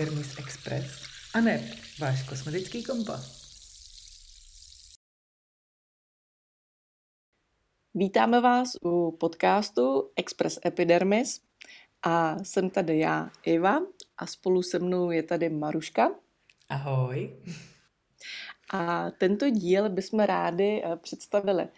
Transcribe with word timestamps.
Epidermis 0.00 0.38
Express 0.38 1.02
a 1.34 1.40
ne 1.40 1.60
váš 2.00 2.22
kosmetický 2.22 2.84
kompas. 2.84 3.40
Vítáme 7.94 8.40
vás 8.40 8.76
u 8.84 9.16
podcastu 9.20 10.10
Express 10.16 10.58
Epidermis 10.66 11.40
a 12.02 12.44
jsem 12.44 12.70
tady 12.70 12.98
já, 12.98 13.30
Iva, 13.44 13.78
a 14.18 14.26
spolu 14.26 14.62
se 14.62 14.78
mnou 14.78 15.10
je 15.10 15.22
tady 15.22 15.48
Maruška. 15.48 16.10
Ahoj. 16.68 17.36
A 18.72 19.10
tento 19.10 19.50
díl 19.50 19.88
bychom 19.88 20.20
rádi 20.20 20.82
eh, 20.84 20.96
představili 20.96 21.68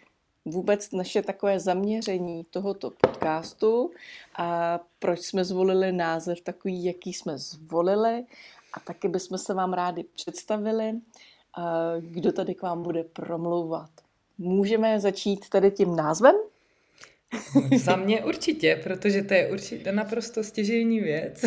vůbec 0.45 0.91
naše 0.91 1.21
takové 1.21 1.59
zaměření 1.59 2.45
tohoto 2.49 2.89
podcastu 2.89 3.91
a 4.35 4.79
proč 4.99 5.19
jsme 5.19 5.45
zvolili 5.45 5.91
název 5.91 6.41
takový, 6.41 6.83
jaký 6.83 7.13
jsme 7.13 7.37
zvolili 7.37 8.25
a 8.73 8.79
taky 8.79 9.07
bychom 9.07 9.37
se 9.37 9.53
vám 9.53 9.73
rádi 9.73 10.05
představili, 10.15 10.93
kdo 11.99 12.31
tady 12.31 12.55
k 12.55 12.61
vám 12.61 12.83
bude 12.83 13.03
promlouvat. 13.03 13.89
Můžeme 14.37 14.99
začít 14.99 15.49
tady 15.49 15.71
tím 15.71 15.95
názvem? 15.95 16.35
Za 17.77 17.95
mě 17.95 18.25
určitě, 18.25 18.81
protože 18.83 19.23
to 19.23 19.33
je 19.33 19.51
určitě 19.51 19.91
naprosto 19.91 20.43
stěžejní 20.43 20.99
věc. 20.99 21.45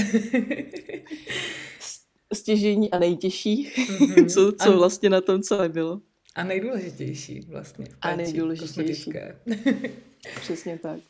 stěžejní 2.33 2.91
a 2.91 2.99
nejtěžší, 2.99 3.73
mm-hmm. 3.77 4.29
co, 4.29 4.53
co 4.53 4.77
vlastně 4.77 5.11
na 5.11 5.21
tom 5.21 5.43
celé 5.43 5.69
bylo. 5.69 6.01
A 6.37 6.45
nejdůležitější 6.45 7.41
vlastně. 7.41 7.87
A 8.01 8.17
nejdůležitější. 8.17 9.13
Přesně 10.41 10.79
tak. 10.79 11.01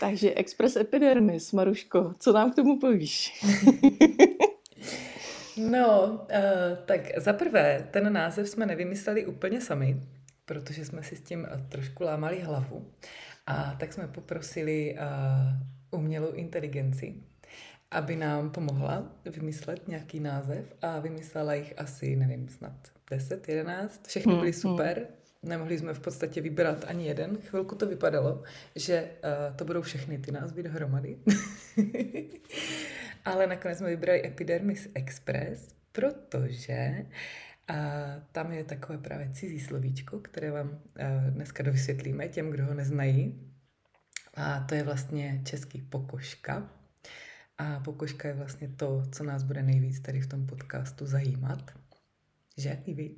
Takže 0.00 0.34
Express 0.34 0.76
Epidermis, 0.76 1.52
Maruško, 1.52 2.14
co 2.18 2.32
nám 2.32 2.52
k 2.52 2.54
tomu 2.54 2.78
povíš? 2.78 3.44
no, 5.70 6.12
uh, 6.12 6.84
tak 6.84 7.00
za 7.16 7.32
prvé, 7.32 7.88
ten 7.90 8.12
název 8.12 8.48
jsme 8.48 8.66
nevymysleli 8.66 9.26
úplně 9.26 9.60
sami, 9.60 10.00
protože 10.44 10.84
jsme 10.84 11.02
si 11.02 11.16
s 11.16 11.20
tím 11.20 11.48
trošku 11.68 12.04
lámali 12.04 12.40
hlavu. 12.40 12.92
A 13.46 13.76
tak 13.80 13.92
jsme 13.92 14.08
poprosili 14.08 14.96
uh, 15.90 16.00
umělou 16.00 16.32
inteligenci, 16.32 17.14
aby 17.92 18.16
nám 18.16 18.50
pomohla 18.50 19.12
vymyslet 19.24 19.88
nějaký 19.88 20.20
název 20.20 20.74
a 20.82 20.98
vymyslela 20.98 21.54
jich 21.54 21.74
asi, 21.76 22.16
nevím, 22.16 22.48
snad 22.48 22.72
10, 23.10 23.48
11, 23.48 24.06
všechny 24.06 24.32
byly 24.32 24.52
hmm, 24.52 24.60
hmm. 24.64 24.76
super. 24.76 25.06
Nemohli 25.42 25.78
jsme 25.78 25.94
v 25.94 26.00
podstatě 26.00 26.40
vybrat 26.40 26.84
ani 26.88 27.06
jeden. 27.06 27.36
Chvilku 27.36 27.74
to 27.74 27.86
vypadalo, 27.86 28.42
že 28.76 29.02
uh, 29.02 29.56
to 29.56 29.64
budou 29.64 29.82
všechny 29.82 30.18
ty 30.18 30.32
názvy 30.32 30.62
dohromady. 30.62 31.18
Ale 33.24 33.46
nakonec 33.46 33.78
jsme 33.78 33.88
vybrali 33.88 34.26
Epidermis 34.26 34.88
Express, 34.94 35.74
protože 35.92 37.06
a 37.68 37.74
uh, 37.74 38.22
tam 38.32 38.52
je 38.52 38.64
takové 38.64 38.98
právě 38.98 39.30
cizí 39.32 39.60
slovíčko, 39.60 40.18
které 40.18 40.50
vám 40.50 40.68
uh, 40.68 41.30
dneska 41.30 41.62
dovysvětlíme 41.62 42.28
těm, 42.28 42.50
kdo 42.50 42.66
ho 42.66 42.74
neznají. 42.74 43.52
A 44.34 44.60
to 44.60 44.74
je 44.74 44.82
vlastně 44.82 45.40
český 45.44 45.82
pokožka. 45.82 46.68
A 47.62 47.80
pokožka 47.84 48.28
je 48.28 48.34
vlastně 48.34 48.68
to, 48.76 49.02
co 49.12 49.24
nás 49.24 49.42
bude 49.42 49.62
nejvíc 49.62 50.00
tady 50.00 50.20
v 50.20 50.26
tom 50.26 50.46
podcastu 50.46 51.06
zajímat. 51.06 51.70
Že? 52.56 52.82
I 52.86 52.94
vy. 52.94 53.16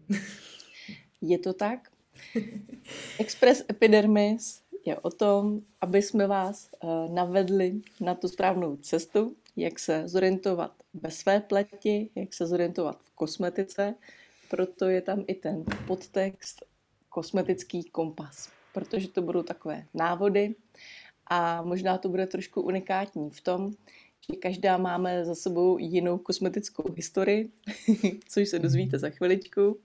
Je 1.20 1.38
to 1.38 1.52
tak. 1.52 1.90
Express 3.18 3.64
Epidermis 3.70 4.62
je 4.86 4.98
o 4.98 5.10
tom, 5.10 5.60
aby 5.80 6.02
jsme 6.02 6.26
vás 6.26 6.70
uh, 6.82 7.14
navedli 7.14 7.80
na 8.00 8.14
tu 8.14 8.28
správnou 8.28 8.76
cestu, 8.76 9.36
jak 9.56 9.78
se 9.78 10.08
zorientovat 10.08 10.72
ve 10.94 11.10
své 11.10 11.40
pleti, 11.40 12.10
jak 12.14 12.34
se 12.34 12.46
zorientovat 12.46 13.02
v 13.02 13.10
kosmetice. 13.14 13.94
Proto 14.50 14.88
je 14.88 15.00
tam 15.00 15.24
i 15.26 15.34
ten 15.34 15.64
podtext 15.86 16.64
kosmetický 17.08 17.84
kompas, 17.84 18.50
protože 18.72 19.08
to 19.08 19.22
budou 19.22 19.42
takové 19.42 19.86
návody 19.94 20.54
a 21.26 21.62
možná 21.62 21.98
to 21.98 22.08
bude 22.08 22.26
trošku 22.26 22.60
unikátní 22.62 23.30
v 23.30 23.40
tom, 23.40 23.74
že 24.30 24.36
každá 24.36 24.76
máme 24.76 25.24
za 25.24 25.34
sebou 25.34 25.78
jinou 25.78 26.18
kosmetickou 26.18 26.84
historii, 26.96 27.50
což 28.28 28.48
se 28.48 28.58
dozvíte 28.58 28.98
za 28.98 29.10
chviličku. 29.10 29.78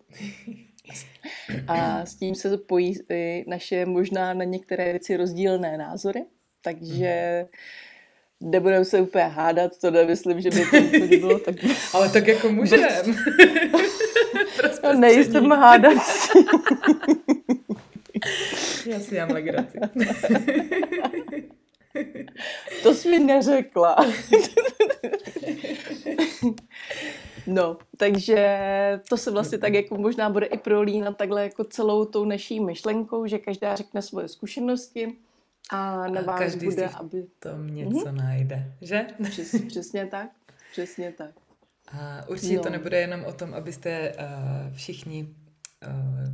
A 1.67 2.05
s 2.05 2.15
tím 2.15 2.35
se 2.35 2.57
pojí 2.57 2.95
i 3.09 3.45
naše 3.47 3.85
možná 3.85 4.33
na 4.33 4.43
některé 4.43 4.91
věci 4.91 5.17
rozdílné 5.17 5.77
názory, 5.77 6.25
takže 6.61 7.45
nebudeme 8.41 8.85
se 8.85 9.01
úplně 9.01 9.23
hádat, 9.23 9.71
to 9.81 9.91
nemyslím, 9.91 10.41
že 10.41 10.49
by 10.49 10.65
to 10.99 11.07
bylo 11.07 11.39
tak... 11.39 11.55
Ale 11.93 12.09
tak 12.09 12.27
jako 12.27 12.49
můžeme. 12.49 12.87
Nejsem 14.99 15.51
hádat. 15.51 15.97
Já 18.85 18.99
si 18.99 19.15
dám 19.15 19.29
legraci. 19.29 19.79
To 22.83 22.93
jsi 22.93 23.09
mi 23.09 23.19
neřekla. 23.19 23.95
No, 27.47 27.77
takže 27.97 28.59
to 29.09 29.17
se 29.17 29.31
vlastně 29.31 29.57
tak 29.57 29.73
jako 29.73 29.97
možná 29.97 30.29
bude 30.29 30.45
i 30.45 30.57
prolínat 30.57 31.17
takhle 31.17 31.43
jako 31.43 31.63
celou 31.63 32.05
tou 32.05 32.25
naší 32.25 32.59
myšlenkou, 32.59 33.27
že 33.27 33.39
každá 33.39 33.75
řekne 33.75 34.01
svoje 34.01 34.27
zkušenosti 34.27 35.15
a 35.69 36.07
na 36.07 36.21
vás 36.21 36.39
každý 36.39 36.65
bude, 36.65 36.89
si 36.89 36.95
aby... 36.95 37.25
tom 37.39 37.67
něco 37.67 38.05
mm-hmm. 38.05 38.15
najde, 38.15 38.73
že? 38.81 39.07
Přes, 39.29 39.55
přesně 39.67 40.05
tak, 40.05 40.29
přesně 40.71 41.11
tak. 41.11 41.31
A 41.91 42.23
určitě 42.27 42.55
no. 42.55 42.63
to 42.63 42.69
nebude 42.69 43.01
jenom 43.01 43.25
o 43.25 43.33
tom, 43.33 43.53
abyste 43.53 44.15
uh, 44.19 44.75
všichni 44.75 45.23
uh, 45.87 46.33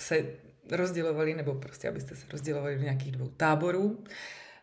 se 0.00 0.26
rozdělovali, 0.70 1.34
nebo 1.34 1.54
prostě 1.54 1.88
abyste 1.88 2.16
se 2.16 2.26
rozdělovali 2.32 2.76
do 2.76 2.82
nějakých 2.82 3.12
dvou 3.12 3.28
táborů 3.28 4.04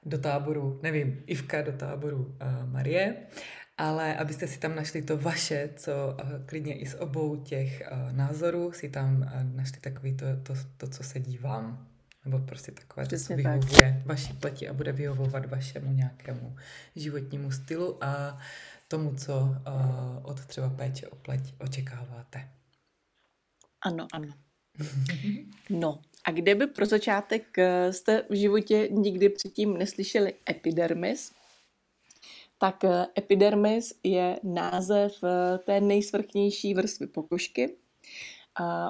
do 0.06 0.18
táboru, 0.18 0.80
nevím, 0.84 1.24
Ivka 1.26 1.62
do 1.62 1.72
táboru 1.72 2.18
uh, 2.18 2.70
Marie, 2.70 3.16
ale 3.78 4.16
abyste 4.16 4.48
si 4.48 4.60
tam 4.60 4.76
našli 4.76 5.02
to 5.02 5.18
vaše, 5.18 5.70
co 5.76 5.92
uh, 6.24 6.46
klidně 6.46 6.80
i 6.80 6.86
z 6.86 6.96
obou 6.96 7.36
těch 7.36 7.84
uh, 7.92 8.14
názorů 8.14 8.72
si 8.72 8.90
tam 8.90 9.18
uh, 9.18 9.44
našli 9.56 9.80
takový 9.80 10.18
to, 10.18 10.26
to, 10.44 10.54
to, 10.78 10.88
co 10.88 11.04
sedí 11.04 11.38
vám. 11.38 11.88
Nebo 12.26 12.40
prostě 12.40 12.72
takové, 12.72 13.08
to, 13.08 13.18
co 13.18 13.36
vyhovuje 13.36 13.94
tak. 13.98 14.06
vaší 14.06 14.34
pleti 14.34 14.70
a 14.70 14.74
bude 14.74 14.92
vyhovovat 14.92 15.46
vašemu 15.46 15.92
nějakému 15.92 16.56
životnímu 16.96 17.52
stylu 17.52 18.04
a 18.04 18.38
tomu, 18.88 19.16
co 19.16 19.40
uh, 19.40 19.56
od 20.22 20.46
třeba 20.46 20.70
péče 20.70 21.08
o 21.08 21.16
pleť 21.16 21.54
očekáváte. 21.60 22.50
Ano, 23.86 24.08
ano. 24.14 24.34
No, 25.70 26.02
a 26.24 26.32
kde 26.32 26.56
by 26.56 26.68
pro 26.68 26.86
začátek 26.86 27.58
eh, 27.58 27.94
jste 27.94 28.26
v 28.30 28.36
životě 28.36 28.88
nikdy 28.92 29.30
předtím 29.30 29.78
neslyšeli 29.78 30.34
epidermis, 30.50 31.32
tak 32.58 32.84
eh, 32.84 33.06
epidermis 33.18 33.94
je 34.04 34.40
název 34.44 35.24
eh, 35.24 35.58
té 35.58 35.82
nejsvrchnější 35.82 36.74
vrstvy 36.74 37.08
pokožky, 37.08 37.76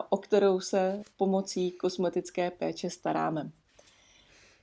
o 0.09 0.17
kterou 0.17 0.59
se 0.59 1.01
pomocí 1.17 1.71
kosmetické 1.71 2.51
péče 2.51 2.89
staráme. 2.89 3.51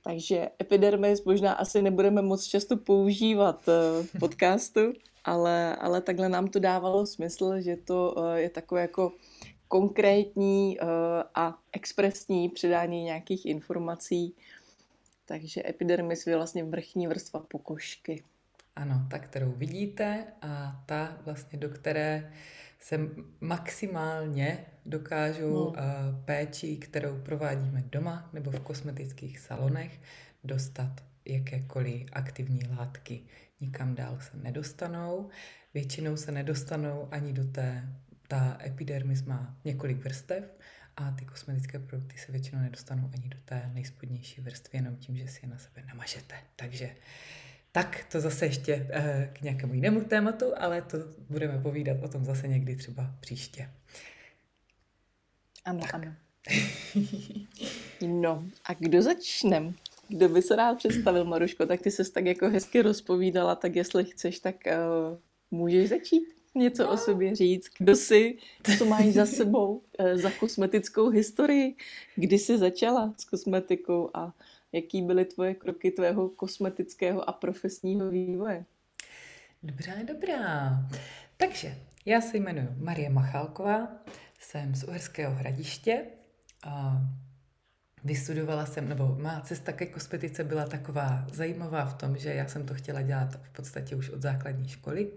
Takže 0.03 0.49
epidermis 0.61 1.23
možná 1.23 1.53
asi 1.53 1.81
nebudeme 1.81 2.21
moc 2.21 2.43
často 2.45 2.77
používat 2.77 3.65
v 4.01 4.19
podcastu, 4.19 4.93
ale, 5.25 5.75
ale 5.75 6.01
takhle 6.01 6.29
nám 6.29 6.47
to 6.47 6.59
dávalo 6.59 7.05
smysl, 7.05 7.61
že 7.61 7.75
to 7.75 8.15
je 8.35 8.49
takové 8.49 8.81
jako 8.81 9.11
konkrétní 9.69 10.79
uh, 10.79 10.87
a 11.35 11.59
expresní 11.71 12.49
předání 12.49 13.03
nějakých 13.03 13.45
informací. 13.45 14.35
Takže 15.25 15.63
epidermis 15.65 16.27
je 16.27 16.35
vlastně 16.35 16.63
vrchní 16.63 17.07
vrstva 17.07 17.39
pokožky. 17.39 18.23
Ano, 18.75 19.07
ta, 19.11 19.19
kterou 19.19 19.51
vidíte 19.51 20.25
a 20.41 20.83
ta 20.85 21.17
vlastně, 21.25 21.59
do 21.59 21.69
které 21.69 22.31
se 22.79 22.99
maximálně 23.41 24.65
dokážu 24.85 25.53
hmm. 25.53 25.67
uh, 25.67 25.75
péči, 26.25 26.77
kterou 26.77 27.21
provádíme 27.21 27.83
doma 27.91 28.29
nebo 28.33 28.51
v 28.51 28.59
kosmetických 28.59 29.39
salonech, 29.39 29.99
dostat 30.43 30.91
jakékoliv 31.25 32.09
aktivní 32.13 32.59
látky. 32.77 33.21
Nikam 33.61 33.95
dál 33.95 34.17
se 34.19 34.37
nedostanou. 34.37 35.29
Většinou 35.73 36.17
se 36.17 36.31
nedostanou 36.31 37.07
ani 37.11 37.33
do 37.33 37.43
té 37.51 37.89
ta 38.29 38.57
epidermis 38.65 39.23
má 39.23 39.57
několik 39.65 39.97
vrstev 39.97 40.43
a 40.97 41.11
ty 41.11 41.25
kosmetické 41.25 41.79
produkty 41.79 42.17
se 42.17 42.31
většinou 42.31 42.61
nedostanou 42.61 43.09
ani 43.13 43.29
do 43.29 43.37
té 43.45 43.69
nejspodnější 43.73 44.41
vrstvy, 44.41 44.77
jenom 44.77 44.95
tím, 44.95 45.17
že 45.17 45.27
si 45.27 45.39
je 45.43 45.49
na 45.49 45.57
sebe 45.57 45.83
namažete. 45.87 46.35
Takže 46.55 46.95
tak 47.71 48.05
to 48.11 48.21
zase 48.21 48.45
ještě 48.45 48.87
eh, 48.89 49.29
k 49.33 49.41
nějakému 49.41 49.73
jinému 49.73 50.01
tématu, 50.01 50.45
ale 50.57 50.81
to 50.81 50.97
budeme 51.29 51.61
povídat 51.61 51.97
o 52.03 52.07
tom 52.07 52.25
zase 52.25 52.47
někdy 52.47 52.75
třeba 52.75 53.15
příště. 53.19 53.69
Ano, 55.65 55.79
tak. 55.79 55.93
ano. 55.93 56.13
No, 58.07 58.45
a 58.65 58.73
kdo 58.73 59.01
začnem? 59.01 59.75
Kdo 60.07 60.29
by 60.29 60.41
se 60.41 60.55
rád 60.55 60.77
představil, 60.77 61.25
Maruško? 61.25 61.65
Tak 61.65 61.81
ty 61.81 61.91
se 61.91 62.11
tak 62.11 62.25
jako 62.25 62.49
hezky 62.49 62.81
rozpovídala, 62.81 63.55
tak 63.55 63.75
jestli 63.75 64.05
chceš, 64.05 64.39
tak 64.39 64.55
uh, 64.65 65.17
můžeš 65.51 65.89
začít 65.89 66.38
něco 66.55 66.83
no. 66.83 66.91
o 66.91 66.97
sobě 66.97 67.35
říct, 67.35 67.69
kdo 67.77 67.95
jsi, 67.95 68.37
co 68.77 68.85
máš 68.85 69.05
za 69.05 69.25
sebou, 69.37 69.81
eh, 69.99 70.17
za 70.17 70.31
kosmetickou 70.31 71.09
historii, 71.09 71.75
kdy 72.15 72.39
jsi 72.39 72.57
začala 72.57 73.13
s 73.17 73.25
kosmetikou 73.25 74.09
a 74.13 74.33
jaký 74.71 75.01
byly 75.01 75.25
tvoje 75.25 75.53
kroky 75.53 75.91
tvého 75.91 76.29
kosmetického 76.29 77.29
a 77.29 77.33
profesního 77.33 78.09
vývoje. 78.09 78.65
Dobrá, 79.63 79.93
dobrá. 80.03 80.71
Takže 81.37 81.77
já 82.05 82.21
se 82.21 82.37
jmenuji 82.37 82.67
Marie 82.77 83.09
Machálková, 83.09 83.87
jsem 84.39 84.75
z 84.75 84.83
Uherského 84.83 85.33
hradiště 85.33 86.05
a 86.63 87.01
vystudovala 88.03 88.65
jsem, 88.65 88.89
nebo 88.89 89.15
má 89.19 89.41
cesta 89.41 89.71
ke 89.71 89.85
kosmetice 89.85 90.43
byla 90.43 90.65
taková 90.65 91.27
zajímavá 91.31 91.85
v 91.85 91.93
tom, 91.93 92.17
že 92.17 92.33
já 92.33 92.47
jsem 92.47 92.65
to 92.65 92.73
chtěla 92.73 93.01
dělat 93.01 93.39
v 93.43 93.49
podstatě 93.49 93.95
už 93.95 94.09
od 94.09 94.21
základní 94.21 94.67
školy. 94.67 95.11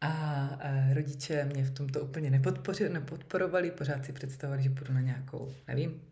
A 0.00 0.58
rodiče 0.92 1.44
mě 1.44 1.64
v 1.64 1.70
tomto 1.70 2.00
úplně 2.00 2.30
nepodporovali, 2.88 3.70
pořád 3.70 4.04
si 4.04 4.12
představovali, 4.12 4.62
že 4.62 4.70
půjdu 4.70 4.92
na 4.92 5.00
nějakou, 5.00 5.54
nevím, 5.68 6.02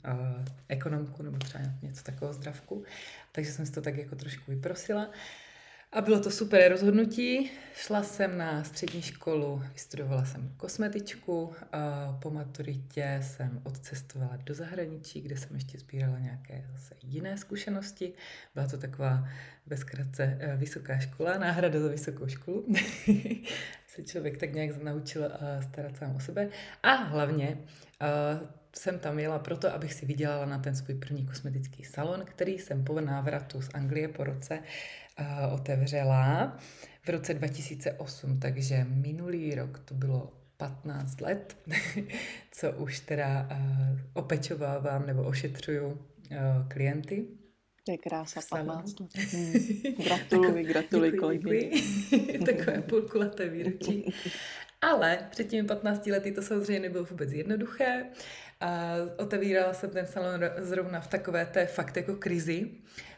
ekonomku 0.69 1.23
nebo 1.23 1.38
třeba 1.38 1.64
něco 1.82 2.02
takového 2.02 2.32
zdravku. 2.32 2.85
Takže 3.32 3.52
jsem 3.52 3.67
si 3.67 3.73
to 3.73 3.82
tak 3.82 3.96
jako 3.96 4.17
trošku 4.17 4.50
vyprosila. 4.50 5.11
A 5.93 6.00
bylo 6.00 6.20
to 6.20 6.31
super 6.31 6.70
rozhodnutí. 6.70 7.50
Šla 7.75 8.02
jsem 8.02 8.38
na 8.38 8.64
střední 8.64 9.02
školu, 9.02 9.62
vystudovala 9.73 10.25
jsem 10.25 10.55
kosmetičku, 10.56 11.52
po 12.23 12.31
maturitě 12.31 13.20
jsem 13.23 13.61
odcestovala 13.64 14.37
do 14.37 14.55
zahraničí, 14.55 15.20
kde 15.20 15.37
jsem 15.37 15.56
ještě 15.56 15.79
sbírala 15.79 16.19
nějaké 16.19 16.64
zase 16.73 16.94
jiné 17.02 17.38
zkušenosti. 17.38 18.12
Byla 18.55 18.67
to 18.67 18.79
taková 18.79 19.29
bezkratce 19.67 20.38
eh, 20.41 20.56
vysoká 20.56 20.99
škola, 20.99 21.38
náhrada 21.38 21.81
za 21.81 21.88
vysokou 21.88 22.29
školu. 22.29 22.67
se 23.98 24.04
člověk 24.04 24.36
tak 24.36 24.52
nějak 24.52 24.82
naučil 24.82 25.24
eh, 25.24 25.62
starat 25.62 25.96
sám 25.96 26.16
o 26.16 26.20
sebe. 26.20 26.48
A 26.82 26.92
hlavně 26.94 27.58
eh, 28.02 28.40
jsem 28.76 28.98
tam 28.98 29.18
jela 29.18 29.38
proto, 29.38 29.74
abych 29.74 29.94
si 29.94 30.06
vydělala 30.06 30.46
na 30.46 30.58
ten 30.58 30.74
svůj 30.74 30.94
první 30.94 31.26
kosmetický 31.26 31.84
salon, 31.84 32.24
který 32.24 32.58
jsem 32.58 32.84
po 32.84 33.00
návratu 33.00 33.62
z 33.62 33.68
Anglie 33.74 34.08
po 34.08 34.24
roce 34.24 34.58
uh, 34.58 35.54
otevřela 35.54 36.56
v 37.02 37.08
roce 37.08 37.34
2008, 37.34 38.40
takže 38.40 38.86
minulý 38.88 39.54
rok 39.54 39.78
to 39.78 39.94
bylo 39.94 40.32
15 40.56 41.20
let, 41.20 41.56
co 42.50 42.72
už 42.72 43.00
teda 43.00 43.48
uh, 43.50 43.98
opečovávám 44.12 45.06
nebo 45.06 45.22
ošetřuju 45.22 45.86
uh, 45.86 45.98
klienty. 46.68 47.26
To 47.88 47.93
je 47.93 47.99
krása, 47.99 48.40
15 48.50 49.00
let. 49.00 49.11
Hmm. 49.32 49.52
Gratuluji, 50.05 50.64
gratuluji 50.64 51.12
kolegyně. 51.12 51.70
Takové 52.46 52.82
půlkulaté 52.82 53.49
výročí. 53.49 54.14
Ale 54.81 55.19
před 55.31 55.49
těmi 55.49 55.69
15 55.69 56.06
lety 56.06 56.32
to 56.32 56.43
samozřejmě 56.43 56.81
nebylo 56.81 57.05
vůbec 57.05 57.32
jednoduché. 57.32 58.05
A 58.61 58.94
otevírala 59.17 59.75
jsem 59.75 59.90
ten 59.90 60.06
salon 60.06 60.40
zrovna 60.58 61.00
v 61.00 61.06
takové 61.06 61.46
té 61.46 61.67
fakt 61.67 61.96
jako 61.96 62.14
krizi, 62.14 62.70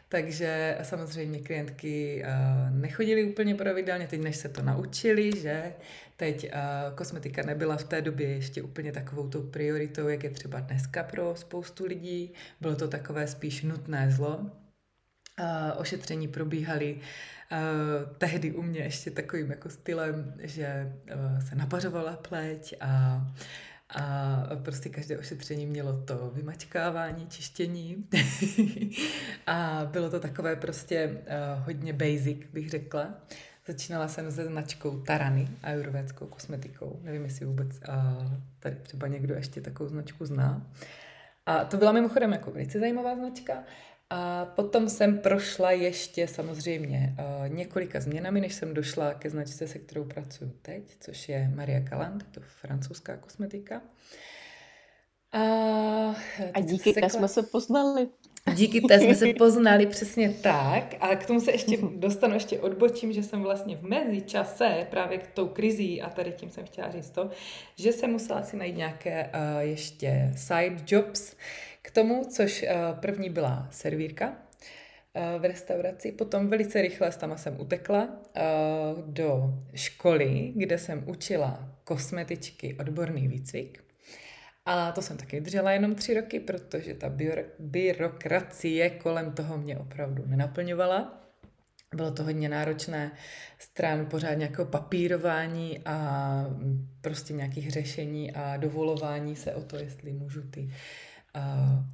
takže 0.09 0.77
samozřejmě 0.81 1.39
klientky 1.39 2.23
uh, 2.25 2.79
nechodily 2.79 3.23
úplně 3.23 3.55
pravidelně, 3.55 4.07
teď 4.07 4.21
než 4.21 4.35
se 4.35 4.49
to 4.49 4.61
naučili, 4.61 5.31
že 5.37 5.73
teď 6.17 6.43
uh, 6.53 6.95
kosmetika 6.95 7.41
nebyla 7.43 7.77
v 7.77 7.83
té 7.83 8.01
době 8.01 8.27
ještě 8.27 8.61
úplně 8.61 8.91
takovou 8.91 9.29
tou 9.29 9.41
prioritou, 9.41 10.07
jak 10.07 10.23
je 10.23 10.29
třeba 10.29 10.59
dneska 10.59 11.03
pro 11.03 11.35
spoustu 11.35 11.85
lidí. 11.85 12.33
Bylo 12.61 12.75
to 12.75 12.87
takové 12.87 13.27
spíš 13.27 13.63
nutné 13.63 14.11
zlo. 14.11 14.60
Uh, 15.41 15.81
ošetření 15.81 16.27
probíhaly 16.27 16.95
uh, 16.95 18.17
tehdy 18.17 18.51
u 18.51 18.61
mě 18.61 18.79
ještě 18.79 19.11
takovým 19.11 19.49
jako 19.49 19.69
stylem, 19.69 20.33
že 20.39 20.93
uh, 21.13 21.39
se 21.39 21.55
napařovala 21.55 22.15
pleť 22.15 22.73
a 22.81 23.21
a 23.95 24.43
prostě 24.63 24.89
každé 24.89 25.17
ošetření 25.17 25.65
mělo 25.65 26.01
to 26.01 26.31
vymačkávání, 26.33 27.27
čištění. 27.27 28.07
a 29.47 29.87
bylo 29.91 30.09
to 30.09 30.19
takové 30.19 30.55
prostě 30.55 31.17
hodně 31.65 31.93
basic, 31.93 32.37
bych 32.53 32.69
řekla. 32.69 33.13
Začínala 33.67 34.07
jsem 34.07 34.31
se 34.31 34.45
značkou 34.45 34.99
Tarany, 34.99 35.47
ayurvédskou 35.63 36.25
kosmetikou. 36.25 36.99
Nevím, 37.03 37.23
jestli 37.23 37.45
vůbec 37.45 37.79
tady 38.59 38.75
třeba 38.75 39.07
někdo 39.07 39.35
ještě 39.35 39.61
takovou 39.61 39.89
značku 39.89 40.25
zná. 40.25 40.71
A 41.45 41.65
to 41.65 41.77
byla 41.77 41.91
mimochodem 41.91 42.31
jako 42.31 42.51
velice 42.51 42.79
zajímavá 42.79 43.15
značka. 43.15 43.63
A 44.13 44.45
potom 44.45 44.89
jsem 44.89 45.17
prošla 45.17 45.71
ještě 45.71 46.27
samozřejmě 46.27 47.15
uh, 47.19 47.49
několika 47.49 47.99
změnami, 47.99 48.41
než 48.41 48.53
jsem 48.53 48.73
došla 48.73 49.13
ke 49.13 49.29
značce, 49.29 49.67
se 49.67 49.79
kterou 49.79 50.03
pracuji 50.03 50.51
teď, 50.61 50.83
což 50.99 51.29
je 51.29 51.51
Maria 51.55 51.81
Caland, 51.89 52.25
to 52.31 52.41
francouzská 52.61 53.17
kosmetika. 53.17 53.81
A, 55.31 55.41
a 56.53 56.59
díky 56.61 56.93
té 56.93 57.09
jsme 57.09 57.27
se 57.27 57.43
poznali. 57.43 58.07
Díky 58.53 58.81
té 58.81 58.99
jsme 58.99 59.15
se 59.15 59.33
poznali 59.37 59.85
přesně 59.85 60.29
tak. 60.29 60.95
A 60.99 61.15
k 61.15 61.25
tomu 61.25 61.39
se 61.39 61.51
ještě 61.51 61.77
dostanu, 61.95 62.33
ještě 62.33 62.59
odbočím, 62.59 63.13
že 63.13 63.23
jsem 63.23 63.41
vlastně 63.41 63.75
v 63.75 63.83
mezi 63.83 64.21
čase 64.21 64.87
právě 64.89 65.17
k 65.17 65.27
tou 65.27 65.47
krizí 65.47 66.01
a 66.01 66.09
tady 66.09 66.31
tím 66.31 66.49
jsem 66.49 66.65
chtěla 66.65 66.91
říct 66.91 67.09
to, 67.09 67.29
že 67.75 67.91
jsem 67.91 68.11
musela 68.11 68.43
si 68.43 68.57
najít 68.57 68.77
nějaké 68.77 69.31
uh, 69.33 69.59
ještě 69.59 70.31
side 70.35 70.77
jobs, 70.87 71.35
k 71.81 71.91
tomu, 71.91 72.25
což 72.25 72.63
eh, 72.63 72.75
první 72.99 73.29
byla 73.29 73.67
servírka 73.71 74.33
eh, 75.13 75.39
v 75.39 75.45
restauraci, 75.45 76.11
potom 76.11 76.47
velice 76.47 76.81
rychle 76.81 77.11
tam 77.11 77.37
jsem 77.37 77.59
utekla 77.59 78.09
eh, 78.35 78.41
do 79.05 79.53
školy, 79.73 80.53
kde 80.55 80.77
jsem 80.77 81.03
učila 81.07 81.69
kosmetičky 81.83 82.75
odborný 82.79 83.27
výcvik. 83.27 83.83
A 84.65 84.91
to 84.91 85.01
jsem 85.01 85.17
taky 85.17 85.41
držela 85.41 85.71
jenom 85.71 85.95
tři 85.95 86.13
roky, 86.13 86.39
protože 86.39 86.93
ta 86.93 87.11
byrokracie 87.59 88.89
kolem 88.89 89.31
toho 89.31 89.57
mě 89.57 89.77
opravdu 89.77 90.23
nenaplňovala. 90.25 91.21
Bylo 91.95 92.11
to 92.11 92.23
hodně 92.23 92.49
náročné 92.49 93.11
stran 93.59 94.05
pořád 94.05 94.33
nějakého 94.33 94.65
papírování 94.65 95.79
a 95.85 96.45
prostě 97.01 97.33
nějakých 97.33 97.71
řešení 97.71 98.31
a 98.31 98.57
dovolování 98.57 99.35
se 99.35 99.55
o 99.55 99.61
to, 99.61 99.77
jestli 99.77 100.13
můžu 100.13 100.41
ty 100.41 100.69
uh, 101.35 101.85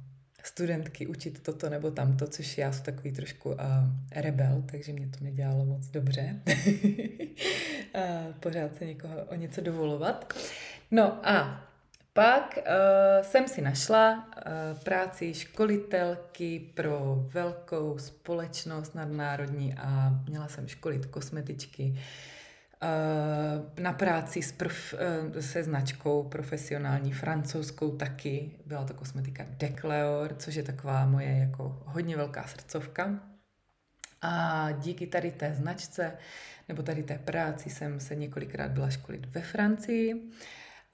studentky 0.44 1.06
učit 1.06 1.42
toto 1.42 1.70
nebo 1.70 1.90
tamto, 1.90 2.26
což 2.26 2.58
já 2.58 2.72
jsem 2.72 2.84
takový 2.84 3.12
trošku 3.12 3.50
uh, 3.50 3.56
rebel, 4.12 4.62
takže 4.72 4.92
mě 4.92 5.08
to 5.18 5.24
nedělalo 5.24 5.64
moc 5.64 5.86
dobře. 5.86 6.40
uh, 6.46 8.32
pořád 8.40 8.76
se 8.76 8.84
někoho 8.84 9.24
o 9.24 9.34
něco 9.34 9.60
dovolovat. 9.60 10.34
No 10.90 11.28
a 11.28 11.64
pak 12.12 12.58
uh, 12.58 13.26
jsem 13.26 13.48
si 13.48 13.62
našla 13.62 14.16
uh, 14.16 14.78
práci 14.78 15.34
školitelky 15.34 16.60
pro 16.74 17.26
velkou 17.32 17.98
společnost 17.98 18.94
nadnárodní 18.94 19.74
a 19.74 20.20
měla 20.28 20.48
jsem 20.48 20.68
školit 20.68 21.06
kosmetičky 21.06 21.94
Eh, 21.94 22.37
na 23.78 23.92
práci 23.92 24.42
s 24.42 24.52
prof, 24.52 24.94
eh, 24.94 25.42
se 25.42 25.62
značkou 25.62 26.22
profesionální 26.22 27.12
francouzskou 27.12 27.96
taky. 27.96 28.50
Byla 28.66 28.84
to 28.84 28.94
kosmetika 28.94 29.46
Decleor, 29.50 30.34
což 30.34 30.54
je 30.54 30.62
taková 30.62 31.06
moje 31.06 31.38
jako 31.38 31.82
hodně 31.86 32.16
velká 32.16 32.46
srdcovka. 32.46 33.20
A 34.22 34.68
díky 34.72 35.06
tady 35.06 35.30
té 35.30 35.54
značce 35.54 36.12
nebo 36.68 36.82
tady 36.82 37.02
té 37.02 37.18
práci 37.18 37.70
jsem 37.70 38.00
se 38.00 38.16
několikrát 38.16 38.70
byla 38.70 38.90
školit 38.90 39.26
ve 39.26 39.40
Francii 39.40 40.30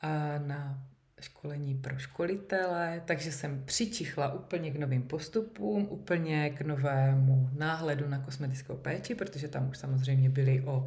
a 0.00 0.38
na 0.38 0.84
školení 1.20 1.74
pro 1.74 1.98
školitele, 1.98 3.02
takže 3.04 3.32
jsem 3.32 3.64
přičichla 3.64 4.32
úplně 4.32 4.70
k 4.70 4.78
novým 4.78 5.02
postupům, 5.02 5.86
úplně 5.90 6.50
k 6.50 6.60
novému 6.60 7.50
náhledu 7.58 8.08
na 8.08 8.18
kosmetickou 8.18 8.76
péči, 8.76 9.14
protože 9.14 9.48
tam 9.48 9.70
už 9.70 9.78
samozřejmě 9.78 10.30
byly 10.30 10.62
o 10.62 10.86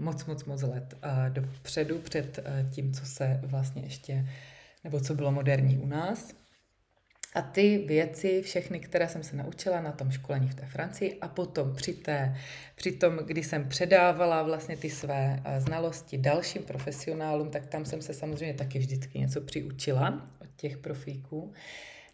moc, 0.00 0.24
moc, 0.24 0.44
moc 0.44 0.62
let 0.62 0.94
dopředu 1.28 1.98
před 1.98 2.38
tím, 2.70 2.92
co 2.92 3.06
se 3.06 3.40
vlastně 3.42 3.82
ještě, 3.82 4.26
nebo 4.84 5.00
co 5.00 5.14
bylo 5.14 5.32
moderní 5.32 5.78
u 5.78 5.86
nás. 5.86 6.34
A 7.34 7.42
ty 7.42 7.78
věci, 7.78 8.42
všechny, 8.42 8.80
které 8.80 9.08
jsem 9.08 9.22
se 9.22 9.36
naučila 9.36 9.80
na 9.80 9.92
tom 9.92 10.10
školení 10.10 10.48
v 10.48 10.54
té 10.54 10.66
Francii 10.66 11.18
a 11.20 11.28
potom 11.28 11.74
při, 11.74 11.92
té, 11.92 12.36
při 12.74 12.92
tom, 12.92 13.16
kdy 13.16 13.42
jsem 13.42 13.68
předávala 13.68 14.42
vlastně 14.42 14.76
ty 14.76 14.90
své 14.90 15.42
znalosti 15.58 16.18
dalším 16.18 16.62
profesionálům, 16.62 17.50
tak 17.50 17.66
tam 17.66 17.84
jsem 17.84 18.02
se 18.02 18.14
samozřejmě 18.14 18.54
taky 18.54 18.78
vždycky 18.78 19.18
něco 19.18 19.40
přiučila 19.40 20.28
od 20.40 20.48
těch 20.56 20.78
profíků 20.78 21.52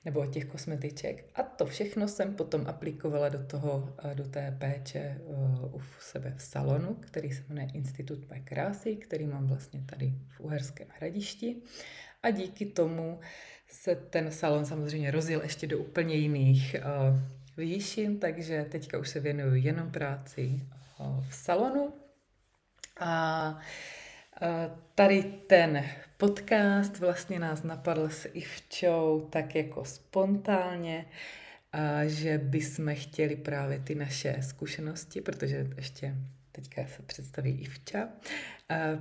nebo 0.06 0.26
těch 0.26 0.44
kosmetiček. 0.44 1.24
A 1.34 1.42
to 1.42 1.66
všechno 1.66 2.08
jsem 2.08 2.34
potom 2.34 2.66
aplikovala 2.66 3.28
do, 3.28 3.46
toho, 3.46 3.94
eh, 4.04 4.14
do 4.14 4.24
té 4.28 4.56
péče 4.58 4.98
eh, 4.98 5.20
u 5.72 5.82
sebe 6.00 6.34
v 6.36 6.42
salonu, 6.42 6.94
který 6.94 7.30
se 7.30 7.42
jmenuje 7.48 7.68
Institut 7.74 8.30
mé 8.30 8.40
krásy, 8.40 8.96
který 8.96 9.26
mám 9.26 9.46
vlastně 9.46 9.82
tady 9.86 10.12
v 10.36 10.40
Uherském 10.40 10.86
hradišti. 10.98 11.56
A 12.22 12.30
díky 12.30 12.66
tomu 12.66 13.20
se 13.68 13.96
ten 13.96 14.32
salon 14.32 14.64
samozřejmě 14.64 15.10
rozjel 15.10 15.40
ještě 15.42 15.66
do 15.66 15.78
úplně 15.78 16.14
jiných 16.14 16.76
uh, 16.78 17.18
výšin, 17.56 18.18
takže 18.18 18.66
teďka 18.70 18.98
už 18.98 19.08
se 19.08 19.20
věnuju 19.20 19.54
jenom 19.54 19.90
práci 19.90 20.60
v 21.28 21.34
salonu 21.34 21.92
A 23.00 23.58
tady 24.94 25.22
ten 25.46 25.84
podcast 26.16 26.98
vlastně 26.98 27.38
nás 27.38 27.62
napadl 27.62 28.08
s 28.08 28.28
Ivčou 28.32 29.28
tak 29.30 29.54
jako 29.54 29.84
spontánně, 29.84 31.06
a 31.72 32.06
že 32.06 32.38
bychom 32.38 32.94
chtěli 32.94 33.36
právě 33.36 33.78
ty 33.78 33.94
naše 33.94 34.36
zkušenosti, 34.40 35.20
protože 35.20 35.66
ještě 35.76 36.14
teďka 36.52 36.86
se 36.86 37.02
představí 37.02 37.50
Ivča, 37.50 38.08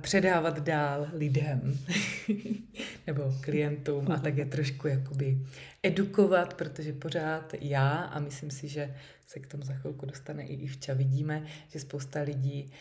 předávat 0.00 0.58
dál 0.58 1.08
lidem 1.12 1.78
nebo 3.06 3.34
klientům 3.40 4.12
a 4.12 4.18
tak 4.18 4.36
je 4.36 4.46
trošku 4.46 4.88
jakoby 4.88 5.38
edukovat, 5.82 6.54
protože 6.54 6.92
pořád 6.92 7.54
já 7.60 7.92
a 7.92 8.18
myslím 8.18 8.50
si, 8.50 8.68
že 8.68 8.94
se 9.26 9.40
k 9.40 9.46
tomu 9.46 9.62
za 9.62 9.74
chvilku 9.74 10.06
dostane 10.06 10.46
i 10.46 10.54
Ivča, 10.54 10.94
vidíme, 10.94 11.44
že 11.68 11.80
spousta 11.80 12.20
lidí 12.20 12.72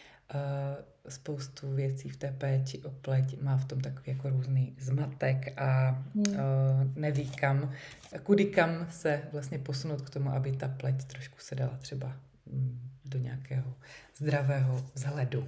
spoustu 1.10 1.74
věcí 1.74 2.10
v 2.10 2.18
té 2.18 2.32
péči 2.32 2.82
o 2.82 2.90
pleť 2.90 3.42
má 3.42 3.58
v 3.58 3.66
tom 3.66 3.82
takový 3.82 4.04
jako 4.08 4.30
různý 4.30 4.76
zmatek 4.80 5.62
a 5.62 5.90
hmm. 5.90 6.26
uh, 6.28 6.36
neví 6.96 7.30
kam, 7.30 7.72
kudy 8.24 8.46
kam 8.46 8.88
se 8.90 9.22
vlastně 9.32 9.60
posunout 9.60 10.02
k 10.02 10.10
tomu, 10.10 10.30
aby 10.30 10.52
ta 10.52 10.68
pleť 10.68 11.04
trošku 11.04 11.36
se 11.40 11.56
dala 11.56 11.78
třeba 11.78 12.18
mm, 12.52 12.80
do 13.06 13.20
nějakého 13.20 13.74
zdravého 14.18 14.86
vzhledu. 14.94 15.48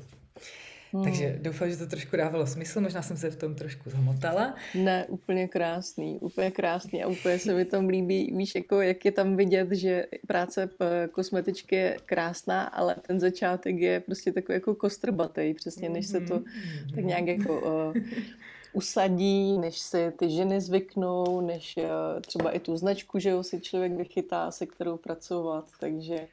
Hmm. 0.94 1.04
Takže 1.04 1.40
doufám, 1.42 1.70
že 1.70 1.78
to 1.78 1.88
trošku 1.88 2.18
dávalo 2.18 2.48
smysl, 2.48 2.82
možná 2.82 3.02
jsem 3.02 3.18
se 3.18 3.32
v 3.32 3.36
tom 3.36 3.56
trošku 3.56 3.90
zamotala. 3.90 4.56
Ne, 4.76 5.06
úplně 5.08 5.48
krásný, 5.48 6.20
úplně 6.20 6.52
krásný 6.52 7.04
a 7.04 7.08
úplně 7.08 7.40
se 7.40 7.54
mi 7.54 7.66
tam 7.66 7.88
líbí, 7.88 8.34
víš, 8.36 8.56
jako 8.56 8.82
jak 8.82 9.06
je 9.06 9.12
tam 9.12 9.36
vidět, 9.36 9.72
že 9.72 10.06
práce 10.28 10.70
kosmetičky 11.12 11.76
je 11.76 11.98
krásná, 12.06 12.64
ale 12.64 12.96
ten 13.08 13.20
začátek 13.20 13.76
je 13.80 14.00
prostě 14.00 14.32
takový 14.32 14.54
jako 14.54 14.76
kostrbatej, 14.76 15.54
přesně, 15.54 15.90
než 15.90 16.08
se 16.08 16.22
to 16.22 16.40
mm-hmm. 16.40 16.96
tak 16.96 17.04
nějak 17.04 17.28
jako 17.28 17.62
uh, 17.62 18.04
usadí, 18.74 19.58
než 19.58 19.80
si 19.80 20.12
ty 20.12 20.30
ženy 20.30 20.62
zvyknou, 20.62 21.42
než 21.42 21.78
uh, 21.78 22.22
třeba 22.22 22.52
i 22.52 22.60
tu 22.60 22.78
značku, 22.78 23.20
že 23.20 23.30
jo, 23.30 23.44
si 23.44 23.62
člověk 23.62 23.92
vychytá, 23.92 24.52
se 24.52 24.66
kterou 24.66 24.98
pracovat, 24.98 25.66
takže 25.80 26.28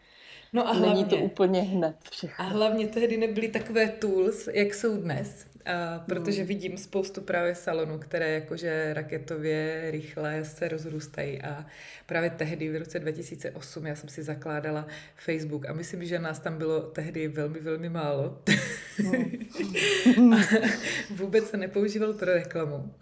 No 0.54 0.68
a 0.68 0.72
hlavně, 0.72 0.94
Není 0.94 1.04
to 1.04 1.16
úplně 1.16 1.62
hned 1.62 1.96
všechno. 2.10 2.44
A 2.44 2.48
hlavně 2.48 2.86
tehdy 2.86 3.16
nebyly 3.16 3.48
takové 3.48 3.88
tools, 3.88 4.48
jak 4.52 4.74
jsou 4.74 4.96
dnes. 4.96 5.46
A 5.66 5.98
protože 5.98 6.38
hmm. 6.38 6.48
vidím 6.48 6.76
spoustu 6.76 7.20
právě 7.20 7.54
salonů, 7.54 7.98
které 7.98 8.32
jakože 8.32 8.94
raketově 8.94 9.90
rychle 9.90 10.44
se 10.44 10.68
rozrůstají 10.68 11.42
a 11.42 11.66
právě 12.06 12.30
tehdy 12.30 12.68
v 12.68 12.76
roce 12.76 12.98
2008 12.98 13.86
já 13.86 13.96
jsem 13.96 14.08
si 14.08 14.22
zakládala 14.22 14.86
Facebook 15.16 15.68
a 15.68 15.72
myslím, 15.72 16.04
že 16.04 16.18
nás 16.18 16.38
tam 16.38 16.58
bylo 16.58 16.80
tehdy 16.80 17.28
velmi, 17.28 17.60
velmi 17.60 17.88
málo. 17.88 18.42
Hmm. 18.98 20.32
a 20.34 20.38
vůbec 21.10 21.50
se 21.50 21.56
nepoužíval 21.56 22.12
pro 22.12 22.34
reklamu. 22.34 22.94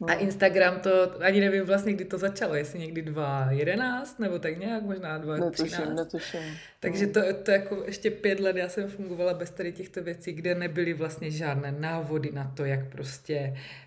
A 0.00 0.14
no. 0.14 0.20
Instagram 0.20 0.80
to, 0.80 1.22
ani 1.22 1.40
nevím 1.40 1.64
vlastně, 1.64 1.92
kdy 1.92 2.04
to 2.04 2.18
začalo, 2.18 2.54
jestli 2.54 2.78
někdy 2.78 3.02
2.11 3.02 4.04
nebo 4.18 4.38
tak 4.38 4.58
nějak, 4.58 4.82
možná 4.82 5.20
2.13. 5.20 5.44
Netuším, 5.44 5.94
netuším. 5.94 6.58
Takže 6.80 7.06
no. 7.06 7.12
to, 7.12 7.20
to 7.42 7.50
jako 7.50 7.82
ještě 7.86 8.10
pět 8.10 8.40
let 8.40 8.56
já 8.56 8.68
jsem 8.68 8.88
fungovala 8.88 9.34
bez 9.34 9.50
tady 9.50 9.72
těchto 9.72 10.02
věcí, 10.02 10.32
kde 10.32 10.54
nebyly 10.54 10.92
vlastně 10.92 11.30
žádné 11.30 11.72
návody 11.72 12.30
na 12.32 12.52
to, 12.56 12.64
jak 12.64 12.88
prostě 12.88 13.52
uh, 13.52 13.83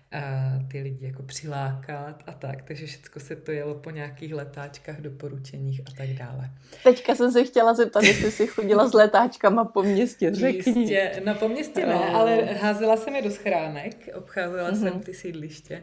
ty 0.70 0.80
lidi 0.82 1.06
jako 1.06 1.22
přilákat 1.22 2.22
a 2.26 2.32
tak. 2.32 2.62
Takže 2.62 2.86
všechno 2.86 3.20
se 3.20 3.36
to 3.36 3.52
jelo 3.52 3.74
po 3.74 3.90
nějakých 3.90 4.34
letáčkách, 4.34 5.00
doporučeních 5.00 5.80
a 5.80 5.90
tak 5.96 6.08
dále. 6.08 6.50
Teďka 6.84 7.14
jsem 7.14 7.32
se 7.32 7.44
chtěla 7.44 7.74
zeptat, 7.74 8.02
jestli 8.02 8.30
jsi 8.30 8.46
chodila 8.46 8.88
s 8.88 8.92
letáčkama 8.92 9.64
po 9.64 9.82
městě, 9.82 10.34
řekni. 10.34 10.80
Jistě, 10.80 11.22
no 11.24 11.34
po 11.34 11.48
městě 11.48 11.86
ne, 11.86 11.94
ale 11.94 12.44
házela 12.44 12.96
jsem 12.96 13.16
je 13.16 13.22
do 13.22 13.30
schránek, 13.30 14.08
obcházela 14.14 14.70
uh-huh. 14.70 14.80
jsem 14.80 14.92
mhm. 14.92 15.00
ty 15.00 15.14
sídliště. 15.14 15.82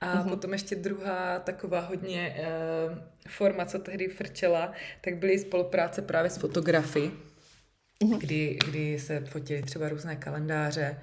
A 0.00 0.14
uh-huh. 0.14 0.28
potom 0.28 0.52
ještě 0.52 0.76
druhá 0.76 1.38
taková 1.38 1.80
hodně 1.80 2.36
uh, 2.38 2.98
forma, 3.28 3.64
co 3.64 3.78
tehdy 3.78 4.08
frčela, 4.08 4.72
tak 5.00 5.16
byly 5.16 5.38
spolupráce 5.38 6.02
právě 6.02 6.30
s 6.30 6.36
fotografy, 6.36 7.10
uh-huh. 8.04 8.18
kdy, 8.18 8.58
kdy 8.68 8.98
se 8.98 9.20
fotily 9.20 9.62
třeba 9.62 9.88
různé 9.88 10.16
kalendáře, 10.16 10.98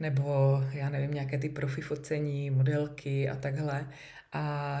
nebo 0.00 0.60
já 0.72 0.90
nevím, 0.90 1.14
nějaké 1.14 1.38
ty 1.38 1.48
profi 1.48 1.80
focení, 1.80 2.50
modelky 2.50 3.28
a 3.28 3.36
takhle. 3.36 3.88
A 4.32 4.80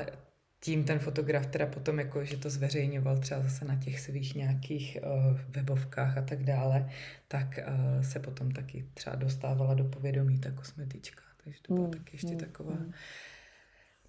tím 0.60 0.84
ten 0.84 0.98
fotograf 0.98 1.46
teda 1.46 1.66
potom 1.66 1.98
jako, 1.98 2.24
že 2.24 2.36
to 2.36 2.50
zveřejňoval 2.50 3.18
třeba 3.18 3.42
zase 3.42 3.64
na 3.64 3.76
těch 3.76 4.00
svých 4.00 4.34
nějakých 4.34 4.98
uh, 5.02 5.38
webovkách 5.48 6.18
a 6.18 6.22
tak 6.22 6.44
dále, 6.44 6.90
tak 7.28 7.58
uh, 7.58 8.02
se 8.02 8.18
potom 8.18 8.50
taky 8.50 8.84
třeba 8.94 9.16
dostávala 9.16 9.74
do 9.74 9.84
povědomí 9.84 10.38
ta 10.38 10.50
kosmetička. 10.50 11.22
Takže 11.44 11.58
to 11.62 11.74
byla 11.74 11.86
mm, 11.86 11.92
taky 11.92 12.10
ještě 12.12 12.32
mm, 12.32 12.38
taková 12.38 12.72
mm 12.72 12.92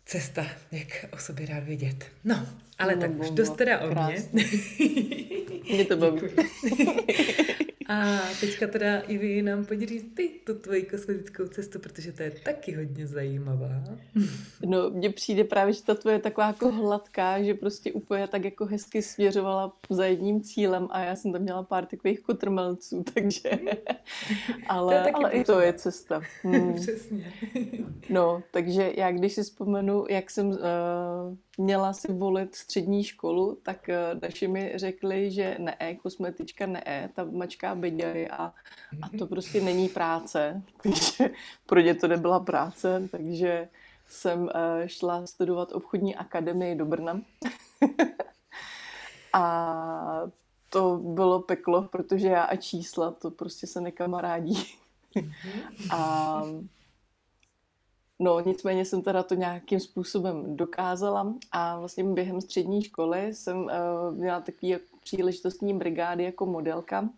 cesta, 0.05 0.48
jak 0.72 1.05
o 1.12 1.17
sobě 1.17 1.45
rád 1.45 1.63
vidět. 1.63 2.12
No, 2.24 2.48
ale 2.77 2.95
no, 2.95 3.01
tak 3.01 3.12
už 3.19 3.29
dost 3.29 3.55
teda 3.55 3.79
o 3.79 3.89
mě. 3.89 4.24
Mě 5.74 5.86
to 5.86 5.98
baví. 5.98 6.22
A 7.93 8.19
teďka 8.39 8.67
teda 8.67 9.00
i 9.00 9.17
vy 9.17 9.41
nám 9.41 9.65
podělí 9.65 10.00
ty 10.00 10.29
tu 10.45 10.53
tvoji 10.53 10.83
kosmetickou 10.83 11.47
cestu, 11.47 11.79
protože 11.79 12.12
to 12.12 12.23
je 12.23 12.31
taky 12.31 12.75
hodně 12.75 13.07
zajímavá. 13.07 13.83
No, 14.65 14.89
mně 14.89 15.09
přijde 15.09 15.43
právě, 15.43 15.73
že 15.73 15.83
ta 15.83 15.95
tvoje 15.95 16.15
je 16.15 16.19
taková 16.19 16.47
jako 16.47 16.71
hladká, 16.71 17.43
že 17.43 17.53
prostě 17.53 17.93
úplně 17.93 18.27
tak 18.27 18.45
jako 18.45 18.65
hezky 18.65 19.01
směřovala 19.01 19.73
za 19.89 20.05
jedním 20.05 20.41
cílem 20.41 20.88
a 20.91 21.00
já 21.00 21.15
jsem 21.15 21.31
tam 21.31 21.41
měla 21.41 21.63
pár 21.63 21.85
takových 21.85 22.21
kotrmelců, 22.21 23.03
takže... 23.13 23.51
ale, 24.67 25.12
ale 25.12 25.31
i 25.31 25.43
to 25.43 25.59
je 25.59 25.73
cesta. 25.73 26.21
Hmm. 26.43 26.73
Přesně. 26.81 27.33
no, 28.09 28.43
takže 28.51 28.91
já 28.97 29.12
když 29.12 29.33
si 29.33 29.43
vzpomenu, 29.43 30.05
jak 30.09 30.29
jsem 30.29 30.47
uh, 30.47 30.57
měla 31.57 31.93
si 31.93 32.13
volit 32.13 32.55
střední 32.55 33.03
školu, 33.03 33.57
tak 33.63 33.89
uh, 33.89 34.19
naši 34.21 34.47
mi 34.47 34.71
řekli, 34.75 35.31
že 35.31 35.57
ne, 35.59 35.95
kosmetička 36.01 36.65
ne, 36.65 37.09
ta 37.15 37.23
mačka 37.23 37.75
beďary 37.83 38.29
a, 38.29 38.53
a 39.01 39.09
to 39.19 39.27
prostě 39.27 39.61
není 39.61 39.89
práce. 39.89 40.61
Takže 40.83 41.29
pro 41.65 41.79
ně 41.79 41.95
to 41.95 42.07
nebyla 42.07 42.39
práce, 42.39 43.07
takže 43.11 43.69
jsem 44.07 44.43
uh, 44.43 44.49
šla 44.85 45.27
studovat 45.27 45.71
obchodní 45.71 46.15
akademii 46.15 46.75
do 46.75 46.85
Brna. 46.85 47.21
a 49.33 50.23
to 50.69 50.97
bylo 50.97 51.41
peklo, 51.41 51.81
protože 51.81 52.27
já 52.27 52.43
a 52.43 52.55
čísla, 52.55 53.11
to 53.11 53.31
prostě 53.31 53.67
se 53.67 53.81
nekamarádí. 53.81 54.63
a 55.91 56.43
No, 58.19 58.39
nicméně 58.39 58.85
jsem 58.85 59.01
teda 59.01 59.23
to 59.23 59.35
nějakým 59.35 59.79
způsobem 59.79 60.57
dokázala 60.57 61.33
a 61.51 61.79
vlastně 61.79 62.03
během 62.03 62.41
střední 62.41 62.83
školy 62.83 63.33
jsem 63.33 63.57
uh, 63.57 63.71
měla 64.13 64.41
takový 64.41 64.75
příležitostní 65.03 65.73
brigády 65.73 66.23
jako 66.23 66.45
modelka 66.45 67.09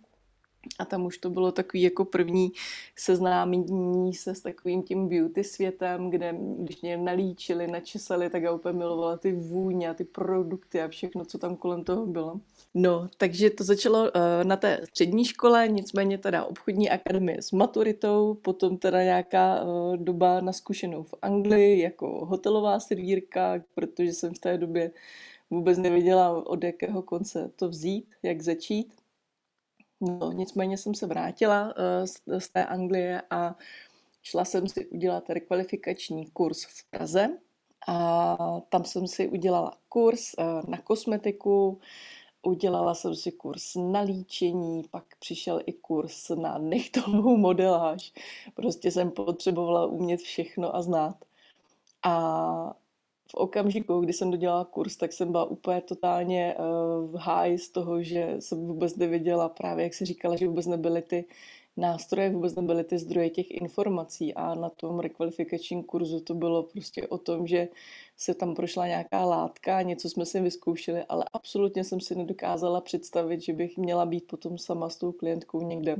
a 0.79 0.85
tam 0.85 1.05
už 1.05 1.17
to 1.17 1.29
bylo 1.29 1.51
takový 1.51 1.83
jako 1.83 2.05
první 2.05 2.51
seznámení 2.95 4.13
se 4.13 4.35
s 4.35 4.41
takovým 4.41 4.83
tím 4.83 5.09
beauty 5.09 5.43
světem, 5.43 6.09
kde 6.09 6.37
když 6.57 6.81
mě 6.81 6.97
nalíčili, 6.97 7.67
načesali, 7.67 8.29
tak 8.29 8.43
já 8.43 8.51
úplně 8.51 8.77
milovala 8.77 9.17
ty 9.17 9.31
vůně 9.31 9.89
a 9.89 9.93
ty 9.93 10.03
produkty 10.03 10.81
a 10.81 10.87
všechno, 10.87 11.25
co 11.25 11.37
tam 11.37 11.55
kolem 11.55 11.83
toho 11.83 12.05
bylo. 12.05 12.39
No, 12.73 13.07
takže 13.17 13.49
to 13.49 13.63
začalo 13.63 13.99
uh, 13.99 14.09
na 14.43 14.55
té 14.55 14.81
střední 14.89 15.25
škole, 15.25 15.67
nicméně 15.67 16.17
teda 16.17 16.43
obchodní 16.45 16.89
akademie 16.89 17.41
s 17.41 17.51
maturitou, 17.51 18.33
potom 18.33 18.77
teda 18.77 19.03
nějaká 19.03 19.63
uh, 19.63 19.97
doba 19.97 20.41
na 20.41 20.53
zkušenou 20.53 21.03
v 21.03 21.13
Anglii 21.21 21.79
jako 21.81 22.25
hotelová 22.25 22.79
servírka, 22.79 23.63
protože 23.75 24.13
jsem 24.13 24.33
v 24.33 24.39
té 24.39 24.57
době 24.57 24.91
vůbec 25.49 25.77
nevěděla, 25.77 26.47
od 26.47 26.63
jakého 26.63 27.01
konce 27.01 27.51
to 27.55 27.69
vzít, 27.69 28.05
jak 28.23 28.41
začít. 28.41 28.93
No, 30.01 30.31
nicméně 30.31 30.77
jsem 30.77 30.95
se 30.95 31.07
vrátila 31.07 31.63
uh, 31.65 32.05
z, 32.05 32.45
z 32.45 32.49
té 32.49 32.65
Anglie 32.65 33.21
a 33.29 33.55
šla 34.23 34.45
jsem 34.45 34.67
si 34.67 34.87
udělat 34.87 35.29
rekvalifikační 35.29 36.25
kurz 36.31 36.65
v 36.65 36.89
Praze 36.89 37.37
a 37.87 38.37
tam 38.69 38.85
jsem 38.85 39.07
si 39.07 39.27
udělala 39.27 39.77
kurz 39.89 40.33
uh, 40.37 40.69
na 40.69 40.77
kosmetiku, 40.77 41.79
udělala 42.41 42.95
jsem 42.95 43.15
si 43.15 43.31
kurz 43.31 43.75
na 43.75 44.01
líčení, 44.01 44.83
pak 44.91 45.03
přišel 45.19 45.61
i 45.65 45.73
kurz 45.73 46.29
na 46.29 46.57
nechtovou 46.57 47.37
modeláž. 47.37 48.13
Prostě 48.53 48.91
jsem 48.91 49.11
potřebovala 49.11 49.85
umět 49.85 50.19
všechno 50.19 50.75
a 50.75 50.81
znát. 50.81 51.25
A 52.03 52.75
v 53.27 53.33
okamžiku, 53.33 53.99
kdy 53.99 54.13
jsem 54.13 54.31
dodělala 54.31 54.65
kurz, 54.65 54.95
tak 54.95 55.13
jsem 55.13 55.31
byla 55.31 55.45
úplně 55.45 55.81
totálně 55.81 56.55
uh, 56.59 57.11
v 57.11 57.15
háji 57.15 57.57
z 57.57 57.69
toho, 57.69 58.03
že 58.03 58.35
jsem 58.39 58.67
vůbec 58.67 58.95
nevěděla 58.95 59.49
právě, 59.49 59.83
jak 59.83 59.93
se 59.93 60.05
říkala, 60.05 60.35
že 60.35 60.47
vůbec 60.47 60.65
nebyly 60.65 61.01
ty 61.01 61.25
nástroje, 61.77 62.29
vůbec 62.29 62.55
nebyly 62.55 62.83
ty 62.83 62.97
zdroje 62.97 63.29
těch 63.29 63.51
informací 63.51 64.33
a 64.33 64.55
na 64.55 64.69
tom 64.69 64.99
rekvalifikačním 64.99 65.83
kurzu 65.83 66.19
to 66.19 66.33
bylo 66.33 66.63
prostě 66.63 67.07
o 67.07 67.17
tom, 67.17 67.47
že 67.47 67.67
se 68.17 68.33
tam 68.33 68.55
prošla 68.55 68.87
nějaká 68.87 69.25
látka, 69.25 69.81
něco 69.81 70.09
jsme 70.09 70.25
si 70.25 70.41
vyzkoušeli, 70.41 71.03
ale 71.09 71.25
absolutně 71.33 71.83
jsem 71.83 72.01
si 72.01 72.15
nedokázala 72.15 72.81
představit, 72.81 73.41
že 73.41 73.53
bych 73.53 73.77
měla 73.77 74.05
být 74.05 74.27
potom 74.27 74.57
sama 74.57 74.89
s 74.89 74.97
tou 74.97 75.11
klientkou 75.11 75.61
někde 75.61 75.95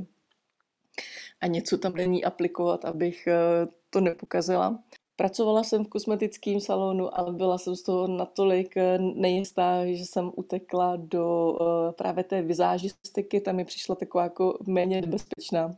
a 1.40 1.46
něco 1.46 1.78
tam 1.78 1.92
není 1.92 2.24
aplikovat, 2.24 2.84
abych 2.84 3.26
eh, 3.26 3.66
to 3.90 4.00
nepokazila. 4.00 4.78
Pracovala 5.16 5.64
jsem 5.64 5.84
v 5.84 5.88
kosmetickém 5.88 6.60
salonu, 6.60 7.18
ale 7.18 7.32
byla 7.32 7.58
jsem 7.58 7.76
z 7.76 7.82
toho 7.82 8.06
natolik 8.06 8.76
eh, 8.76 8.98
nejistá, 8.98 9.86
že 9.86 10.06
jsem 10.06 10.32
utekla 10.36 10.96
do 10.96 11.52
uh, 11.60 11.92
právě 11.92 12.24
té 12.24 12.42
vizážistiky, 12.42 13.40
tam 13.40 13.56
mi 13.56 13.64
přišla 13.64 13.94
taková 13.94 14.24
jako 14.24 14.58
méně 14.66 15.02
bezpečná. 15.02 15.76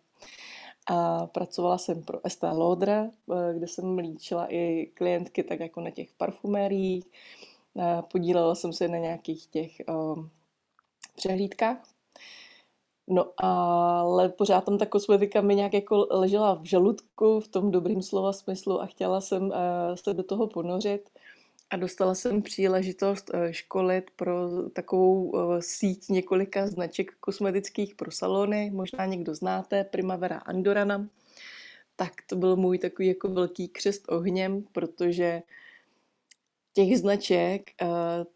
A 0.90 1.26
pracovala 1.26 1.78
jsem 1.78 2.02
pro 2.02 2.26
Estée 2.26 2.50
Lauder, 2.50 3.10
uh, 3.26 3.36
kde 3.54 3.66
jsem 3.68 3.98
líčila 3.98 4.46
i 4.52 4.90
klientky 4.94 5.42
tak 5.42 5.60
jako 5.60 5.80
na 5.80 5.90
těch 5.90 6.12
parfumériích. 6.12 7.04
Podílela 8.12 8.54
jsem 8.54 8.72
se 8.72 8.88
na 8.88 8.98
nějakých 8.98 9.46
těch 9.46 9.70
přehlídkách 11.16 11.97
No 13.10 13.32
ale 13.36 14.28
pořád 14.28 14.64
tam 14.64 14.78
ta 14.78 14.86
kosmetika 14.86 15.40
mi 15.40 15.54
nějak 15.54 15.74
jako 15.74 16.06
ležela 16.10 16.54
v 16.54 16.64
žaludku 16.64 17.40
v 17.40 17.48
tom 17.48 17.70
dobrým 17.70 18.02
slova 18.02 18.32
smyslu 18.32 18.82
a 18.82 18.86
chtěla 18.86 19.20
jsem 19.20 19.42
uh, 19.42 19.54
se 19.94 20.14
do 20.14 20.22
toho 20.22 20.46
ponořit 20.46 21.10
a 21.70 21.76
dostala 21.76 22.14
jsem 22.14 22.42
příležitost 22.42 23.30
uh, 23.34 23.40
školit 23.50 24.10
pro 24.16 24.32
takovou 24.72 25.24
uh, 25.24 25.58
síť 25.60 26.08
několika 26.08 26.66
značek 26.66 27.12
kosmetických 27.20 27.94
pro 27.94 28.10
salony, 28.10 28.70
možná 28.74 29.06
někdo 29.06 29.34
znáte, 29.34 29.84
Primavera 29.84 30.38
Andorana. 30.38 31.08
Tak 31.96 32.12
to 32.26 32.36
byl 32.36 32.56
můj 32.56 32.78
takový 32.78 33.08
jako 33.08 33.28
velký 33.28 33.68
křest 33.68 34.04
ohněm, 34.08 34.64
protože 34.72 35.42
těch 36.78 36.98
značek 36.98 37.70
uh, 37.82 37.88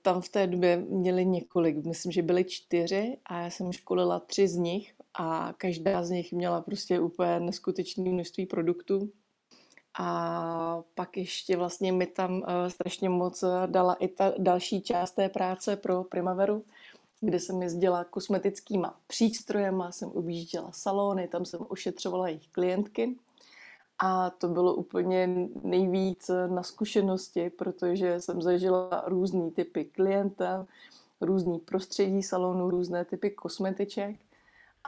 tam 0.02 0.20
v 0.20 0.28
té 0.28 0.46
době 0.46 0.76
měli 0.76 1.26
několik, 1.26 1.84
myslím, 1.84 2.12
že 2.12 2.22
byly 2.22 2.44
čtyři 2.44 3.16
a 3.24 3.40
já 3.40 3.50
jsem 3.50 3.72
školila 3.72 4.20
tři 4.20 4.48
z 4.48 4.56
nich 4.56 4.94
a 5.14 5.54
každá 5.58 6.02
z 6.02 6.10
nich 6.10 6.32
měla 6.32 6.60
prostě 6.60 7.00
úplně 7.00 7.40
neskutečné 7.40 8.10
množství 8.10 8.46
produktů. 8.46 9.10
A 9.98 10.82
pak 10.94 11.16
ještě 11.16 11.56
vlastně 11.56 11.92
mi 11.92 12.06
tam 12.06 12.32
uh, 12.34 12.42
strašně 12.68 13.08
moc 13.08 13.44
dala 13.66 13.94
i 13.94 14.08
ta 14.08 14.32
další 14.38 14.82
část 14.82 15.12
té 15.12 15.28
práce 15.28 15.76
pro 15.76 16.04
Primaveru, 16.04 16.64
kde 17.20 17.40
jsem 17.40 17.62
jezdila 17.62 18.04
kosmetickýma 18.04 18.96
přístrojema, 19.06 19.92
jsem 19.92 20.08
objížděla 20.08 20.72
salony, 20.72 21.28
tam 21.28 21.44
jsem 21.44 21.60
ošetřovala 21.68 22.28
jejich 22.28 22.48
klientky 22.48 23.16
a 24.04 24.30
to 24.30 24.48
bylo 24.48 24.74
úplně 24.74 25.48
nejvíc 25.62 26.30
na 26.46 26.62
zkušenosti, 26.62 27.50
protože 27.50 28.20
jsem 28.20 28.42
zažila 28.42 29.04
různý 29.06 29.50
typy 29.50 29.84
klienta, 29.84 30.66
různý 31.20 31.58
prostředí 31.58 32.22
salonu, 32.22 32.70
různé 32.70 33.04
typy 33.04 33.30
kosmetiček 33.30 34.16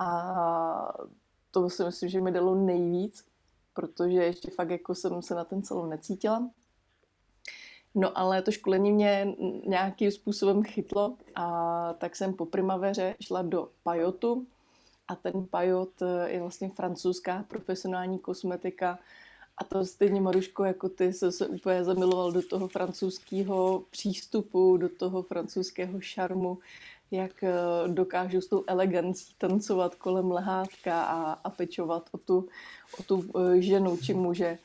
a 0.00 0.98
to 1.50 1.70
si 1.70 1.84
myslím, 1.84 2.08
že 2.08 2.20
mi 2.20 2.32
dalo 2.32 2.54
nejvíc, 2.54 3.24
protože 3.74 4.24
ještě 4.24 4.50
fakt 4.50 4.70
jako 4.70 4.94
jsem 4.94 5.22
se 5.22 5.34
na 5.34 5.44
ten 5.44 5.62
salon 5.62 5.88
necítila. 5.88 6.50
No 7.94 8.18
ale 8.18 8.42
to 8.42 8.50
školení 8.50 8.92
mě 8.92 9.34
nějakým 9.66 10.10
způsobem 10.10 10.62
chytlo 10.62 11.16
a 11.34 11.92
tak 11.98 12.16
jsem 12.16 12.34
po 12.34 12.46
primaveře 12.46 13.14
šla 13.20 13.42
do 13.42 13.68
Pajotu, 13.82 14.46
a 15.08 15.14
ten 15.14 15.46
Pajot 15.50 16.02
eh, 16.02 16.30
je 16.30 16.40
vlastně 16.40 16.68
francouzská 16.68 17.44
profesionální 17.48 18.18
kosmetika. 18.18 18.98
A 19.58 19.64
to 19.64 19.86
stejně, 19.86 20.20
Maruško, 20.20 20.64
jako 20.64 20.88
ty 20.88 21.12
se, 21.12 21.32
se 21.32 21.46
úplně 21.46 21.84
zamiloval 21.84 22.32
do 22.32 22.42
toho 22.42 22.68
francouzského 22.68 23.84
přístupu, 23.90 24.76
do 24.76 24.88
toho 24.88 25.22
francouzského 25.22 26.00
šarmu, 26.00 26.58
jak 27.14 27.42
eh, 27.42 27.52
dokážou 27.86 28.40
s 28.40 28.46
tou 28.46 28.64
elegancí 28.66 29.34
tancovat 29.38 29.94
kolem 29.94 30.30
lehátka 30.30 31.04
a, 31.04 31.32
a 31.32 31.50
pečovat 31.50 32.08
o 32.12 32.18
tu, 32.18 32.48
o 33.00 33.02
tu 33.02 33.24
eh, 33.38 33.60
ženu 33.60 33.96
či 33.96 34.14
muže. 34.14 34.58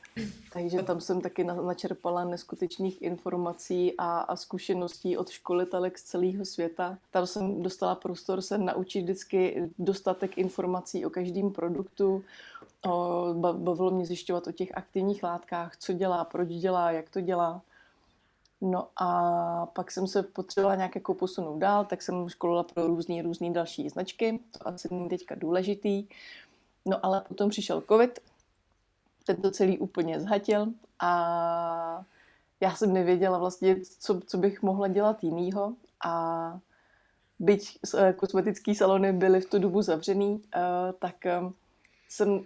Takže 0.52 0.82
tam 0.82 1.00
jsem 1.00 1.20
taky 1.20 1.44
načerpala 1.44 2.24
neskutečných 2.24 3.02
informací 3.02 3.94
a, 3.98 4.18
a 4.20 4.36
zkušeností 4.36 5.16
od 5.16 5.28
školitelek 5.30 5.98
z 5.98 6.02
celého 6.02 6.44
světa. 6.44 6.98
Tam 7.10 7.26
jsem 7.26 7.62
dostala 7.62 7.94
prostor 7.94 8.42
se 8.42 8.58
naučit 8.58 9.02
vždycky 9.02 9.70
dostatek 9.78 10.38
informací 10.38 11.06
o 11.06 11.10
každém 11.10 11.50
produktu. 11.50 12.24
O, 12.86 13.34
bavilo 13.52 13.90
mě 13.90 14.06
zjišťovat 14.06 14.46
o 14.46 14.52
těch 14.52 14.68
aktivních 14.74 15.22
látkách, 15.22 15.76
co 15.76 15.92
dělá, 15.92 16.24
proč 16.24 16.48
dělá, 16.48 16.90
jak 16.90 17.10
to 17.10 17.20
dělá. 17.20 17.62
No 18.60 18.88
a 18.96 19.66
pak 19.66 19.90
jsem 19.90 20.06
se 20.06 20.22
potřebovala 20.22 20.76
nějak 20.76 20.94
jako 20.94 21.14
posunout 21.14 21.58
dál, 21.58 21.84
tak 21.84 22.02
jsem 22.02 22.28
školila 22.28 22.62
pro 22.62 22.86
různý, 22.86 23.22
různý 23.22 23.52
další 23.52 23.88
značky, 23.88 24.40
to 24.58 24.68
asi 24.68 24.88
není 24.90 25.08
teďka 25.08 25.34
důležitý. 25.34 26.06
No 26.86 27.06
ale 27.06 27.24
potom 27.28 27.50
přišel 27.50 27.82
covid, 27.88 28.18
ten 29.26 29.36
to 29.36 29.50
celý 29.50 29.78
úplně 29.78 30.20
zhatil 30.20 30.66
a 31.00 32.04
já 32.60 32.74
jsem 32.74 32.92
nevěděla 32.92 33.38
vlastně, 33.38 33.76
co, 33.98 34.20
co 34.26 34.38
bych 34.38 34.62
mohla 34.62 34.88
dělat 34.88 35.24
jinýho 35.24 35.74
a 36.04 36.58
byť 37.38 37.78
eh, 37.98 38.12
kosmetický 38.12 38.74
salony 38.74 39.12
byly 39.12 39.40
v 39.40 39.50
tu 39.50 39.58
dobu 39.58 39.82
zavřený, 39.82 40.42
eh, 40.54 40.60
tak 40.98 41.26
eh, 41.26 41.40
jsem 42.08 42.44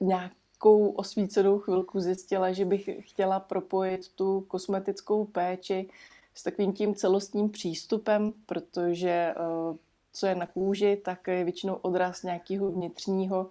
nějak 0.00 0.32
takovou 0.62 0.90
osvícenou 0.90 1.58
chvilku 1.58 2.00
zjistila, 2.00 2.52
že 2.52 2.64
bych 2.64 2.90
chtěla 3.00 3.40
propojit 3.40 4.08
tu 4.08 4.40
kosmetickou 4.40 5.24
péči 5.24 5.88
s 6.34 6.42
takovým 6.42 6.72
tím 6.72 6.94
celostním 6.94 7.50
přístupem, 7.50 8.32
protože 8.46 9.10
eh, 9.10 9.34
co 10.12 10.26
je 10.26 10.34
na 10.34 10.46
kůži, 10.46 10.96
tak 11.04 11.28
je 11.28 11.44
většinou 11.44 11.74
odraz 11.74 12.22
nějakého 12.22 12.70
vnitřního 12.70 13.48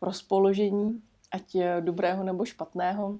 rozpoložení, 0.00 1.02
ať 1.32 1.56
dobrého 1.80 2.24
nebo 2.24 2.44
špatného. 2.44 3.18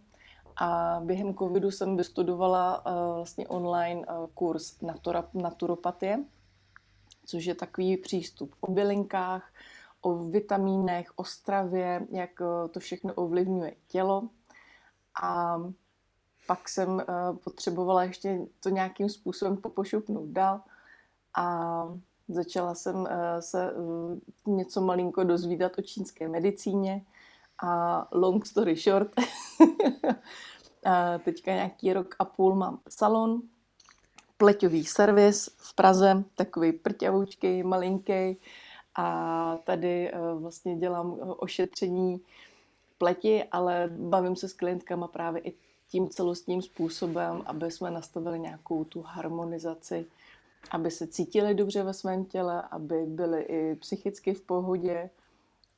A 0.57 1.01
během 1.05 1.35
covidu 1.35 1.71
jsem 1.71 1.97
vystudovala 1.97 2.87
uh, 2.87 3.17
vlastně 3.17 3.49
online 3.49 4.01
uh, 4.01 4.27
kurz 4.35 4.77
naturopatie, 5.35 6.25
což 7.27 7.45
je 7.45 7.55
takový 7.55 7.97
přístup 7.97 8.55
o 8.61 8.73
bylinkách, 8.73 9.53
o 10.01 10.15
vitamínech, 10.15 11.13
o 11.17 11.25
stravě, 11.25 12.07
jak 12.11 12.31
eh, 12.41 12.69
to 12.69 12.81
všechno 12.81 13.15
ovlivňuje 13.15 13.75
tělo. 13.89 14.29
A 15.23 15.59
pak 16.47 16.69
jsem 16.69 17.01
eh, 17.01 17.05
potřebovala 17.45 18.05
ještě 18.05 18.39
to 18.61 18.69
nějakým 18.69 19.09
způsobem 19.09 19.57
popošupnout 19.57 20.29
dál 20.29 20.61
a 21.37 21.89
začala 22.29 22.75
jsem 22.75 23.07
eh, 23.11 23.43
se 23.43 23.73
něco 24.47 24.81
malinko 24.81 25.25
dozvídat 25.25 25.73
o 25.79 25.83
čínské 25.83 26.29
medicíně 26.29 27.05
a 27.63 28.09
long 28.13 28.47
story 28.47 28.77
short, 28.77 29.11
a 30.85 31.19
teďka 31.19 31.53
nějaký 31.53 31.93
rok 31.93 32.15
a 32.19 32.25
půl 32.25 32.55
mám 32.55 32.81
salon, 32.89 33.43
pleťový 34.37 34.85
servis 34.85 35.49
v 35.57 35.75
Praze, 35.75 36.25
takový 36.35 36.73
prťavoučký, 36.73 37.63
malinký, 37.63 38.37
a 38.97 39.59
tady 39.65 40.11
eh, 40.13 40.19
vlastně 40.35 40.77
dělám 40.77 41.17
eh, 41.21 41.25
ošetření 41.25 42.21
pleti, 42.99 43.45
ale 43.45 43.91
bavím 43.97 44.37
se 44.37 44.49
s 44.49 44.53
klientkama 44.53 45.09
právě 45.09 45.43
i 45.43 45.55
tím 45.89 46.09
celostním 46.09 46.63
způsobem, 46.63 47.43
aby 47.47 47.71
jsme 47.71 47.91
nastavili 47.91 48.39
nějakou 48.41 48.85
tu 48.85 49.03
harmonizaci, 49.03 50.07
aby 50.71 50.91
se 50.91 51.07
cítili 51.07 51.55
dobře 51.55 51.83
ve 51.83 51.95
svém 51.95 52.25
těle, 52.25 52.63
aby 52.63 53.07
byli 53.07 53.43
i 53.43 53.75
psychicky 53.75 54.35
v 54.35 54.43
pohodě 54.43 55.11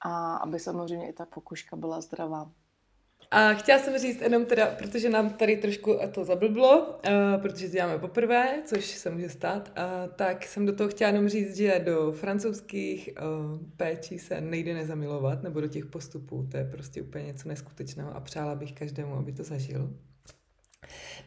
a 0.00 0.36
aby 0.36 0.60
samozřejmě 0.60 1.08
i 1.08 1.12
ta 1.12 1.26
pokuška 1.26 1.76
byla 1.76 2.00
zdravá. 2.00 2.50
A 3.30 3.54
chtěla 3.54 3.78
jsem 3.78 3.98
říct 3.98 4.20
jenom 4.20 4.44
teda, 4.44 4.66
protože 4.66 5.08
nám 5.08 5.30
tady 5.30 5.56
trošku 5.56 5.98
to 6.12 6.24
zablblo, 6.24 6.86
uh, 6.86 7.42
protože 7.42 7.66
to 7.66 7.72
děláme 7.72 7.98
poprvé, 7.98 8.62
což 8.64 8.84
se 8.84 9.10
může 9.10 9.28
stát, 9.28 9.72
tak 10.16 10.44
jsem 10.44 10.66
do 10.66 10.72
toho 10.72 10.90
chtěla 10.90 11.10
jenom 11.10 11.28
říct, 11.28 11.56
že 11.56 11.82
do 11.84 12.12
francouzských 12.12 13.10
uh, 13.20 13.68
péčí 13.76 14.18
se 14.18 14.40
nejde 14.40 14.74
nezamilovat, 14.74 15.42
nebo 15.42 15.60
do 15.60 15.68
těch 15.68 15.86
postupů, 15.86 16.48
to 16.50 16.56
je 16.56 16.64
prostě 16.64 17.02
úplně 17.02 17.24
něco 17.24 17.48
neskutečného 17.48 18.16
a 18.16 18.20
přála 18.20 18.54
bych 18.54 18.72
každému, 18.72 19.14
aby 19.14 19.32
to 19.32 19.44
zažil. 19.44 19.94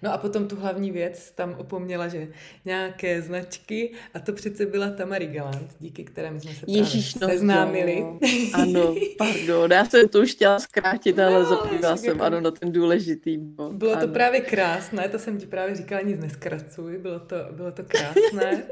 No 0.02 0.13
a 0.13 0.17
potom 0.17 0.47
tu 0.47 0.56
hlavní 0.56 0.91
věc 0.91 1.32
tam 1.32 1.56
opomněla, 1.58 2.08
že 2.08 2.28
nějaké 2.65 3.21
značky, 3.21 3.91
a 4.13 4.19
to 4.19 4.34
přece 4.34 4.65
byla 4.65 4.89
Tamary 4.89 5.28
Galant, 5.28 5.76
díky 5.80 6.04
které 6.04 6.32
my 6.32 6.39
jsme 6.39 6.52
se 6.54 6.65
Ježíš, 6.67 7.15
no, 7.15 7.30
seznámili. 7.30 8.02
No. 8.02 8.19
Ano, 8.54 8.95
pardon, 9.17 9.71
já 9.71 9.86
jsem 9.86 10.08
to 10.08 10.19
už 10.19 10.32
chtěla 10.32 10.60
zkrátit, 10.60 11.19
ale 11.19 11.39
no, 11.39 11.45
zapomněla 11.45 11.97
jsem, 11.97 12.21
ano, 12.21 12.41
na 12.41 12.52
ten 12.52 12.71
důležitý 12.71 13.38
bod. 13.38 13.74
Bylo 13.74 13.91
ano. 13.91 14.02
to 14.02 14.13
právě 14.13 14.41
krásné, 14.41 15.10
to 15.10 15.19
jsem 15.19 15.38
ti 15.38 15.45
právě 15.45 15.76
říkala, 15.76 16.02
nic 16.02 16.19
neskracuj, 16.19 16.97
bylo 16.97 17.19
to, 17.19 17.36
bylo 17.52 17.71
to 17.71 17.84
krásné 17.84 18.63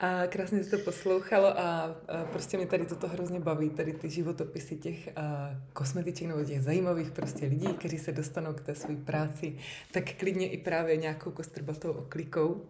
a 0.00 0.26
krásně 0.26 0.64
se 0.64 0.76
to 0.76 0.84
poslouchalo 0.84 1.58
a, 1.58 1.96
a 2.08 2.24
prostě 2.24 2.56
mě 2.56 2.66
tady 2.66 2.86
toto 2.86 3.08
hrozně 3.08 3.40
baví, 3.40 3.70
tady 3.70 3.92
ty 3.92 4.10
životopisy 4.10 4.76
těch 4.76 5.08
a, 5.16 5.50
kosmetiček 5.72 6.28
nebo 6.28 6.44
těch 6.44 6.62
zajímavých 6.62 7.10
prostě 7.10 7.46
lidí, 7.46 7.66
kteří 7.66 7.98
se 7.98 8.12
dostanou 8.12 8.52
k 8.52 8.60
té 8.60 8.74
své 8.74 8.96
práci 8.96 9.56
tak 9.92 10.04
klidně 10.24 10.48
i 10.48 10.58
právě 10.58 10.96
nějakou 10.96 11.30
kostrbatou 11.30 11.92
oklikou. 11.92 12.62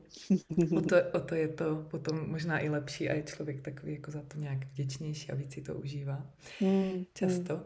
O 0.76 0.80
to, 0.80 0.96
o 1.12 1.20
to 1.20 1.34
je 1.34 1.48
to 1.48 1.84
potom 1.90 2.30
možná 2.30 2.58
i 2.58 2.68
lepší 2.68 3.08
a 3.08 3.14
je 3.14 3.22
člověk 3.22 3.60
takový 3.60 3.92
jako 3.92 4.10
za 4.10 4.22
to 4.28 4.38
nějak 4.38 4.58
vděčnější 4.72 5.30
a 5.30 5.34
víc 5.34 5.52
si 5.52 5.62
to 5.62 5.74
užívá. 5.74 6.26
Hmm. 6.60 7.04
Často. 7.14 7.60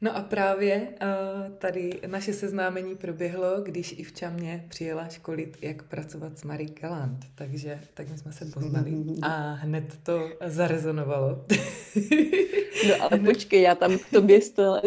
No 0.00 0.16
a 0.16 0.20
právě 0.20 0.88
uh, 0.88 1.52
tady 1.58 2.00
naše 2.06 2.32
seznámení 2.32 2.96
proběhlo, 2.96 3.60
když 3.62 3.94
i 3.98 4.02
v 4.02 4.12
Čamě 4.12 4.64
přijela 4.68 5.08
školit, 5.08 5.58
jak 5.60 5.82
pracovat 5.82 6.38
s 6.38 6.44
Marie 6.44 6.70
Galant. 6.80 7.26
Takže 7.34 7.80
tak 7.94 8.08
my 8.08 8.18
jsme 8.18 8.32
se 8.32 8.44
poznali 8.44 8.92
a 9.22 9.52
hned 9.52 9.98
to 10.02 10.30
zarezonovalo. 10.46 11.28
no 12.88 12.94
ale 13.00 13.18
počkej, 13.18 13.62
já 13.62 13.74
tam 13.74 13.98
k 13.98 14.10
tobě 14.10 14.40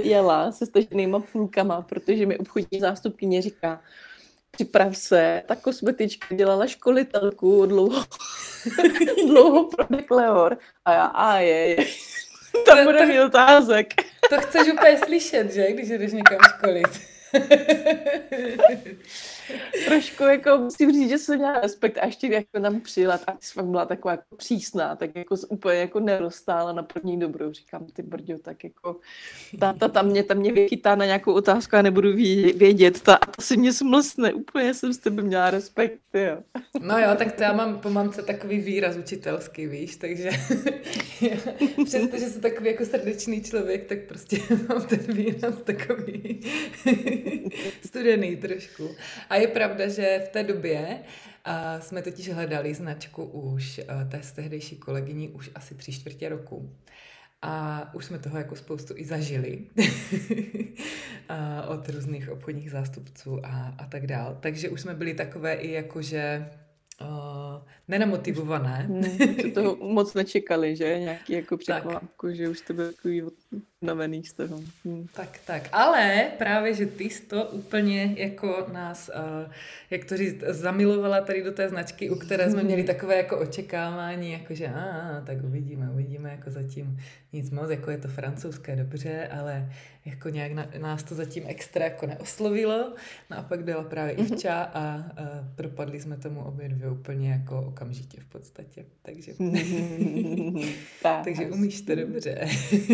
jela 0.04 0.52
se 0.52 0.66
staženýma 0.66 1.20
půlkama, 1.20 1.82
protože 1.82 2.26
mi 2.26 2.38
obchodní 2.38 2.80
zástupkyně 2.80 3.42
říká, 3.42 3.82
připrav 4.56 4.98
se, 4.98 5.44
ta 5.46 5.56
kosmetička 5.56 6.36
dělala 6.36 6.68
školitelku 6.68 7.66
dlouho, 7.66 8.06
dlouho 9.28 9.64
pro 9.64 9.86
Dekleor. 9.90 10.58
A 10.86 10.94
já, 10.94 11.06
a 11.06 11.38
je, 11.38 11.68
je. 11.68 11.86
tam 12.66 12.84
bude 12.84 13.06
mít 13.06 13.22
otázek. 13.22 13.94
To 14.30 14.42
chceš 14.42 14.74
úplně 14.74 14.98
slyšet, 14.98 15.54
že? 15.54 15.72
Když 15.72 15.90
jdeš 15.90 16.12
někam 16.12 16.40
školit. 16.50 17.02
Trošku 19.86 20.24
jako 20.24 20.58
musím 20.58 20.92
říct, 20.92 21.10
že 21.10 21.18
jsem 21.18 21.38
měla 21.38 21.60
respekt 21.60 21.98
a 21.98 22.06
ještě 22.06 22.28
jako 22.28 22.60
tam 22.62 22.82
přijela, 22.82 23.18
tak 23.18 23.36
fakt 23.54 23.66
byla 23.66 23.86
taková 23.86 24.12
jako 24.12 24.36
přísná, 24.36 24.96
tak 24.96 25.16
jako 25.16 25.36
úplně 25.50 25.76
jako 25.76 26.00
nerostála 26.00 26.74
na 26.74 26.84
první 26.84 27.20
dobrou. 27.20 27.54
Říkám, 27.54 27.86
ty 27.86 28.02
brďo, 28.02 28.38
tak 28.38 28.64
jako 28.64 29.00
ta, 29.60 29.74
ta, 29.74 29.88
ta, 29.88 30.02
mě, 30.02 30.24
ta 30.24 30.34
mě 30.34 30.54
vychytá 30.54 30.96
na 30.96 31.06
nějakou 31.06 31.34
otázku 31.34 31.76
a 31.76 31.82
nebudu 31.82 32.14
vědět, 32.56 33.02
ta, 33.02 33.18
ta 33.18 33.42
si 33.42 33.58
mě 33.58 33.74
smlsne, 33.74 34.34
úplně 34.34 34.74
jsem 34.74 34.94
s 34.94 34.98
tebe 34.98 35.22
měla 35.24 35.52
respekt, 35.52 36.00
jo. 36.14 36.38
No 36.82 37.00
jo, 37.00 37.10
tak 37.18 37.32
to 37.32 37.44
já 37.44 37.54
mám 37.54 37.80
po 37.80 37.90
mamce 37.90 38.22
takový 38.22 38.60
výraz 38.60 38.96
učitelský, 38.98 39.68
víš, 39.68 39.96
takže 39.96 40.30
přestože 41.86 42.26
jsem 42.26 42.42
takový 42.42 42.70
jako 42.70 42.86
srdečný 42.86 43.44
člověk, 43.44 43.86
tak 43.86 44.00
prostě 44.08 44.38
mám 44.70 44.86
ten 44.88 45.00
výraz 45.00 45.56
takový 45.64 46.42
studený 47.86 48.36
trošku. 48.36 48.96
A 49.30 49.35
je 49.36 49.48
pravda, 49.48 49.88
že 49.88 50.22
v 50.26 50.30
té 50.30 50.44
době 50.44 51.00
uh, 51.48 51.82
jsme 51.82 52.02
totiž 52.02 52.30
hledali 52.30 52.74
značku 52.74 53.24
už 53.24 53.80
uh, 53.80 54.10
té 54.10 54.22
tehdejší 54.36 54.78
kolegyní 54.78 55.30
už 55.30 55.50
asi 55.56 55.76
tři 55.76 55.92
čtvrtě 55.92 56.30
roku. 56.30 56.76
A 57.42 57.90
už 57.94 58.06
jsme 58.06 58.20
toho 58.20 58.38
jako 58.38 58.56
spoustu 58.56 58.94
i 58.98 59.06
zažili 59.06 59.60
od 61.68 61.90
různých 61.90 62.30
obchodních 62.30 62.72
zástupců 62.72 63.46
a, 63.46 63.76
a 63.78 63.86
tak 63.86 64.08
dál. 64.08 64.38
Takže 64.40 64.70
už 64.70 64.82
jsme 64.82 64.94
byli 64.94 65.14
takové 65.14 65.54
i 65.54 65.72
jako, 65.72 66.02
že 66.02 66.50
uh, 67.02 67.08
nenamotivované. 67.88 68.88
Hmm, 68.90 69.52
toho 69.52 69.76
moc 69.82 70.14
nečekali, 70.14 70.76
že? 70.76 71.00
Nějaký 71.00 71.34
jako 71.34 71.58
překvapku, 71.58 72.34
že 72.34 72.50
už 72.50 72.62
to 72.62 72.74
bylo 72.74 72.92
takový 72.92 73.22
navený 73.82 74.24
z 74.24 74.34
toho. 74.34 74.60
Hmm. 74.86 75.08
Tak, 75.14 75.40
tak. 75.46 75.70
Ale 75.72 76.32
právě, 76.38 76.74
že 76.74 76.86
ty 76.86 77.04
jsi 77.04 77.22
to 77.22 77.46
úplně 77.46 78.14
jako 78.18 78.68
nás, 78.74 79.12
uh, 79.16 79.52
jak 79.90 80.06
to 80.06 80.18
říct, 80.18 80.44
zamilovala 80.48 81.22
tady 81.22 81.44
do 81.44 81.52
té 81.52 81.70
značky, 81.70 82.10
u 82.10 82.16
které 82.16 82.52
jsme 82.52 82.64
měli 82.64 82.84
takové 82.84 83.18
jako 83.18 83.40
očekávání, 83.40 84.32
jako 84.32 84.56
že 84.56 84.68
a, 84.68 85.22
tak 85.26 85.38
uvidíme, 85.44 85.90
uvidíme, 85.94 86.32
jako 86.32 86.52
zatím 86.52 87.00
nic 87.34 87.52
moc, 87.52 87.70
jako 87.70 87.92
je 87.92 87.98
to 87.98 88.08
francouzské 88.08 88.76
dobře, 88.76 89.28
ale 89.28 89.70
jako 90.06 90.30
nějak 90.30 90.52
na, 90.52 90.68
nás 90.82 91.04
to 91.04 91.16
zatím 91.16 91.44
extra 91.48 91.86
jako 91.86 92.08
neoslovilo. 92.08 92.94
No 93.32 93.38
a 93.38 93.42
pak 93.42 93.64
byla 93.64 93.84
právě 93.84 94.16
mhm. 94.18 94.26
Ivča 94.26 94.64
a, 94.64 94.80
a 94.84 95.04
propadli 95.56 96.02
jsme 96.02 96.18
tomu 96.18 96.44
obě 96.44 96.70
dvě 96.70 96.90
úplně 96.90 97.32
jako 97.32 97.74
okamžitě 97.76 98.22
v 98.22 98.26
podstatě. 98.26 98.86
Takže, 99.02 99.34
takže 101.24 101.50
umíš 101.52 101.82
to 101.82 101.96
dobře. 101.96 102.48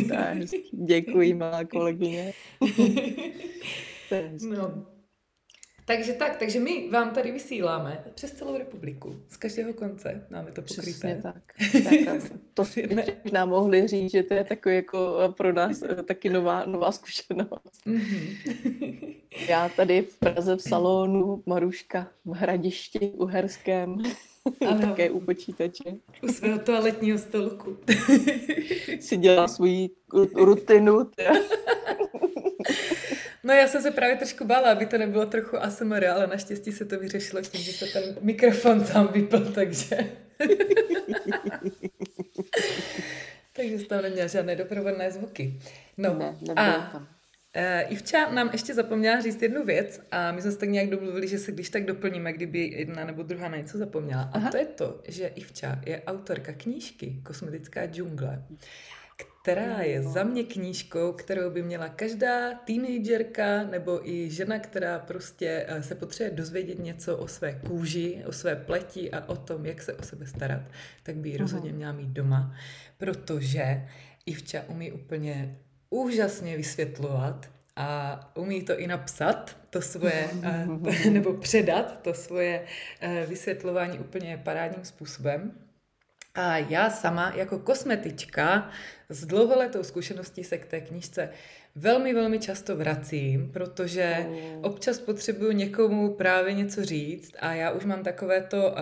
tak, 0.10 0.38
děkuji, 0.72 1.34
malá 1.42 1.66
kolegyně. 1.66 2.34
no. 4.50 4.86
Takže 5.86 6.14
tak, 6.14 6.38
takže 6.38 6.60
my 6.60 6.90
vám 6.90 7.12
tady 7.12 7.32
vysíláme 7.32 8.04
přes 8.14 8.32
celou 8.32 8.58
republiku, 8.58 9.16
z 9.30 9.38
každého 9.38 9.74
konce 9.74 10.28
máme 10.30 10.52
to 10.52 10.62
pokryté. 10.62 10.92
Přesně 10.92 11.22
tak. 11.22 11.54
tak 12.06 12.40
to 12.54 12.66
si 12.66 12.90
nám 13.32 13.50
mohli 13.50 13.88
říct, 13.88 14.12
že 14.12 14.24
to 14.24 14.34
je 14.34 14.44
takový 14.44 14.76
jako 14.76 15.34
pro 15.38 15.54
nás 15.54 15.82
eh, 15.82 16.04
taky 16.04 16.30
nová, 16.30 16.66
nová 16.66 16.92
zkušenost. 16.92 17.86
Mm-hmm. 17.86 19.16
Já 19.48 19.70
tady 19.70 20.02
v 20.02 20.20
Praze 20.20 20.56
v 20.56 20.62
salonu, 20.62 21.44
Maruška 21.46 22.08
v 22.26 22.32
Hradišti 22.32 23.00
Uherském, 23.00 23.98
ano. 24.68 24.88
také 24.88 25.10
u 25.10 25.20
počítače. 25.20 25.84
U 26.24 26.28
svého 26.28 26.60
toaletního 26.60 27.18
stolku. 27.18 27.78
si 29.00 29.18
dělá 29.18 29.48
svoji 29.48 29.90
rutinu. 30.36 31.12
No 33.44 33.54
já 33.54 33.68
jsem 33.68 33.82
se 33.82 33.92
právě 33.92 34.16
trošku 34.16 34.46
bála, 34.46 34.72
aby 34.72 34.86
to 34.86 34.98
nebylo 34.98 35.26
trochu 35.26 35.58
ASMR, 35.58 36.06
ale 36.06 36.28
naštěstí 36.28 36.72
se 36.72 36.86
to 36.86 37.00
vyřešilo 37.00 37.42
tím, 37.42 37.62
že 37.62 37.72
se 37.72 37.86
ten 37.86 38.04
mikrofon 38.22 38.86
sám 38.86 39.08
vypl, 39.08 39.52
takže... 39.52 39.98
takže 43.54 43.80
jsi 43.80 43.86
tam 43.86 44.02
neměla 44.02 44.28
žádné 44.28 44.56
doprovodné 44.56 45.12
zvuky. 45.12 45.60
No 45.98 46.14
ne, 46.14 46.36
a 46.56 46.90
tam. 46.92 47.08
Uh, 47.58 47.94
Ivča 47.94 48.32
nám 48.32 48.50
ještě 48.52 48.74
zapomněla 48.74 49.22
říct 49.22 49.42
jednu 49.42 49.66
věc 49.66 50.02
a 50.12 50.32
my 50.32 50.42
jsme 50.42 50.52
se 50.52 50.58
tak 50.58 50.70
nějak 50.70 50.90
domluvili, 50.90 51.28
že 51.28 51.40
se 51.40 51.52
když 51.52 51.70
tak 51.70 51.86
doplníme, 51.86 52.34
kdyby 52.34 52.68
jedna 52.68 53.06
nebo 53.06 53.24
druhá 53.24 53.50
na 53.50 53.58
něco 53.58 53.78
zapomněla. 53.78 54.30
Aha. 54.34 54.48
A 54.48 54.52
to 54.52 54.58
je 54.58 54.66
to, 54.66 55.02
že 55.08 55.28
Ivča 55.28 55.82
je 55.86 56.02
autorka 56.04 56.54
knížky 56.54 57.22
Kosmetická 57.24 57.86
džungle 57.86 58.44
která 59.42 59.82
je 59.82 60.04
za 60.04 60.24
mě 60.24 60.44
knížkou, 60.44 61.12
kterou 61.12 61.50
by 61.50 61.64
měla 61.64 61.90
každá 61.90 62.54
teenagerka 62.54 63.64
nebo 63.64 64.10
i 64.10 64.30
žena, 64.30 64.60
která 64.60 65.00
prostě 65.00 65.66
eh, 65.68 65.84
se 65.84 65.96
potřebuje 65.96 66.38
dozvědět 66.38 66.80
něco 66.80 67.18
o 67.18 67.28
své 67.28 67.54
kůži, 67.68 68.24
o 68.26 68.32
své 68.32 68.56
pleti 68.56 69.12
a 69.12 69.30
o 69.30 69.36
tom, 69.36 69.66
jak 69.66 69.82
se 69.82 69.94
o 69.94 70.04
sebe 70.04 70.26
starat, 70.26 70.62
tak 71.04 71.16
by 71.16 71.30
ji 71.30 71.38
rozhodně 71.38 71.74
měla 71.74 71.92
mít 71.92 72.10
doma, 72.10 72.56
protože 72.98 73.88
Ivča 74.26 74.64
umí 74.68 74.92
úplně 74.92 75.60
úžasně 75.92 76.58
vysvětlovat 76.58 77.50
a 77.76 78.20
umí 78.36 78.62
to 78.64 78.80
i 78.80 78.88
napsat, 78.88 79.58
to 79.70 79.82
svoje, 79.82 80.30
nebo 81.12 81.34
předat 81.34 82.02
to 82.02 82.14
svoje 82.14 82.66
eh, 83.02 83.26
vysvětlování 83.30 84.00
úplně 84.00 84.42
parádním 84.44 84.86
způsobem. 84.86 85.52
A 86.36 86.58
já 86.58 86.90
sama 86.90 87.34
jako 87.36 87.60
kosmetička 87.60 88.70
s 89.10 89.26
dlouholetou 89.26 89.84
zkušeností 89.84 90.44
se 90.44 90.58
k 90.58 90.66
té 90.66 90.82
knížce 90.82 91.30
velmi, 91.76 92.14
velmi 92.14 92.40
často 92.40 92.76
vracím, 92.76 93.50
protože 93.54 94.26
mm. 94.30 94.66
občas 94.66 95.00
potřebuju 95.00 95.52
někomu 95.52 96.14
právě 96.14 96.54
něco 96.54 96.86
říct 96.86 97.32
a 97.40 97.54
já 97.54 97.72
už 97.72 97.86
mám 97.86 98.04
takové 98.04 98.42
to 98.42 98.58
uh, 98.58 98.76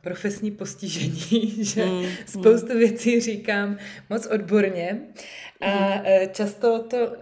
profesní 0.00 0.50
postižení, 0.50 1.64
že 1.64 1.84
mm. 1.84 2.06
spoustu 2.26 2.78
věcí 2.78 3.20
říkám 3.20 3.78
moc 4.10 4.26
odborně 4.26 5.00
a 5.60 6.00
uh, 6.00 6.04
často 6.32 6.82
to 6.82 7.06
uh, 7.06 7.14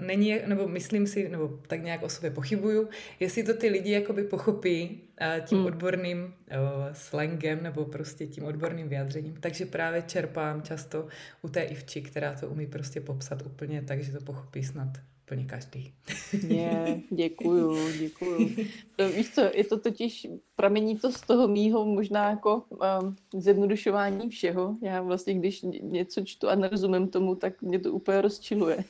není, 0.00 0.38
nebo 0.46 0.68
myslím 0.68 1.06
si, 1.06 1.28
nebo 1.28 1.48
tak 1.66 1.82
nějak 1.82 2.02
o 2.02 2.08
sobě 2.08 2.30
pochybuju, 2.30 2.88
jestli 3.20 3.42
to 3.42 3.54
ty 3.54 3.68
lidi 3.68 3.90
jakoby 3.90 4.22
pochopí 4.22 5.02
uh, 5.20 5.46
tím 5.46 5.58
mm. 5.58 5.66
odborným 5.66 6.24
uh, 6.24 6.32
slangem 6.92 7.62
nebo 7.62 7.84
prostě 7.84 8.26
tím 8.26 8.44
odborným 8.44 8.88
vyjádřením, 8.88 9.36
takže 9.40 9.66
právě 9.66 10.02
čerpám 10.02 10.62
často 10.62 11.06
u 11.42 11.48
té 11.48 11.62
Ivči, 11.62 12.02
která 12.02 12.34
to 12.34 12.48
umí 12.48 12.66
prostě 12.66 13.00
popsat 13.00 13.42
úplně 13.46 13.82
tak, 13.82 14.02
že 14.02 14.12
to 14.12 14.20
pochopí 14.20 14.62
snad 14.62 14.88
úplně 15.24 15.44
každý. 15.44 15.92
Je, 16.48 17.00
děkuju, 17.10 17.92
děkuju. 17.98 18.50
To, 18.96 19.08
víš 19.08 19.30
co, 19.30 19.40
je 19.54 19.64
to 19.64 19.78
totiž, 19.78 20.26
pramení 20.56 20.98
to 20.98 21.12
z 21.12 21.20
toho 21.20 21.48
mýho 21.48 21.84
možná 21.84 22.30
jako 22.30 22.62
um, 22.70 23.16
zjednodušování 23.34 24.28
všeho. 24.28 24.76
Já 24.82 25.02
vlastně, 25.02 25.34
když 25.34 25.62
něco 25.80 26.24
čtu 26.24 26.48
a 26.48 26.54
nerozumím 26.54 27.08
tomu, 27.08 27.34
tak 27.34 27.62
mě 27.62 27.78
to 27.78 27.92
úplně 27.92 28.20
rozčiluje. 28.20 28.84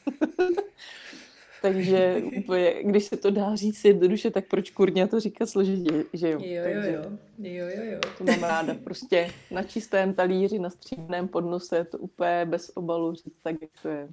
Takže 1.65 2.23
úplně, 2.39 2.75
když 2.83 3.05
se 3.05 3.17
to 3.17 3.31
dá 3.31 3.57
říct 3.57 3.85
jednoduše, 3.85 4.31
tak 4.31 4.49
proč 4.49 4.71
kurně 4.71 5.07
to 5.07 5.21
říkat 5.21 5.49
složitě, 5.49 6.05
že 6.13 6.31
jo? 6.31 6.41
Jo, 6.43 6.63
Takže 6.65 6.93
jo, 6.93 7.03
jo, 7.39 7.67
jo, 7.77 7.85
jo. 7.93 8.01
To 8.19 8.25
mám 8.25 8.43
ráda. 8.43 8.75
Prostě 8.75 9.31
na 9.51 9.63
čistém 9.63 10.15
talíři, 10.15 10.59
na 10.59 10.71
střídném 10.71 11.29
podnose, 11.29 11.85
to 11.85 11.99
úplně 11.99 12.45
bez 12.45 12.71
obalu 12.75 13.15
říct 13.15 13.39
tak, 13.43 13.57
jak 13.63 13.71
to 13.83 13.89
je. 13.89 14.09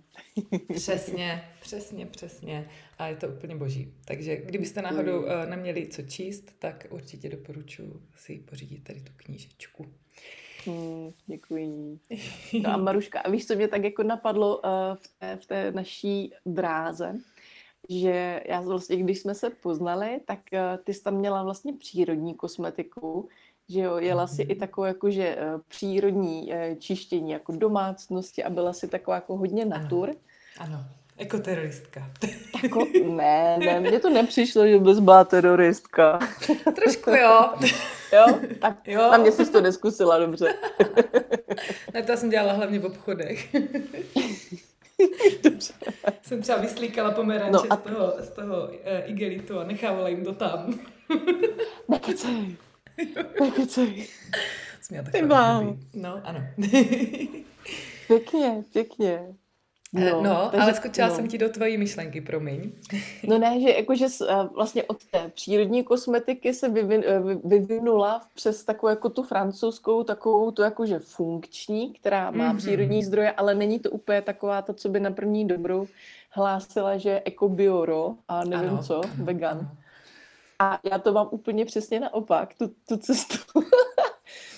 Přesně, 0.74 1.44
přesně, 1.62 2.06
přesně. 2.06 2.70
A 2.98 3.08
je 3.08 3.16
to 3.16 3.28
úplně 3.28 3.56
boží. 3.56 3.94
Takže 4.06 4.38
kdybyste 4.38 4.82
náhodou 4.82 5.20
uh, 5.20 5.28
neměli 5.50 5.88
co 5.88 6.02
číst, 6.02 6.52
tak 6.60 6.88
určitě 6.90 7.30
doporučuji 7.30 8.02
si 8.16 8.38
pořídit 8.38 8.84
tady 8.84 9.00
tu 9.02 9.12
knížečku. 9.16 9.86
Hmm, 10.66 11.12
děkuji. 11.26 12.00
No 12.64 12.70
a 12.70 12.78
Maruška, 12.78 13.20
a 13.20 13.30
víš, 13.30 13.48
co 13.48 13.56
mě 13.56 13.68
tak 13.68 13.84
jako 13.84 14.04
napadlo 14.04 14.58
uh, 14.58 14.70
v, 14.96 15.08
té, 15.20 15.38
v 15.38 15.46
té 15.46 15.72
naší 15.72 16.34
dráze? 16.46 17.16
Že 18.00 18.44
já 18.46 18.62
vlastně, 18.62 18.98
když 18.98 19.20
jsme 19.20 19.36
se 19.36 19.50
poznali, 19.50 20.20
tak 20.26 20.40
uh, 20.54 20.84
ty 20.84 20.94
jsi 20.94 21.04
tam 21.04 21.14
měla 21.14 21.44
vlastně 21.44 21.74
přírodní 21.74 22.36
kosmetiku, 22.36 23.30
že 23.70 23.80
jo, 23.80 23.98
jela 23.98 24.28
si 24.28 24.42
i 24.42 24.54
mhm. 24.54 24.60
takovou 24.60 24.86
jakože 24.86 25.36
uh, 25.36 25.62
přírodní 25.68 26.54
uh, 26.54 26.78
čištění 26.78 27.32
jako 27.32 27.52
domácnosti 27.52 28.44
a 28.44 28.50
byla 28.50 28.74
si 28.74 28.88
taková 28.88 29.16
jako 29.16 29.38
hodně 29.38 29.66
natur. 29.66 30.10
Ano, 30.10 30.76
ano. 30.76 30.86
jako 31.18 31.38
teroristka. 31.38 32.12
Tako, 32.62 32.86
ne, 33.06 33.58
ne, 33.58 33.80
mně 33.80 34.00
to 34.00 34.10
nepřišlo, 34.10 34.68
že 34.68 34.80
bys 34.80 35.00
byla 35.00 35.24
teroristka. 35.24 36.20
Trošku 36.76 37.10
jo. 37.10 37.54
Jo? 38.14 38.40
Tak 38.62 38.88
jo. 38.88 39.12
na 39.12 39.18
mě 39.18 39.32
jsi 39.32 39.52
to 39.52 39.62
neskusila, 39.62 40.20
dobře. 40.20 40.54
ne, 41.94 42.04
to 42.04 42.18
jsem 42.18 42.30
dělala 42.30 42.54
hlavně 42.54 42.80
v 42.80 42.86
obchodech. 42.86 43.56
dobře. 45.44 45.74
Jsem 46.22 46.42
třeba 46.42 46.58
vyslíkala 46.58 47.12
pomeranče 47.12 47.52
no 47.52 47.74
a... 47.74 47.76
z 47.76 47.80
toho, 47.80 48.14
z 48.20 48.30
toho 48.30 48.68
uh, 48.68 48.74
igelitu 49.06 49.60
a 49.60 49.64
nechávala 49.64 50.10
jim 50.10 50.24
to 50.24 50.34
tam. 50.34 50.80
Nekecej. 51.90 52.56
Nekecej. 53.42 54.08
Jsem 54.82 54.98
měla 54.98 55.04
takový 55.04 55.80
No, 55.94 56.22
ano. 56.24 56.44
pěkně, 58.08 58.64
pěkně. 58.74 59.36
Eh, 59.96 60.12
no, 60.12 60.22
no 60.24 60.50
takže, 60.52 60.64
ale 60.64 60.74
skočila 60.74 61.08
no. 61.08 61.16
jsem 61.16 61.28
ti 61.28 61.38
do 61.38 61.50
tvojí 61.50 61.78
myšlenky, 61.78 62.22
promiň. 62.22 62.72
No 63.28 63.38
ne, 63.38 63.62
že 63.62 63.70
jakože 63.70 64.06
eh, 64.30 64.36
vlastně 64.56 64.84
od 64.84 65.06
té 65.06 65.32
přírodní 65.34 65.84
kosmetiky 65.84 66.54
se 66.54 66.70
vyvin, 66.70 67.04
eh, 67.06 67.20
vyvinula 67.44 68.22
přes 68.36 68.64
takovou 68.64 68.90
jako 68.90 69.10
tu 69.10 69.24
francouzskou, 69.24 70.04
takovou 70.04 70.52
tu 70.52 70.62
jakože 70.62 71.00
funkční, 71.00 71.94
která 71.94 72.32
má 72.32 72.54
mm-hmm. 72.54 72.58
přírodní 72.58 73.04
zdroje, 73.04 73.32
ale 73.32 73.56
není 73.56 73.80
to 73.80 73.90
úplně 73.90 74.22
taková 74.22 74.62
ta, 74.62 74.74
co 74.74 74.90
by 74.90 75.00
na 75.00 75.12
první 75.12 75.48
dobrou 75.48 75.88
hlásila, 76.30 76.98
že 76.98 77.22
jako 77.26 77.50
bioro 77.50 78.16
a 78.28 78.44
nevím 78.44 78.70
ano, 78.70 78.84
co, 78.84 79.02
vegan. 79.18 79.70
A 80.60 80.80
já 80.92 81.00
to 81.00 81.14
mám 81.14 81.28
úplně 81.32 81.66
přesně 81.66 82.00
naopak, 82.00 82.54
tu, 82.54 82.72
tu 82.88 82.98
cestu. 82.98 83.38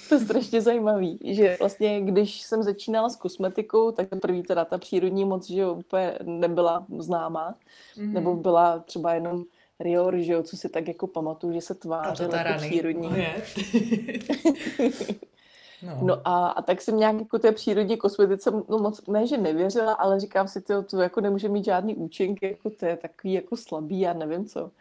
to 0.10 0.16
je 0.16 0.22
strašně 0.22 0.62
zajímavý, 0.62 1.20
že 1.24 1.58
vlastně, 1.60 2.02
když 2.02 2.42
jsem 2.42 2.64
začínala 2.64 3.10
s 3.10 3.16
kosmetikou, 3.16 3.92
tak 3.92 4.08
první 4.22 4.44
teda 4.44 4.66
ta 4.66 4.78
přírodní 4.78 5.26
moc, 5.26 5.50
že 5.50 5.62
jo, 5.62 5.74
úplně 5.74 6.18
nebyla 6.24 6.86
známá, 7.00 7.56
mm-hmm. 7.98 8.12
nebo 8.12 8.36
byla 8.36 8.80
třeba 8.80 9.14
jenom 9.14 9.44
Rior, 9.80 10.18
že 10.18 10.34
jo, 10.34 10.44
co 10.44 10.58
si 10.58 10.70
tak 10.70 10.88
jako 10.88 11.08
pamatuju, 11.08 11.54
že 11.54 11.62
se 11.62 11.76
tvářil 11.76 12.30
jako 12.34 12.58
přírodní. 12.58 13.10
No. 15.86 16.00
no 16.02 16.22
a, 16.28 16.48
a 16.48 16.62
tak 16.62 16.82
jsem 16.82 16.98
nějak 16.98 17.16
jako 17.16 17.40
té 17.40 17.52
přírodní 17.52 17.98
kosmetice 17.98 18.52
no 18.52 18.78
moc, 18.80 19.08
ne, 19.08 19.28
že 19.28 19.38
nevěřila, 19.38 19.94
ale 19.94 20.20
říkám 20.20 20.48
si, 20.48 20.62
to, 20.62 20.84
to 20.84 21.02
jako 21.02 21.22
nemůže 21.22 21.50
mít 21.50 21.66
žádný 21.66 21.96
účinky, 21.96 22.48
jako 22.48 22.70
to 22.70 22.86
je 22.86 22.98
takový 22.98 23.34
jako 23.34 23.58
slabý, 23.58 24.00
já 24.00 24.14
nevím 24.14 24.46
co. 24.46 24.72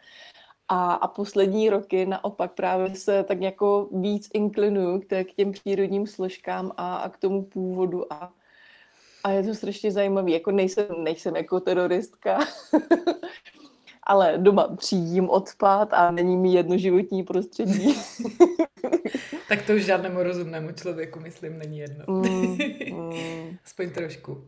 A, 0.67 0.93
a 0.93 1.07
poslední 1.07 1.69
roky 1.69 2.05
naopak 2.05 2.51
právě 2.51 2.95
se 2.95 3.23
tak 3.23 3.41
jako 3.41 3.89
víc 3.91 4.29
inklinuju 4.33 4.99
k, 4.99 5.23
k 5.23 5.33
těm 5.33 5.51
přírodním 5.51 6.07
složkám 6.07 6.71
a, 6.77 6.95
a 6.95 7.09
k 7.09 7.17
tomu 7.17 7.43
původu 7.43 8.13
a, 8.13 8.33
a 9.23 9.31
je 9.31 9.43
to 9.43 9.53
strašně 9.53 9.91
zajímavé. 9.91 10.31
Jako 10.31 10.51
nejsem, 10.51 10.85
nejsem 10.97 11.35
jako 11.35 11.59
teroristka, 11.59 12.39
ale 14.03 14.37
doma 14.37 14.75
přijdím 14.75 15.29
odpad 15.29 15.93
a 15.93 16.11
není 16.11 16.37
mi 16.37 16.53
jedno 16.53 16.77
životní 16.77 17.23
prostředí. 17.23 17.95
tak 19.49 19.65
to 19.65 19.73
už 19.73 19.85
žádnému 19.85 20.23
rozumnému 20.23 20.71
člověku, 20.71 21.19
myslím, 21.19 21.57
není 21.57 21.79
jedno. 21.79 22.05
Mm, 22.07 22.57
mm. 22.91 23.57
Aspoň 23.65 23.89
trošku. 23.89 24.47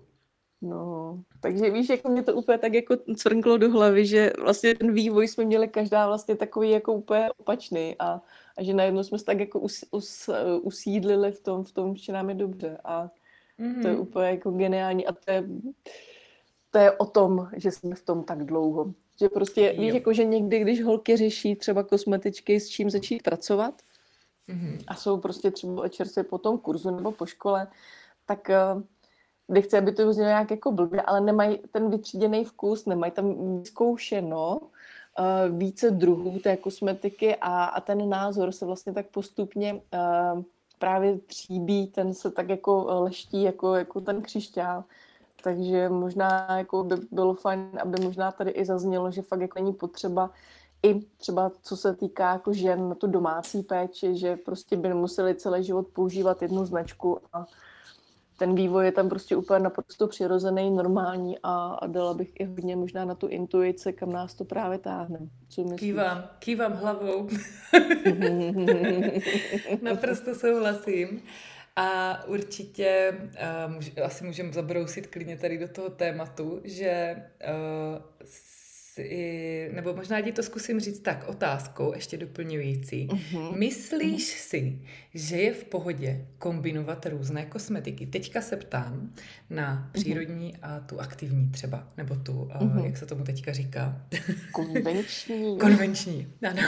No, 0.66 1.20
takže 1.42 1.70
víš, 1.70 1.90
jako 1.90 2.10
mě 2.10 2.24
to 2.24 2.34
úplně 2.34 2.58
tak 2.58 2.74
jako 2.74 2.96
cvrnklo 3.16 3.58
do 3.58 3.72
hlavy, 3.72 4.06
že 4.06 4.34
vlastně 4.40 4.76
ten 4.76 4.94
vývoj 4.94 5.28
jsme 5.28 5.46
měli 5.46 5.68
každá 5.68 6.08
vlastně 6.08 6.36
takový 6.36 6.70
jako 6.70 6.94
úplně 6.94 7.30
opačný 7.38 7.96
a, 8.00 8.22
a 8.58 8.64
že 8.64 8.74
najednou 8.74 9.04
jsme 9.04 9.20
se 9.20 9.26
tak 9.26 9.40
jako 9.40 9.60
us, 9.60 9.86
us, 9.92 10.30
usídlili 10.62 11.32
v 11.32 11.40
tom, 11.40 11.64
v 11.64 11.72
tom, 11.72 11.96
že 11.96 12.14
nám 12.14 12.30
je 12.30 12.36
dobře 12.36 12.78
a 12.84 13.10
mm-hmm. 13.60 13.82
to 13.82 13.88
je 13.88 13.94
mhm. 13.94 14.02
úplně 14.02 14.30
jako 14.30 14.52
geniální 14.52 15.08
a 15.08 15.14
to 15.14 15.32
je, 15.32 15.44
to 16.72 16.78
je 16.78 16.92
o 16.92 17.06
tom, 17.06 17.50
že 17.56 17.72
jsme 17.72 17.96
v 17.96 18.06
tom 18.06 18.24
tak 18.24 18.44
dlouho. 18.46 18.94
Že 19.20 19.30
prostě, 19.30 19.74
jo. 19.76 19.82
víš, 19.82 19.94
jako 19.94 20.14
že 20.14 20.26
někdy, 20.26 20.60
když 20.60 20.84
holky 20.84 21.18
řeší 21.18 21.56
třeba 21.56 21.84
kosmetičky, 21.84 22.60
s 22.60 22.70
čím 22.70 22.90
začít 22.90 23.24
pracovat 23.24 23.82
mm-hmm. 24.50 24.78
a 24.88 24.96
jsou 24.96 25.18
prostě 25.18 25.52
třeba 25.52 25.88
čerstvě 25.88 26.24
po 26.24 26.38
tom 26.38 26.58
kurzu 26.58 26.96
nebo 26.96 27.12
po 27.12 27.26
škole, 27.26 27.68
tak 28.26 28.50
uh, 28.50 28.82
nechci, 29.48 29.78
aby 29.78 29.92
to 29.92 30.14
znělo 30.14 30.28
nějak 30.28 30.52
jako 30.52 30.72
blbě, 30.72 31.02
ale 31.02 31.22
nemají 31.22 31.60
ten 31.72 31.90
vytříděný 31.90 32.46
vkus, 32.46 32.86
nemají 32.86 33.12
tam 33.12 33.36
zkoušeno 33.66 34.60
uh, 34.60 35.58
více 35.58 35.92
druhů 35.92 36.40
té 36.40 36.58
kosmetiky 36.58 37.36
a, 37.36 37.66
a 37.66 37.82
ten 37.82 38.10
názor 38.10 38.52
se 38.52 38.66
vlastně 38.66 38.94
tak 38.94 39.06
postupně 39.08 39.74
uh, 39.74 40.42
právě 40.80 41.20
tříbí, 41.20 41.88
ten 41.88 42.14
se 42.14 42.32
tak 42.32 42.50
jako 42.50 42.86
leští 42.88 43.44
jako, 43.44 43.76
jako 43.76 44.02
ten 44.02 44.22
křišťál. 44.22 44.84
Takže 45.44 45.90
možná 45.90 46.58
jako 46.58 46.84
by 46.84 46.96
bylo 47.12 47.34
fajn, 47.34 47.70
aby 47.82 48.04
možná 48.04 48.32
tady 48.32 48.52
i 48.52 48.66
zaznělo, 48.66 49.12
že 49.12 49.22
fakt 49.22 49.42
jako 49.42 49.60
není 49.60 49.74
potřeba 49.74 50.32
i 50.84 51.02
třeba 51.18 51.52
co 51.62 51.78
se 51.78 51.96
týká 51.96 52.34
jako 52.34 52.54
žen 52.54 52.90
na 52.90 52.96
tu 52.96 53.08
domácí 53.08 53.64
péči, 53.64 54.18
že 54.18 54.36
prostě 54.36 54.78
by 54.78 54.90
nemuseli 54.90 55.36
celý 55.36 55.64
život 55.64 55.88
používat 55.88 56.42
jednu 56.42 56.66
značku 56.66 57.20
a 57.34 57.46
ten 58.38 58.56
vývoj 58.56 58.86
je 58.86 58.92
tam 58.92 59.10
prostě 59.10 59.36
úplně 59.36 59.60
naprosto 59.60 60.08
přirozený, 60.08 60.72
normální 60.72 61.38
a, 61.44 61.78
a 61.82 61.88
dala 61.88 62.14
bych 62.14 62.30
i 62.40 62.44
hodně 62.44 62.76
možná 62.76 63.06
na 63.06 63.16
tu 63.16 63.28
intuici, 63.28 63.94
kam 63.94 64.12
nás 64.12 64.34
to 64.34 64.46
právě 64.46 64.78
táhne. 64.78 65.20
Co 65.50 65.62
myslíš? 65.62 65.80
Kývám, 65.80 66.24
kývám 66.40 66.74
hlavou. 66.74 67.30
Naprosto 69.82 70.36
souhlasím. 70.36 71.22
A 71.76 72.24
určitě 72.28 73.18
uh, 73.98 74.06
asi 74.06 74.26
můžeme 74.26 74.54
zabrousit 74.54 75.08
klidně 75.08 75.38
tady 75.38 75.58
do 75.58 75.68
toho 75.68 75.90
tématu, 75.90 76.62
že 76.64 77.16
uh, 77.96 78.28
si, 78.96 79.72
nebo 79.74 79.94
možná 79.94 80.22
ti 80.22 80.32
to 80.32 80.44
zkusím 80.44 80.80
říct 80.80 81.00
tak 81.00 81.28
otázkou, 81.28 81.94
ještě 81.94 82.18
doplňující. 82.18 83.08
Uh-huh. 83.08 83.58
Myslíš 83.58 84.36
uh-huh. 84.36 84.40
si, 84.40 84.82
že 85.14 85.38
je 85.38 85.54
v 85.54 85.64
pohodě 85.64 86.26
kombinovat 86.38 87.06
různé 87.06 87.46
kosmetiky? 87.46 88.06
Teďka 88.06 88.42
se 88.42 88.58
ptám 88.58 89.12
na 89.50 89.90
přírodní 89.94 90.54
uh-huh. 90.54 90.60
a 90.62 90.80
tu 90.80 91.00
aktivní 91.00 91.50
třeba, 91.50 91.88
nebo 91.98 92.16
tu, 92.16 92.32
uh-huh. 92.32 92.80
uh, 92.80 92.86
jak 92.86 92.98
se 92.98 93.06
tomu 93.06 93.24
teďka 93.24 93.54
říká? 93.54 94.02
Konvenční. 94.52 95.58
Konvenční, 95.60 96.28
ano. 96.50 96.62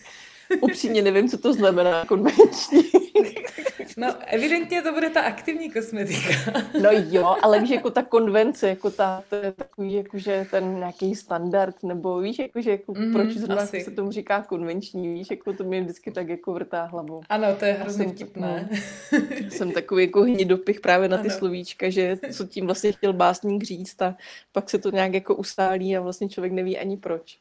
Upřímně 0.60 1.02
nevím, 1.02 1.28
co 1.28 1.38
to 1.38 1.52
znamená 1.52 2.04
konvenční. 2.04 2.82
No, 3.98 4.14
evidentně 4.26 4.82
to 4.82 4.92
bude 4.92 5.10
ta 5.10 5.20
aktivní 5.20 5.70
kosmetika. 5.70 6.28
No 6.82 6.90
jo, 6.92 7.36
ale 7.42 7.60
víš, 7.60 7.70
jako 7.70 7.90
ta 7.90 8.02
konvence, 8.02 8.68
jako 8.68 8.90
ta, 8.90 9.22
to 9.30 9.36
je 9.36 9.52
takový, 9.52 9.94
jakože 9.94 10.46
ten 10.50 10.76
nějaký 10.76 11.14
standard, 11.14 11.82
nebo 11.82 12.18
víš, 12.18 12.38
jakože 12.38 12.70
jako, 12.70 12.94
mm, 12.94 13.12
proč 13.12 13.30
zrovna 13.30 13.66
se 13.66 13.90
tomu 13.90 14.12
říká 14.12 14.42
konvenční, 14.42 15.14
víš, 15.14 15.30
jako 15.30 15.52
to 15.52 15.64
mě 15.64 15.80
vždycky 15.80 16.10
tak 16.10 16.28
jako 16.28 16.52
vrtá 16.52 16.84
hlavou. 16.84 17.20
Ano, 17.28 17.46
to 17.58 17.64
je 17.64 17.72
hrozně 17.72 18.08
vtipné. 18.08 18.68
No, 19.12 19.18
jsem 19.50 19.72
takový 19.72 20.04
jako 20.04 20.22
hnidopich 20.22 20.80
právě 20.80 21.08
na 21.08 21.18
ty 21.18 21.28
ano. 21.28 21.38
slovíčka, 21.38 21.90
že 21.90 22.16
co 22.32 22.46
tím 22.46 22.66
vlastně 22.66 22.92
chtěl 22.92 23.12
básník 23.12 23.64
říct 23.64 24.02
a 24.02 24.16
pak 24.52 24.70
se 24.70 24.78
to 24.78 24.90
nějak 24.90 25.14
jako 25.14 25.34
ustálí 25.34 25.96
a 25.96 26.00
vlastně 26.00 26.28
člověk 26.28 26.52
neví 26.52 26.78
ani 26.78 26.96
proč. 26.96 27.38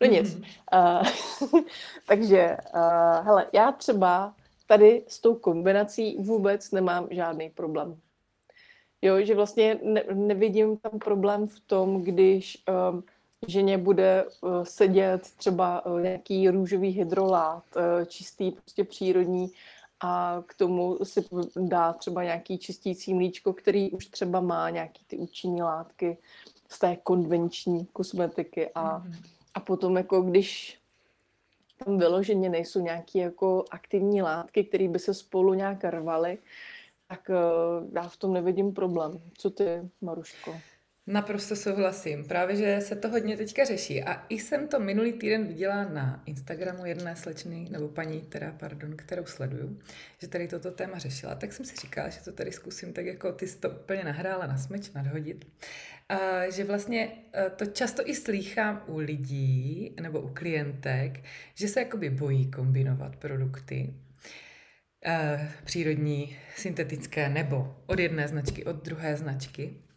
No 0.00 0.06
nic. 0.06 0.34
Mm. 0.34 0.42
Uh, 1.52 1.62
takže, 2.06 2.56
uh, 2.74 3.26
hele, 3.26 3.46
já 3.52 3.72
třeba 3.72 4.34
tady 4.68 5.02
s 5.06 5.20
tou 5.20 5.34
kombinací 5.34 6.16
vůbec 6.16 6.70
nemám 6.70 7.08
žádný 7.10 7.50
problém. 7.50 7.96
Jo, 9.02 9.24
že 9.24 9.34
vlastně 9.34 9.78
ne, 9.82 10.04
nevidím 10.14 10.76
tam 10.76 10.98
problém 10.98 11.48
v 11.48 11.60
tom, 11.60 12.02
když 12.02 12.64
um, 12.92 13.04
ženě 13.46 13.78
bude 13.78 14.24
uh, 14.24 14.62
sedět 14.62 15.22
třeba 15.36 15.86
uh, 15.86 16.00
nějaký 16.00 16.48
růžový 16.48 16.88
hydrolát, 16.88 17.64
uh, 17.76 18.04
čistý, 18.04 18.50
prostě 18.50 18.84
přírodní, 18.84 19.52
a 20.00 20.42
k 20.46 20.54
tomu 20.54 20.98
si 21.02 21.24
dá 21.56 21.92
třeba 21.92 22.24
nějaký 22.24 22.58
čistící 22.58 23.14
mlíčko, 23.14 23.52
který 23.52 23.90
už 23.90 24.06
třeba 24.06 24.40
má 24.40 24.70
nějaký 24.70 25.04
ty 25.06 25.16
účinní 25.16 25.62
látky 25.62 26.18
z 26.68 26.78
té 26.78 26.96
konvenční 26.96 27.86
kosmetiky 27.86 28.70
a, 28.74 28.98
mm. 28.98 29.12
a 29.54 29.60
potom 29.60 29.96
jako 29.96 30.22
když 30.22 30.78
tam 31.84 31.98
vyloženě 31.98 32.48
nejsou 32.48 32.80
nějaké 32.80 33.18
jako 33.18 33.64
aktivní 33.70 34.22
látky, 34.22 34.64
které 34.64 34.88
by 34.88 34.98
se 34.98 35.14
spolu 35.14 35.54
nějak 35.54 35.84
rvaly, 35.84 36.38
tak 37.08 37.30
uh, 37.30 37.94
já 37.94 38.08
v 38.08 38.16
tom 38.16 38.32
nevidím 38.32 38.72
problém. 38.72 39.20
Co 39.38 39.50
ty, 39.50 39.64
Maruško? 40.00 40.60
Naprosto 41.08 41.56
souhlasím. 41.56 42.24
Právě, 42.24 42.56
že 42.56 42.80
se 42.80 42.96
to 42.96 43.08
hodně 43.08 43.36
teďka 43.36 43.64
řeší. 43.64 44.02
A 44.02 44.26
i 44.28 44.40
jsem 44.40 44.68
to 44.68 44.80
minulý 44.80 45.12
týden 45.12 45.46
viděla 45.46 45.84
na 45.84 46.22
Instagramu 46.26 46.86
jedné 46.86 47.16
slečny, 47.16 47.68
nebo 47.70 47.88
paní, 47.88 48.20
teda, 48.20 48.52
pardon, 48.52 48.96
kterou 48.96 49.26
sleduju, 49.26 49.78
že 50.18 50.28
tady 50.28 50.48
toto 50.48 50.70
téma 50.70 50.98
řešila. 50.98 51.34
Tak 51.34 51.52
jsem 51.52 51.66
si 51.66 51.76
říkala, 51.76 52.08
že 52.08 52.20
to 52.24 52.32
tady 52.32 52.52
zkusím 52.52 52.92
tak 52.92 53.06
jako 53.06 53.32
ty 53.32 53.46
jsi 53.46 53.58
to 53.58 53.70
úplně 53.70 54.04
nahrála 54.04 54.46
na 54.46 54.56
smeč, 54.56 54.90
nadhodit. 54.90 55.46
A, 56.08 56.50
že 56.50 56.64
vlastně 56.64 57.12
e, 57.34 57.50
to 57.50 57.66
často 57.66 58.08
i 58.08 58.14
slýchám 58.14 58.84
u 58.86 58.98
lidí 58.98 59.94
nebo 60.00 60.20
u 60.20 60.28
klientek, 60.28 61.20
že 61.54 61.68
se 61.68 61.80
jakoby 61.80 62.10
bojí 62.10 62.50
kombinovat 62.50 63.16
produkty, 63.16 63.94
e, 65.06 65.48
přírodní, 65.64 66.36
syntetické 66.56 67.28
nebo 67.28 67.76
od 67.86 67.98
jedné 67.98 68.28
značky, 68.28 68.64
od 68.64 68.84
druhé 68.84 69.16
značky. 69.16 69.87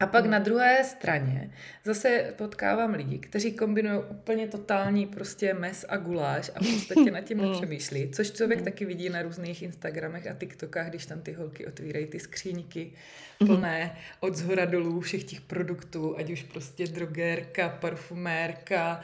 A 0.00 0.06
pak 0.06 0.26
na 0.26 0.38
druhé 0.38 0.84
straně 0.84 1.50
zase 1.84 2.34
potkávám 2.36 2.94
lidi, 2.94 3.18
kteří 3.18 3.52
kombinují 3.52 4.00
úplně 4.10 4.48
totální 4.48 5.06
prostě 5.06 5.54
mes 5.54 5.84
a 5.88 5.96
guláš 5.96 6.50
a 6.54 6.60
v 6.60 6.72
podstatě 6.72 7.10
nad 7.10 7.20
tím 7.20 7.38
mm. 7.42 7.44
nepřemýšlí, 7.44 8.10
což 8.10 8.30
člověk 8.30 8.58
mm. 8.58 8.64
taky 8.64 8.84
vidí 8.84 9.08
na 9.08 9.22
různých 9.22 9.62
Instagramech 9.62 10.26
a 10.26 10.34
TikTokách, 10.34 10.88
když 10.88 11.06
tam 11.06 11.20
ty 11.20 11.32
holky 11.32 11.66
otvírají 11.66 12.06
ty 12.06 12.20
skříňky 12.20 12.92
plné 13.38 13.96
od 14.20 14.36
zhora 14.36 14.64
dolů 14.64 15.00
všech 15.00 15.24
těch 15.24 15.40
produktů, 15.40 16.18
ať 16.18 16.30
už 16.30 16.42
prostě 16.42 16.86
drogérka, 16.86 17.68
parfumérka, 17.68 19.00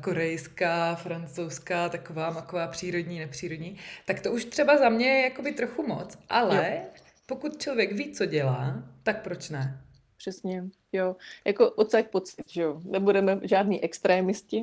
korejská, 0.00 0.94
francouzská, 0.94 1.88
taková 1.88 2.30
maková 2.30 2.66
přírodní, 2.66 3.18
nepřírodní, 3.18 3.76
tak 4.04 4.20
to 4.20 4.32
už 4.32 4.44
třeba 4.44 4.78
za 4.78 4.88
mě 4.88 5.06
je 5.06 5.22
jakoby 5.24 5.52
trochu 5.52 5.86
moc, 5.86 6.18
ale 6.28 6.72
jo. 6.76 6.88
pokud 7.26 7.62
člověk 7.62 7.92
ví, 7.92 8.12
co 8.12 8.26
dělá, 8.26 8.82
tak 9.02 9.22
proč 9.22 9.50
ne? 9.50 9.80
Přesně, 10.20 10.64
jo. 10.92 11.16
Jako 11.44 11.70
odsaď 11.70 12.08
pocit, 12.08 12.44
že 12.50 12.62
jo. 12.62 12.80
Nebudeme 12.84 13.40
žádný 13.42 13.84
extrémisti. 13.84 14.62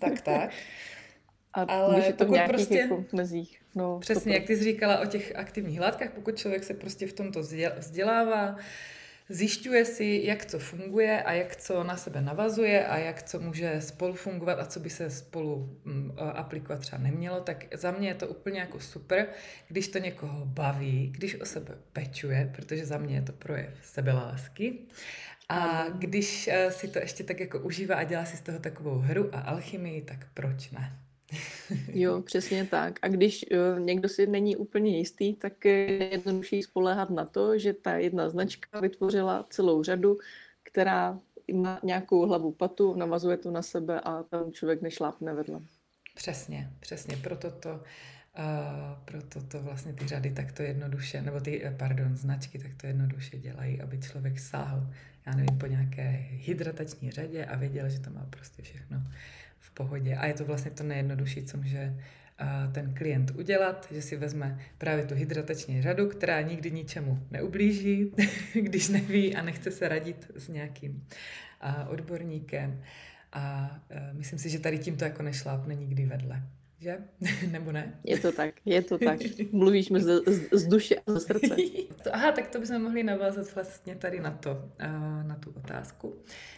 Tak, 0.00 0.20
tak. 0.20 0.50
A 1.52 1.62
Ale 1.62 2.06
je 2.06 2.12
to 2.12 2.24
v 2.24 2.30
nějakých 2.30 2.56
prostě, 2.56 2.78
jako 2.78 3.04
mezích. 3.12 3.60
No, 3.74 3.98
přesně, 3.98 4.34
jak 4.34 4.44
ty 4.44 4.56
jsi 4.56 4.64
říkala 4.64 5.00
o 5.00 5.06
těch 5.06 5.36
aktivních 5.36 5.80
látkách, 5.80 6.10
pokud 6.10 6.36
člověk 6.36 6.64
se 6.64 6.74
prostě 6.74 7.06
v 7.06 7.12
tomto 7.12 7.40
vzdělává, 7.78 8.56
zjišťuje 9.28 9.84
si, 9.84 10.20
jak 10.24 10.46
co 10.46 10.58
funguje 10.58 11.22
a 11.22 11.32
jak 11.32 11.56
co 11.56 11.84
na 11.84 11.96
sebe 11.96 12.20
navazuje 12.20 12.86
a 12.86 12.98
jak 12.98 13.22
co 13.22 13.40
může 13.40 13.80
spolu 13.80 14.14
fungovat 14.14 14.58
a 14.60 14.66
co 14.66 14.80
by 14.80 14.90
se 14.90 15.10
spolu 15.10 15.78
mm, 15.84 16.12
aplikovat 16.34 16.80
třeba 16.80 17.02
nemělo, 17.02 17.40
tak 17.40 17.64
za 17.74 17.90
mě 17.90 18.08
je 18.08 18.14
to 18.14 18.28
úplně 18.28 18.60
jako 18.60 18.80
super, 18.80 19.26
když 19.68 19.88
to 19.88 19.98
někoho 19.98 20.46
baví, 20.46 21.12
když 21.14 21.40
o 21.40 21.44
sebe 21.44 21.74
pečuje, 21.92 22.52
protože 22.56 22.86
za 22.86 22.98
mě 22.98 23.14
je 23.14 23.22
to 23.22 23.32
projev 23.32 23.70
sebelásky. 23.82 24.78
A 25.48 25.88
když 25.88 26.48
eh, 26.48 26.70
si 26.70 26.88
to 26.88 26.98
ještě 26.98 27.24
tak 27.24 27.40
jako 27.40 27.58
užívá 27.58 27.96
a 27.96 28.04
dělá 28.04 28.24
si 28.24 28.36
z 28.36 28.40
toho 28.40 28.58
takovou 28.58 28.98
hru 28.98 29.34
a 29.34 29.40
alchymii, 29.40 30.02
tak 30.02 30.26
proč 30.34 30.70
ne? 30.70 31.07
Jo, 31.92 32.22
přesně 32.22 32.64
tak. 32.64 32.98
A 33.02 33.08
když 33.08 33.44
uh, 33.50 33.80
někdo 33.80 34.08
si 34.08 34.26
není 34.26 34.56
úplně 34.56 34.98
jistý, 34.98 35.34
tak 35.34 35.64
je 35.64 36.12
jednodušší 36.12 36.62
spoléhat 36.62 37.10
na 37.10 37.24
to, 37.24 37.58
že 37.58 37.72
ta 37.72 37.94
jedna 37.94 38.30
značka 38.30 38.80
vytvořila 38.80 39.46
celou 39.50 39.82
řadu, 39.82 40.18
která 40.62 41.18
má 41.52 41.80
nějakou 41.82 42.26
hlavu 42.26 42.52
patu, 42.52 42.94
navazuje 42.94 43.36
to 43.36 43.50
na 43.50 43.62
sebe 43.62 44.00
a 44.00 44.22
tam 44.22 44.52
člověk 44.52 44.82
nešlápne 44.82 45.34
vedle. 45.34 45.60
Přesně, 46.14 46.70
přesně. 46.80 47.16
Proto 47.16 47.50
to, 47.50 47.70
uh, 47.70 47.82
proto 49.04 49.42
to 49.42 49.62
vlastně 49.62 49.92
ty 49.92 50.06
řady 50.08 50.30
takto 50.30 50.62
jednoduše, 50.62 51.22
nebo 51.22 51.40
ty, 51.40 51.64
eh, 51.64 51.74
pardon, 51.78 52.16
značky 52.16 52.58
takto 52.58 52.86
jednoduše 52.86 53.38
dělají, 53.38 53.80
aby 53.80 53.98
člověk 53.98 54.38
sáhl, 54.38 54.86
já 55.26 55.34
nevím, 55.34 55.58
po 55.58 55.66
nějaké 55.66 56.26
hydratační 56.30 57.10
řadě 57.10 57.44
a 57.44 57.56
věděl, 57.56 57.88
že 57.88 58.00
to 58.00 58.10
má 58.10 58.26
prostě 58.30 58.62
všechno 58.62 59.02
pohodě. 59.78 60.16
A 60.16 60.26
je 60.26 60.34
to 60.34 60.44
vlastně 60.44 60.70
to 60.70 60.82
nejjednodušší, 60.82 61.44
co 61.44 61.56
může 61.56 61.94
ten 62.72 62.94
klient 62.94 63.30
udělat, 63.30 63.88
že 63.90 64.02
si 64.02 64.16
vezme 64.16 64.58
právě 64.78 65.06
tu 65.06 65.14
hydratační 65.14 65.82
řadu, 65.82 66.08
která 66.08 66.40
nikdy 66.40 66.70
ničemu 66.70 67.26
neublíží, 67.30 68.12
když 68.54 68.88
neví 68.88 69.36
a 69.36 69.42
nechce 69.42 69.70
se 69.70 69.88
radit 69.88 70.30
s 70.36 70.48
nějakým 70.48 71.06
odborníkem. 71.88 72.82
A 73.32 73.76
myslím 74.12 74.38
si, 74.38 74.50
že 74.50 74.58
tady 74.58 74.78
tím 74.78 74.96
to 74.96 75.04
jako 75.04 75.22
nešlápne 75.22 75.74
nikdy 75.74 76.06
vedle 76.06 76.42
že? 76.78 76.98
Nebo 77.50 77.72
ne? 77.72 78.00
Je 78.04 78.18
to 78.18 78.32
tak, 78.32 78.54
je 78.64 78.82
to 78.82 78.98
tak. 78.98 79.18
Mluvíš 79.52 79.90
mi 79.90 80.00
z, 80.00 80.22
z, 80.26 80.48
z 80.52 80.66
duše 80.66 80.94
a 81.06 81.12
ze 81.12 81.20
srdce. 81.20 81.56
Aha, 82.12 82.32
tak 82.32 82.48
to 82.48 82.60
bychom 82.60 82.82
mohli 82.82 83.02
navázat 83.02 83.54
vlastně 83.54 83.94
tady 83.94 84.20
na 84.20 84.30
to, 84.30 84.70
na 85.22 85.34
tu 85.34 85.50
otázku. 85.50 86.16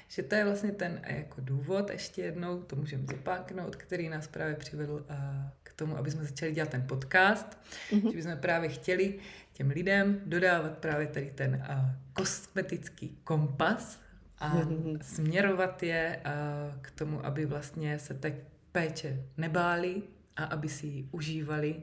Že 0.08 0.22
to 0.22 0.34
je 0.34 0.44
vlastně 0.44 0.72
ten 0.72 1.00
jako 1.06 1.40
důvod, 1.40 1.90
ještě 1.90 2.22
jednou, 2.22 2.62
to 2.62 2.76
můžeme 2.76 3.04
zopáknout, 3.10 3.76
který 3.76 4.08
nás 4.08 4.28
právě 4.28 4.54
přivedl 4.54 5.06
k 5.62 5.72
tomu, 5.72 5.96
aby 5.96 6.10
jsme 6.10 6.24
začali 6.24 6.52
dělat 6.52 6.68
ten 6.68 6.86
podcast. 6.86 7.58
Mm-hmm. 7.90 8.10
Že 8.10 8.16
bychom 8.16 8.36
právě 8.36 8.68
chtěli 8.68 9.18
těm 9.52 9.70
lidem 9.70 10.20
dodávat 10.26 10.78
právě 10.78 11.06
tady 11.06 11.32
ten 11.34 11.64
kosmetický 12.12 13.18
kompas, 13.24 14.00
a 14.38 14.54
mm-hmm. 14.56 14.98
směrovat 15.02 15.82
je 15.82 16.20
k 16.80 16.90
tomu, 16.90 17.26
aby 17.26 17.46
vlastně 17.46 17.98
se 17.98 18.14
tak 18.14 18.32
péče 18.72 19.24
nebáli 19.36 20.02
a 20.36 20.44
aby 20.44 20.68
si 20.68 20.86
ji 20.86 21.08
užívali 21.10 21.82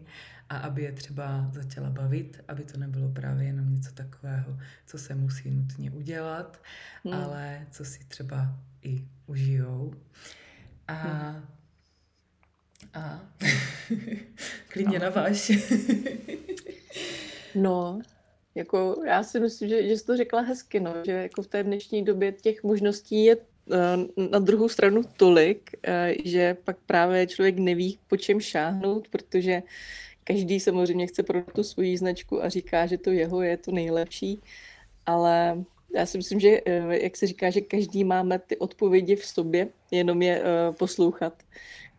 a 0.49 0.57
aby 0.57 0.83
je 0.83 0.91
třeba 0.91 1.49
začala 1.51 1.89
bavit, 1.89 2.43
aby 2.47 2.63
to 2.63 2.77
nebylo 2.77 3.09
právě 3.09 3.47
jenom 3.47 3.75
něco 3.75 3.91
takového, 3.91 4.57
co 4.85 4.97
se 4.97 5.15
musí 5.15 5.51
nutně 5.51 5.91
udělat, 5.91 6.61
hmm. 7.03 7.13
ale 7.13 7.67
co 7.71 7.85
si 7.85 7.99
třeba 8.07 8.55
i 8.81 9.07
užijou. 9.25 9.93
A, 10.87 10.93
hmm. 10.93 11.45
a 12.93 13.21
klidně 14.67 14.99
na 14.99 15.09
váš. 15.09 15.51
no, 17.55 18.01
jako 18.55 19.03
já 19.07 19.23
si 19.23 19.39
myslím, 19.39 19.69
že, 19.69 19.87
že 19.87 19.97
jsi 19.97 20.05
to 20.05 20.17
řekla 20.17 20.41
hezky, 20.41 20.79
no, 20.79 20.93
že 21.05 21.11
jako 21.11 21.41
v 21.41 21.47
té 21.47 21.63
dnešní 21.63 22.05
době 22.05 22.31
těch 22.31 22.63
možností 22.63 23.25
je 23.25 23.37
na 24.31 24.39
druhou 24.39 24.69
stranu 24.69 25.01
tolik, 25.17 25.71
eh, 25.83 26.13
že 26.25 26.57
pak 26.63 26.77
právě 26.85 27.27
člověk 27.27 27.57
neví, 27.57 27.99
po 28.07 28.17
čem 28.17 28.39
šáhnout, 28.39 29.07
protože 29.07 29.63
každý 30.23 30.59
samozřejmě 30.59 31.07
chce 31.07 31.23
prodat 31.23 31.53
tu 31.53 31.63
svoji 31.63 31.97
značku 31.97 32.43
a 32.43 32.49
říká, 32.49 32.85
že 32.85 32.97
to 32.97 33.11
jeho 33.11 33.41
je 33.41 33.57
to 33.57 33.71
nejlepší, 33.71 34.41
ale 35.05 35.63
já 35.95 36.05
si 36.05 36.17
myslím, 36.17 36.39
že 36.39 36.61
eh, 36.65 37.03
jak 37.03 37.17
se 37.17 37.27
říká, 37.27 37.49
že 37.49 37.61
každý 37.61 38.03
máme 38.03 38.39
ty 38.39 38.57
odpovědi 38.57 39.15
v 39.15 39.25
sobě, 39.25 39.67
jenom 39.91 40.21
je 40.21 40.43
poslouchat 40.77 41.43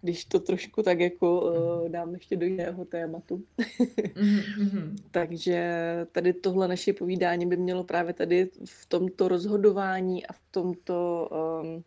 když 0.01 0.25
to 0.25 0.41
trošku 0.41 0.83
tak 0.83 1.01
jako 1.01 1.41
uh, 1.41 1.89
dám 1.89 2.15
ještě 2.15 2.37
do 2.37 2.47
jiného 2.47 2.85
tématu. 2.85 3.43
mm-hmm. 3.59 4.97
Takže 5.11 5.81
tady 6.13 6.33
tohle 6.33 6.69
naše 6.69 6.93
povídání 6.93 7.47
by 7.47 7.57
mělo 7.57 7.85
právě 7.85 8.15
tady 8.15 8.51
v 8.65 8.87
tomto 8.87 9.29
rozhodování 9.29 10.27
a 10.27 10.33
v 10.33 10.41
tomto 10.51 11.29
um, 11.63 11.85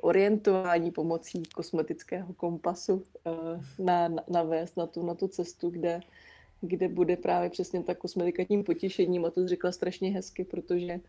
orientování 0.00 0.90
pomocí 0.90 1.42
kosmetického 1.54 2.32
kompasu 2.32 2.94
uh, 2.94 3.84
na, 3.86 4.08
na, 4.08 4.22
navést 4.28 4.76
na 4.76 4.86
tu, 4.86 5.06
na 5.06 5.14
tu 5.14 5.28
cestu, 5.28 5.70
kde, 5.70 6.00
kde 6.60 6.88
bude 6.88 7.16
právě 7.16 7.50
přesně 7.50 7.82
ta 7.82 7.94
kosmetika 7.94 8.44
tím 8.44 8.64
potěšením 8.64 9.24
a 9.24 9.30
to 9.30 9.48
řekla 9.48 9.72
strašně 9.72 10.10
hezky, 10.10 10.44
protože 10.44 11.00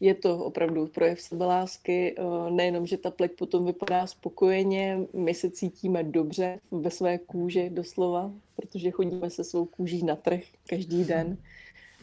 je 0.00 0.14
to 0.14 0.38
opravdu 0.38 0.86
projev 0.86 1.20
sebelásky, 1.20 2.14
eh, 2.18 2.50
nejenom, 2.50 2.86
že 2.86 2.96
ta 2.96 3.10
pleť 3.10 3.32
potom 3.36 3.64
vypadá 3.64 4.06
spokojeně, 4.06 4.98
my 5.12 5.34
se 5.34 5.50
cítíme 5.50 6.02
dobře 6.02 6.58
ve 6.70 6.90
své 6.90 7.18
kůži 7.18 7.70
doslova, 7.70 8.32
protože 8.56 8.90
chodíme 8.90 9.30
se 9.30 9.44
svou 9.44 9.64
kůží 9.64 10.02
na 10.02 10.16
trh 10.16 10.40
každý 10.66 11.04
den. 11.04 11.36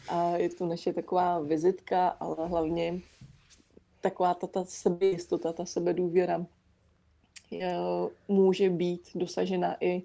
A 0.08 0.36
je 0.36 0.48
to 0.48 0.66
naše 0.66 0.92
taková 0.92 1.40
vizitka, 1.40 2.08
ale 2.08 2.48
hlavně 2.48 3.00
taková 4.00 4.34
ta, 4.34 4.46
ta 4.46 4.64
sebejistota, 4.64 5.52
ta 5.52 5.64
sebedůvěra 5.64 6.46
je, 7.50 7.74
může 8.28 8.70
být 8.70 9.08
dosažena 9.14 9.76
i 9.80 10.02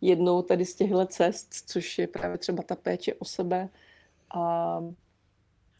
jednou 0.00 0.42
tady 0.42 0.64
z 0.64 0.74
těchto 0.74 1.06
cest, 1.06 1.48
což 1.66 1.98
je 1.98 2.06
právě 2.06 2.38
třeba 2.38 2.62
ta 2.62 2.74
péče 2.74 3.14
o 3.14 3.24
sebe. 3.24 3.68
A 4.34 4.80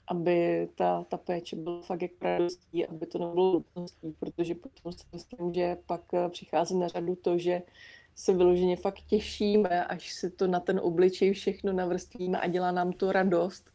aby 0.08 0.68
ta, 0.74 1.04
ta 1.08 1.16
péče 1.16 1.56
byla 1.56 1.82
fakt 1.82 2.02
jak 2.02 2.10
radostí, 2.22 2.86
aby 2.86 3.06
to 3.06 3.18
nebylo 3.18 3.52
nutností, 3.52 4.14
protože 4.18 4.54
potom 4.54 4.92
si 4.92 5.04
myslím, 5.12 5.54
že 5.54 5.76
pak 5.86 6.00
eh, 6.14 6.28
přichází 6.28 6.78
na 6.78 6.88
řadu 6.88 7.16
to, 7.16 7.38
že 7.38 7.62
se 8.14 8.32
vyloženě 8.32 8.76
fakt 8.76 9.00
těšíme, 9.06 9.84
až 9.84 10.12
se 10.12 10.30
to 10.30 10.46
na 10.46 10.60
ten 10.60 10.80
obličej 10.82 11.32
všechno 11.32 11.72
navrstvíme 11.72 12.40
a 12.40 12.46
dělá 12.46 12.72
nám 12.72 12.92
to 12.92 13.12
radost. 13.12 13.70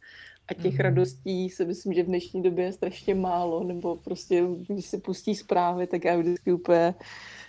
A 0.48 0.54
těch 0.54 0.74
mm. 0.74 0.80
radostí 0.80 1.50
se 1.50 1.64
myslím, 1.64 1.92
že 1.92 2.02
v 2.02 2.06
dnešní 2.06 2.42
době 2.42 2.64
je 2.64 2.72
strašně 2.72 3.14
málo, 3.14 3.64
nebo 3.64 3.96
prostě, 3.96 4.42
když 4.68 4.86
se 4.86 4.98
pustí 4.98 5.34
zprávy, 5.34 5.86
tak 5.86 6.04
já 6.04 6.16
vždycky 6.16 6.52
úplně 6.52 6.94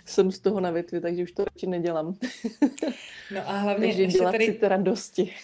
jsem 0.04 0.30
z 0.30 0.38
toho 0.38 0.60
na 0.60 0.70
větvi, 0.70 1.00
takže 1.00 1.22
už 1.22 1.32
to 1.32 1.44
radši 1.44 1.66
nedělám. 1.66 2.14
No 3.34 3.40
a 3.48 3.58
hlavně 3.58 3.86
takže 3.86 4.06
dělat 4.06 4.32
tady... 4.32 4.46
si 4.46 4.52
ty 4.52 4.68
radosti. 4.68 5.34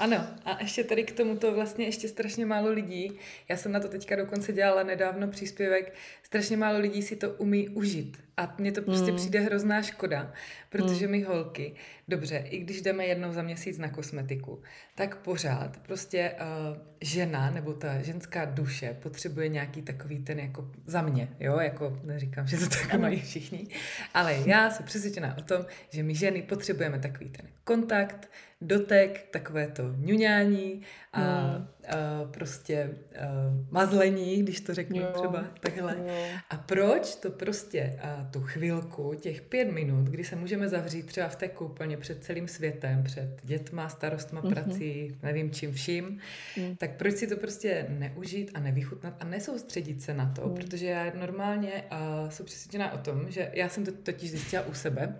Ano, 0.00 0.26
a 0.44 0.62
ještě 0.62 0.84
tady 0.84 1.04
k 1.04 1.16
tomuto 1.16 1.54
vlastně 1.54 1.84
ještě 1.84 2.08
strašně 2.08 2.46
málo 2.46 2.70
lidí, 2.70 3.12
já 3.48 3.56
jsem 3.56 3.72
na 3.72 3.80
to 3.80 3.88
teďka 3.88 4.16
dokonce 4.16 4.52
dělala 4.52 4.82
nedávno 4.82 5.28
příspěvek, 5.28 5.94
strašně 6.22 6.56
málo 6.56 6.78
lidí 6.78 7.02
si 7.02 7.16
to 7.16 7.30
umí 7.30 7.68
užít. 7.68 8.16
A 8.36 8.54
mně 8.58 8.72
to 8.72 8.82
prostě 8.82 9.10
mm. 9.10 9.16
přijde 9.16 9.40
hrozná 9.40 9.82
škoda, 9.82 10.32
protože 10.70 11.06
mm. 11.06 11.12
my 11.12 11.22
holky, 11.22 11.74
dobře, 12.08 12.44
i 12.50 12.58
když 12.58 12.82
jdeme 12.82 13.06
jednou 13.06 13.32
za 13.32 13.42
měsíc 13.42 13.78
na 13.78 13.88
kosmetiku, 13.88 14.62
tak 14.94 15.16
pořád 15.16 15.76
prostě 15.76 16.30
uh, 16.30 16.78
žena 17.00 17.50
nebo 17.50 17.72
ta 17.72 18.02
ženská 18.02 18.44
duše 18.44 18.96
potřebuje 19.02 19.48
nějaký 19.48 19.82
takový 19.82 20.18
ten 20.18 20.38
jako 20.38 20.70
za 20.86 21.02
mě, 21.02 21.28
jo, 21.40 21.58
jako 21.58 22.00
neříkám, 22.04 22.46
že 22.46 22.58
to 22.58 22.66
tak 22.66 23.00
mají 23.00 23.20
všichni, 23.20 23.66
ale 24.14 24.36
já 24.46 24.70
jsem 24.70 24.86
přesvědčená 24.86 25.38
o 25.38 25.42
tom, 25.42 25.66
že 25.90 26.02
my 26.02 26.14
ženy 26.14 26.42
potřebujeme 26.42 26.98
takový 26.98 27.30
ten 27.30 27.46
kontakt, 27.64 28.30
dotek, 28.60 29.28
takové 29.30 29.68
to 29.68 29.82
ňuňání 29.96 30.82
a, 31.12 31.20
hmm. 31.20 31.66
A 31.88 32.24
prostě 32.24 32.90
a 33.20 33.24
mazlení, 33.70 34.42
když 34.42 34.60
to 34.60 34.74
řeknu 34.74 35.00
jo. 35.00 35.08
třeba 35.12 35.44
takhle. 35.60 35.96
Jo. 36.06 36.38
A 36.50 36.56
proč 36.56 37.14
to 37.14 37.30
prostě 37.30 37.98
a 38.02 38.24
tu 38.24 38.40
chvilku, 38.40 39.14
těch 39.20 39.42
pět 39.42 39.72
minut, 39.72 40.06
kdy 40.06 40.24
se 40.24 40.36
můžeme 40.36 40.68
zavřít 40.68 41.06
třeba 41.06 41.28
v 41.28 41.36
té 41.36 41.48
koupelně 41.48 41.96
před 41.96 42.24
celým 42.24 42.48
světem, 42.48 43.02
před 43.02 43.40
dětma, 43.42 43.88
starostma, 43.88 44.42
mm-hmm. 44.42 44.50
prací, 44.50 45.18
nevím 45.22 45.50
čím 45.50 45.72
vším, 45.72 46.18
mm. 46.56 46.76
tak 46.76 46.96
proč 46.96 47.14
si 47.14 47.26
to 47.26 47.36
prostě 47.36 47.86
neužít 47.88 48.50
a 48.54 48.60
nevychutnat 48.60 49.14
a 49.20 49.24
nesoustředit 49.24 50.02
se 50.02 50.14
na 50.14 50.32
to, 50.36 50.48
mm. 50.48 50.54
protože 50.54 50.86
já 50.86 51.12
normálně 51.18 51.84
uh, 52.22 52.30
jsem 52.30 52.46
přesvědčená 52.46 52.92
o 52.92 52.98
tom, 52.98 53.30
že 53.30 53.50
já 53.54 53.68
jsem 53.68 53.84
to 53.84 53.92
totiž 53.92 54.30
zjistila 54.30 54.66
u 54.66 54.74
sebe, 54.74 55.16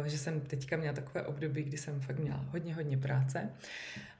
uh, 0.00 0.06
že 0.06 0.18
jsem 0.18 0.40
teďka 0.40 0.76
měla 0.76 0.94
takové 0.94 1.22
období, 1.22 1.62
kdy 1.62 1.78
jsem 1.78 2.00
fakt 2.00 2.18
měla 2.18 2.44
hodně, 2.50 2.74
hodně 2.74 2.96
práce 2.98 3.50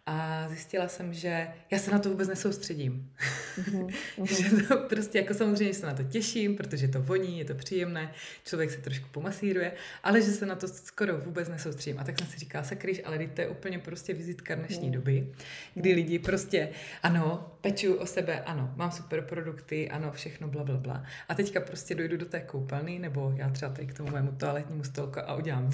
a 0.06 0.48
zjistila 0.48 0.88
jsem, 0.88 1.14
že 1.14 1.48
já 1.70 1.78
se 1.78 1.90
na 1.90 1.98
to 1.98 2.10
vůbec 2.10 2.28
nesoustředím. 2.28 3.12
Mm-hmm. 3.58 3.92
že 4.58 4.66
to 4.66 4.76
prostě 4.76 5.18
jako 5.18 5.34
samozřejmě 5.34 5.74
se 5.74 5.86
na 5.86 5.94
to 5.94 6.02
těším, 6.02 6.56
protože 6.56 6.88
to 6.88 7.02
voní, 7.02 7.38
je 7.38 7.44
to 7.44 7.54
příjemné, 7.54 8.12
člověk 8.44 8.70
se 8.70 8.78
trošku 8.78 9.08
pomasíruje, 9.10 9.72
ale 10.02 10.22
že 10.22 10.30
se 10.30 10.46
na 10.46 10.54
to 10.54 10.68
skoro 10.68 11.18
vůbec 11.18 11.48
nesoustředím. 11.48 12.00
A 12.00 12.04
tak 12.04 12.18
jsem 12.18 12.26
si 12.26 12.38
říkala, 12.38 12.64
sakryš, 12.64 13.00
ale 13.04 13.26
to 13.26 13.40
je 13.40 13.48
úplně 13.48 13.78
prostě 13.78 14.14
vizitka 14.14 14.54
dnešní 14.54 14.86
mm. 14.86 14.92
doby, 14.92 15.32
kdy 15.74 15.92
lidi 15.92 16.18
prostě, 16.18 16.68
ano, 17.02 17.56
peču 17.60 17.94
o 17.94 18.06
sebe, 18.06 18.40
ano, 18.40 18.72
mám 18.76 18.90
super 18.90 19.22
produkty, 19.22 19.90
ano, 19.90 20.12
všechno, 20.12 20.48
bla, 20.48 20.64
bla, 20.64 20.76
bla. 20.76 21.04
A 21.28 21.34
teďka 21.34 21.60
prostě 21.60 21.94
dojdu 21.94 22.16
do 22.16 22.26
té 22.26 22.40
koupelny, 22.40 22.98
nebo 22.98 23.34
já 23.36 23.50
třeba 23.50 23.72
tady 23.72 23.86
k 23.86 23.96
tomu 23.96 24.10
mému 24.10 24.32
toaletnímu 24.32 24.84
stolku 24.84 25.20
a 25.20 25.34
udělám 25.34 25.70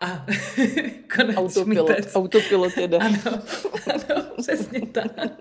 a 0.00 0.26
konec 1.16 1.36
Autopilot, 1.36 1.90
autopilot 2.14 2.76
jede. 2.76 2.98
Ano, 2.98 3.42
ano, 3.94 4.24
přesně 4.42 4.80
tak. 4.80 5.34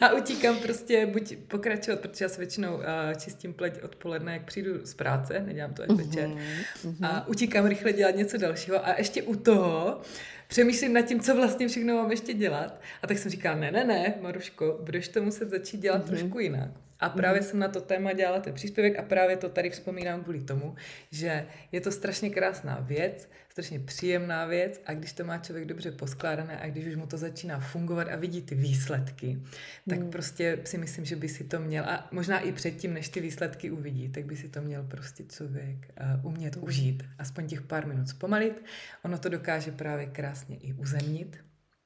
A 0.00 0.12
utíkám 0.12 0.56
prostě 0.56 1.06
buď 1.06 1.36
pokračovat, 1.36 2.00
protože 2.00 2.24
já 2.24 2.28
se 2.28 2.40
většinou 2.40 2.74
uh, 2.74 2.82
čistím 3.18 3.54
pleť 3.54 3.82
odpoledne, 3.82 4.32
jak 4.32 4.44
přijdu 4.44 4.86
z 4.86 4.94
práce, 4.94 5.42
nedělám 5.46 5.74
to 5.74 5.82
až 5.82 5.88
uh-huh, 5.88 6.06
večer. 6.06 6.28
Uh-huh. 6.28 7.06
A 7.06 7.28
utíkám 7.28 7.66
rychle 7.66 7.92
dělat 7.92 8.16
něco 8.16 8.36
dalšího 8.36 8.86
a 8.86 8.94
ještě 8.98 9.22
u 9.22 9.36
toho 9.36 10.00
přemýšlím 10.48 10.92
nad 10.92 11.02
tím, 11.02 11.20
co 11.20 11.34
vlastně 11.34 11.68
všechno 11.68 11.94
mám 11.94 12.10
ještě 12.10 12.34
dělat. 12.34 12.80
A 13.02 13.06
tak 13.06 13.18
jsem 13.18 13.30
říkala, 13.30 13.56
ne, 13.56 13.72
ne, 13.72 13.84
ne, 13.84 14.14
Maruško, 14.20 14.78
budeš 14.82 15.08
to 15.08 15.22
muset 15.22 15.50
začít 15.50 15.80
dělat 15.80 16.04
uh-huh. 16.04 16.08
trošku 16.08 16.38
jinak. 16.38 16.70
A 17.00 17.08
právě 17.08 17.40
mm. 17.40 17.46
jsem 17.46 17.58
na 17.58 17.68
to 17.68 17.80
téma 17.80 18.12
dělala 18.12 18.40
ten 18.40 18.54
příspěvek 18.54 18.98
a 18.98 19.02
právě 19.02 19.36
to 19.36 19.48
tady 19.48 19.70
vzpomínám 19.70 20.22
kvůli 20.22 20.40
tomu, 20.40 20.74
že 21.10 21.46
je 21.72 21.80
to 21.80 21.92
strašně 21.92 22.30
krásná 22.30 22.80
věc, 22.80 23.28
strašně 23.48 23.80
příjemná 23.80 24.46
věc 24.46 24.80
a 24.86 24.94
když 24.94 25.12
to 25.12 25.24
má 25.24 25.38
člověk 25.38 25.66
dobře 25.66 25.90
poskládané 25.90 26.60
a 26.60 26.68
když 26.68 26.86
už 26.86 26.96
mu 26.96 27.06
to 27.06 27.16
začíná 27.18 27.60
fungovat 27.60 28.08
a 28.08 28.16
vidí 28.16 28.42
ty 28.42 28.54
výsledky, 28.54 29.42
tak 29.88 29.98
mm. 29.98 30.10
prostě 30.10 30.58
si 30.64 30.78
myslím, 30.78 31.04
že 31.04 31.16
by 31.16 31.28
si 31.28 31.44
to 31.44 31.60
měl 31.60 31.84
a 31.84 32.08
možná 32.12 32.38
i 32.38 32.52
předtím, 32.52 32.94
než 32.94 33.08
ty 33.08 33.20
výsledky 33.20 33.70
uvidí, 33.70 34.08
tak 34.08 34.24
by 34.24 34.36
si 34.36 34.48
to 34.48 34.62
měl 34.62 34.82
prostě 34.82 35.24
člověk 35.24 35.76
uh, 36.22 36.26
umět 36.26 36.56
mm. 36.56 36.64
užít. 36.64 37.02
Aspoň 37.18 37.46
těch 37.46 37.62
pár 37.62 37.86
minut 37.86 38.08
zpomalit. 38.08 38.64
Ono 39.04 39.18
to 39.18 39.28
dokáže 39.28 39.72
právě 39.72 40.06
krásně 40.06 40.56
i 40.56 40.72
uzemnit. 40.72 41.36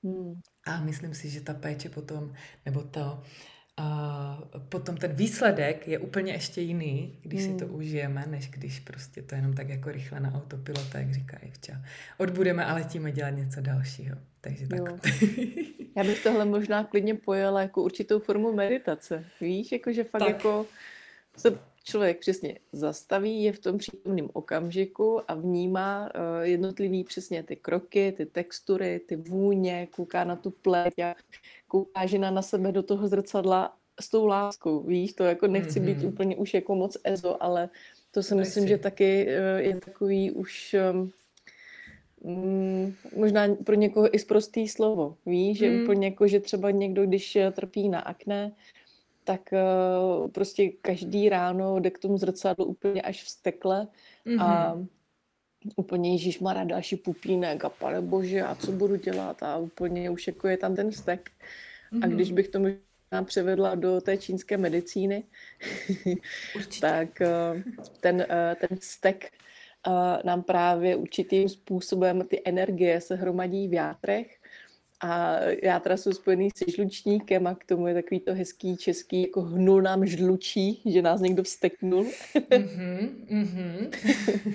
Mm. 0.03 0.41
A 0.67 0.81
myslím 0.81 1.15
si, 1.15 1.31
že 1.31 1.41
ta 1.41 1.55
péče 1.55 1.89
potom, 1.89 2.33
nebo 2.67 2.83
to 2.83 3.23
a 3.81 4.43
potom 4.69 4.97
ten 4.97 5.13
výsledek 5.13 5.89
je 5.89 5.99
úplně 5.99 6.33
ještě 6.33 6.61
jiný, 6.61 7.19
když 7.23 7.45
hmm. 7.45 7.53
si 7.53 7.59
to 7.59 7.67
hmm. 7.67 7.75
užijeme, 7.75 8.25
než 8.27 8.51
když 8.51 8.81
prostě 8.81 9.23
to 9.23 9.35
jenom 9.35 9.53
tak 9.53 9.69
jako 9.69 9.93
rychle 9.93 10.21
na 10.21 10.35
autopilota, 10.35 10.99
jak 10.99 11.15
říká 11.15 11.39
Ivča. 11.43 11.83
Odbudeme 12.19 12.65
a 12.65 12.75
letíme 12.75 13.13
dělat 13.13 13.31
něco 13.31 13.61
dalšího. 13.61 14.17
Takže 14.41 14.67
tak. 14.69 14.81
Já 15.97 16.05
bych 16.05 16.23
tohle 16.23 16.45
možná 16.45 16.85
klidně 16.85 17.15
pojela 17.15 17.63
jako 17.63 17.83
určitou 17.83 18.19
formu 18.19 18.53
meditace. 18.53 19.25
Víš, 19.41 19.73
jakože 19.73 20.05
fakt 20.05 20.21
tak. 20.21 20.29
jako 20.29 20.67
se 21.37 21.59
člověk 21.85 22.19
přesně 22.19 22.59
zastaví, 22.73 23.43
je 23.43 23.53
v 23.53 23.59
tom 23.59 23.79
přítomném 23.79 24.29
okamžiku 24.33 25.21
a 25.31 25.35
vnímá 25.35 26.11
uh, 26.15 26.43
jednotlivý 26.43 27.05
přesně 27.05 27.43
ty 27.43 27.57
kroky, 27.57 28.15
ty 28.17 28.27
textury, 28.27 29.01
ty 29.07 29.17
vůně, 29.17 29.89
kouká 29.91 30.25
na 30.25 30.37
tu 30.37 30.51
pleť 30.51 30.99
a 30.99 31.15
kouká 31.69 32.07
žena 32.07 32.31
na 32.31 32.43
sebe 32.43 32.73
do 32.73 32.83
toho 32.83 33.09
zrcadla 33.09 33.77
s 34.01 34.09
tou 34.09 34.27
láskou, 34.27 34.81
víš, 34.81 35.13
to 35.13 35.25
jako 35.25 35.47
nechci 35.47 35.81
mm-hmm. 35.81 35.85
být 35.85 35.99
mhm. 35.99 36.07
úplně 36.07 36.37
už 36.37 36.55
jako 36.55 36.75
moc 36.75 36.97
ezo, 37.05 37.43
ale 37.43 37.69
to 38.11 38.23
si 38.23 38.35
myslím, 38.35 38.69
že 38.69 38.79
taky 38.79 39.27
uh, 39.27 39.61
je 39.61 39.81
takový 39.81 40.31
už 40.31 40.77
um, 40.81 41.13
možná 43.17 43.55
pro 43.65 43.75
někoho 43.75 44.15
i 44.15 44.19
zprostý 44.19 44.69
slovo, 44.69 45.17
víš, 45.27 45.59
že 45.59 45.71
mm. 45.71 45.83
úplně 45.83 46.07
jako, 46.07 46.29
že 46.29 46.41
třeba 46.41 46.71
někdo, 46.71 47.07
když 47.07 47.39
trpí 47.53 47.89
na 47.89 48.01
akné, 48.01 48.53
tak 49.31 49.53
uh, 49.53 50.31
prostě 50.31 50.69
každý 50.83 51.29
ráno 51.29 51.81
jde 51.81 51.91
k 51.91 51.99
tomu 51.99 52.19
zrcadlu 52.19 52.65
úplně 52.65 53.03
až 53.03 53.23
vstekle 53.25 53.89
mm-hmm. 54.27 54.43
a 54.43 54.75
mhm. 54.75 54.89
úplně 55.77 56.13
Ježíš 56.13 56.41
má 56.41 56.65
další 56.65 56.97
pupínek 56.97 57.65
a 57.65 57.69
pane 57.69 58.01
bože 58.01 58.43
a 58.43 58.55
co 58.55 58.73
budu 58.73 58.97
dělat 58.97 59.43
a 59.43 59.57
úplně 59.57 60.11
už 60.11 60.27
jako 60.27 60.49
je 60.49 60.57
tam 60.57 60.77
ten 60.77 60.91
vztek. 60.91 61.31
Mm-hmm. 61.93 62.05
A 62.05 62.07
když 62.07 62.29
mhm. 62.29 62.35
bych 62.35 62.49
to 62.49 62.59
možná 62.59 63.25
převedla 63.25 63.75
do 63.75 64.01
té 64.01 64.17
čínské 64.17 64.57
medicíny, 64.57 65.23
tak 66.81 67.09
uh, 67.21 67.61
ten, 68.01 68.17
uh, 68.17 68.69
ten 68.69 68.79
vztek 68.79 69.31
nám 70.25 70.43
právě 70.43 70.97
určitým 70.97 71.49
způsobem 71.49 72.23
ty 72.29 72.43
energie 72.45 73.01
se 73.01 73.15
hromadí 73.15 73.69
v 73.69 73.73
játrech 73.73 74.40
a 75.01 75.39
já 75.63 75.81
teda 75.81 75.97
jsem 75.97 76.13
spojený 76.13 76.49
se 76.57 76.65
žlučníkem 76.71 77.47
a 77.47 77.55
k 77.55 77.65
tomu 77.65 77.87
je 77.87 77.95
takový 77.95 78.21
to 78.21 78.35
hezký 78.35 78.77
český, 78.77 79.23
jako 79.23 79.43
hnul 79.43 79.83
nám 79.83 80.07
žlučí, 80.07 80.83
že 80.87 81.03
nás 81.03 81.21
někdo 81.21 81.43
vsteknul. 81.43 82.07
Mm-hmm, 82.35 83.11
mm-hmm. 83.31 83.91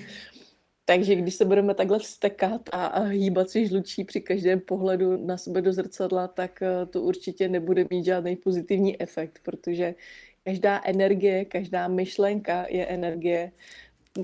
Takže 0.88 1.14
když 1.14 1.34
se 1.34 1.44
budeme 1.44 1.74
takhle 1.74 1.98
vstekat 1.98 2.68
a, 2.72 2.86
a 2.86 3.02
hýbat 3.02 3.50
si 3.50 3.66
žlučí 3.66 4.04
při 4.04 4.20
každém 4.20 4.60
pohledu 4.60 5.26
na 5.26 5.36
sebe 5.36 5.62
do 5.62 5.72
zrcadla, 5.72 6.28
tak 6.28 6.62
eh, 6.62 6.86
to 6.86 7.02
určitě 7.02 7.48
nebude 7.48 7.86
mít 7.90 8.04
žádný 8.04 8.36
pozitivní 8.36 9.02
efekt, 9.02 9.38
protože 9.42 9.94
každá 10.44 10.80
energie, 10.84 11.44
každá 11.44 11.88
myšlenka 11.88 12.66
je 12.68 12.86
energie, 12.86 13.52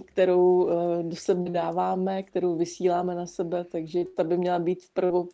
kterou 0.06 0.68
eh, 0.70 1.02
do 1.02 1.16
sebe 1.16 1.50
dáváme, 1.50 2.22
kterou 2.22 2.56
vysíláme 2.56 3.14
na 3.14 3.26
sebe, 3.26 3.64
takže 3.64 4.04
ta 4.16 4.24
by 4.24 4.38
měla 4.38 4.58
být 4.58 4.82
v 4.82 4.90
prvo, 4.90 5.28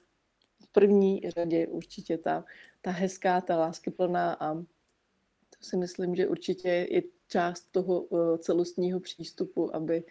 první 0.78 1.22
řadě 1.36 1.66
určitě 1.66 2.18
ta, 2.18 2.44
ta 2.82 2.90
hezká, 2.90 3.40
ta 3.40 3.56
láskyplná 3.56 4.36
a 4.40 4.54
to 4.54 5.58
si 5.60 5.76
myslím, 5.76 6.14
že 6.14 6.28
určitě 6.28 6.68
je 6.90 7.02
část 7.28 7.66
toho 7.70 8.00
uh, 8.00 8.36
celostního 8.36 9.00
přístupu, 9.00 9.76
aby 9.76 10.02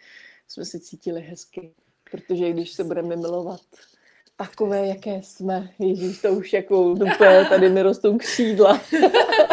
jsme 0.48 0.64
se 0.64 0.80
cítili 0.80 1.20
hezky. 1.20 1.74
Protože 2.10 2.52
když 2.52 2.72
se 2.72 2.84
budeme 2.84 3.16
milovat 3.16 3.60
takové, 4.36 4.86
jaké 4.86 5.22
jsme, 5.22 5.70
Ježíš, 5.78 6.20
to 6.22 6.32
už 6.32 6.52
jako 6.52 6.94
tady 7.48 7.68
mi 7.68 7.82
rostou 7.82 8.18
křídla. 8.18 8.80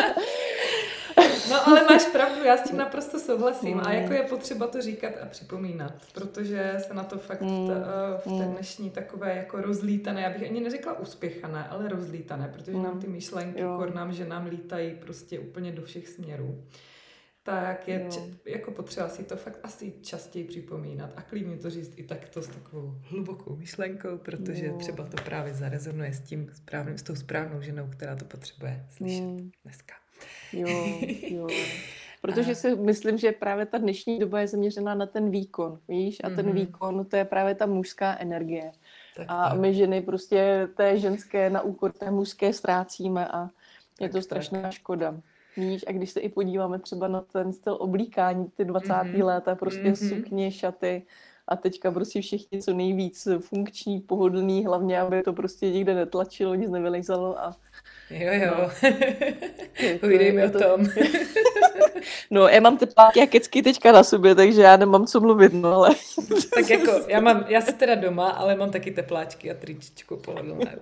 Ale 1.65 1.83
máš 1.89 2.05
pravdu, 2.05 2.43
já 2.43 2.57
s 2.57 2.63
tím 2.63 2.77
naprosto 2.77 3.19
souhlasím 3.19 3.79
a 3.79 3.93
jako 3.93 4.13
je 4.13 4.23
potřeba 4.23 4.67
to 4.67 4.81
říkat 4.81 5.13
a 5.21 5.25
připomínat, 5.25 5.93
protože 6.13 6.75
se 6.87 6.93
na 6.93 7.03
to 7.03 7.17
fakt 7.17 7.41
mm. 7.41 7.67
ta, 7.67 7.73
v 8.17 8.23
té 8.23 8.45
mm. 8.45 8.53
dnešní 8.53 8.89
takové 8.89 9.35
jako 9.35 9.61
rozlítané, 9.61 10.21
já 10.21 10.29
bych 10.29 10.49
ani 10.49 10.61
neřekla 10.61 10.99
uspěchané, 10.99 11.67
ale 11.69 11.87
rozlítané, 11.87 12.51
protože 12.53 12.77
nám 12.77 12.99
ty 12.99 13.07
myšlenky, 13.07 13.61
kor 13.77 13.95
nám, 13.95 14.13
že 14.13 14.25
nám 14.25 14.45
lítají 14.45 14.95
prostě 14.95 15.39
úplně 15.39 15.71
do 15.71 15.81
všech 15.81 16.07
směrů 16.07 16.63
tak 17.45 17.87
je 17.87 18.07
č- 18.09 18.51
jako 18.51 18.71
potřeba 18.71 19.09
si 19.09 19.23
to 19.23 19.37
fakt 19.37 19.59
asi 19.63 19.93
častěji 20.01 20.45
připomínat 20.45 21.13
a 21.15 21.21
klidně 21.21 21.57
to 21.57 21.69
říct 21.69 21.93
i 21.97 22.03
takto 22.03 22.41
s 22.41 22.47
takovou 22.47 22.95
hlubokou 23.01 23.55
myšlenkou, 23.55 24.17
protože 24.17 24.65
jo. 24.65 24.77
třeba 24.77 25.03
to 25.05 25.17
právě 25.23 25.53
zarezonuje 25.53 26.13
s 26.13 26.21
tím 26.21 26.49
správným, 26.53 26.97
s 26.97 27.03
tou 27.03 27.15
správnou 27.15 27.61
ženou, 27.61 27.87
která 27.87 28.15
to 28.15 28.25
potřebuje 28.25 28.85
slyšet 28.89 29.21
mm. 29.21 29.51
dneska. 29.63 29.95
Jo, 30.53 30.69
jo. 31.29 31.47
Protože 32.21 32.55
si 32.55 32.75
myslím, 32.75 33.17
že 33.17 33.31
právě 33.31 33.65
ta 33.65 33.77
dnešní 33.77 34.19
doba 34.19 34.39
je 34.39 34.47
zaměřená 34.47 34.95
na 34.95 35.05
ten 35.05 35.29
výkon, 35.29 35.79
víš? 35.87 36.17
A 36.23 36.29
ten 36.29 36.45
mm-hmm. 36.45 36.53
výkon, 36.53 37.05
to 37.05 37.15
je 37.15 37.25
právě 37.25 37.55
ta 37.55 37.65
mužská 37.65 38.17
energie. 38.19 38.71
Tak, 39.15 39.25
a 39.29 39.49
tak. 39.49 39.59
my 39.59 39.73
ženy 39.73 40.01
prostě 40.01 40.69
té 40.75 40.99
ženské 40.99 41.49
na 41.49 41.61
úkor 41.61 41.91
té 41.91 42.11
mužské 42.11 42.53
ztrácíme 42.53 43.27
a 43.27 43.49
je 44.01 44.07
tak, 44.07 44.11
to 44.11 44.21
strašná 44.21 44.61
tak. 44.61 44.71
škoda. 44.71 45.15
Víš, 45.57 45.85
a 45.87 45.91
když 45.91 46.09
se 46.09 46.19
i 46.19 46.29
podíváme 46.29 46.79
třeba 46.79 47.07
na 47.07 47.21
ten 47.21 47.53
styl 47.53 47.77
oblíkání, 47.79 48.45
ty 48.55 48.65
20. 48.65 48.89
Mm-hmm. 48.89 49.25
léta, 49.25 49.55
prostě 49.55 49.91
mm-hmm. 49.91 50.15
sukně, 50.15 50.51
šaty, 50.51 51.03
a 51.47 51.55
teďka 51.55 51.91
prostě 51.91 52.21
všichni 52.21 52.61
co 52.61 52.73
nejvíc 52.73 53.27
funkční, 53.39 53.99
pohodlný, 53.99 54.65
hlavně, 54.65 54.99
aby 54.99 55.23
to 55.23 55.33
prostě 55.33 55.71
nikde 55.71 55.95
netlačilo, 55.95 56.55
nic 56.55 56.69
nevylejzalo 56.69 57.39
a 57.39 57.55
Jo, 58.09 58.33
jo. 58.33 58.51
No. 58.57 58.69
Povídej 59.99 60.31
mi 60.31 60.43
o 60.45 60.49
to... 60.49 60.59
tom. 60.59 60.87
no, 62.31 62.47
já 62.47 62.59
mám 62.61 62.77
tepláky 62.77 63.21
a 63.21 63.25
kecky 63.25 63.61
teďka 63.61 63.91
na 63.91 64.03
sobě, 64.03 64.35
takže 64.35 64.61
já 64.61 64.77
nemám 64.77 65.05
co 65.05 65.21
mluvit, 65.21 65.53
no 65.53 65.73
ale... 65.73 65.89
tak 66.55 66.69
jako, 66.69 66.91
já, 67.07 67.19
mám, 67.19 67.45
já 67.47 67.61
se 67.61 67.73
teda 67.73 67.95
doma, 67.95 68.29
ale 68.29 68.55
mám 68.55 68.71
taky 68.71 68.91
tepláčky 68.91 69.51
a 69.51 69.53
tričičku 69.53 70.17
pohodlné. 70.17 70.75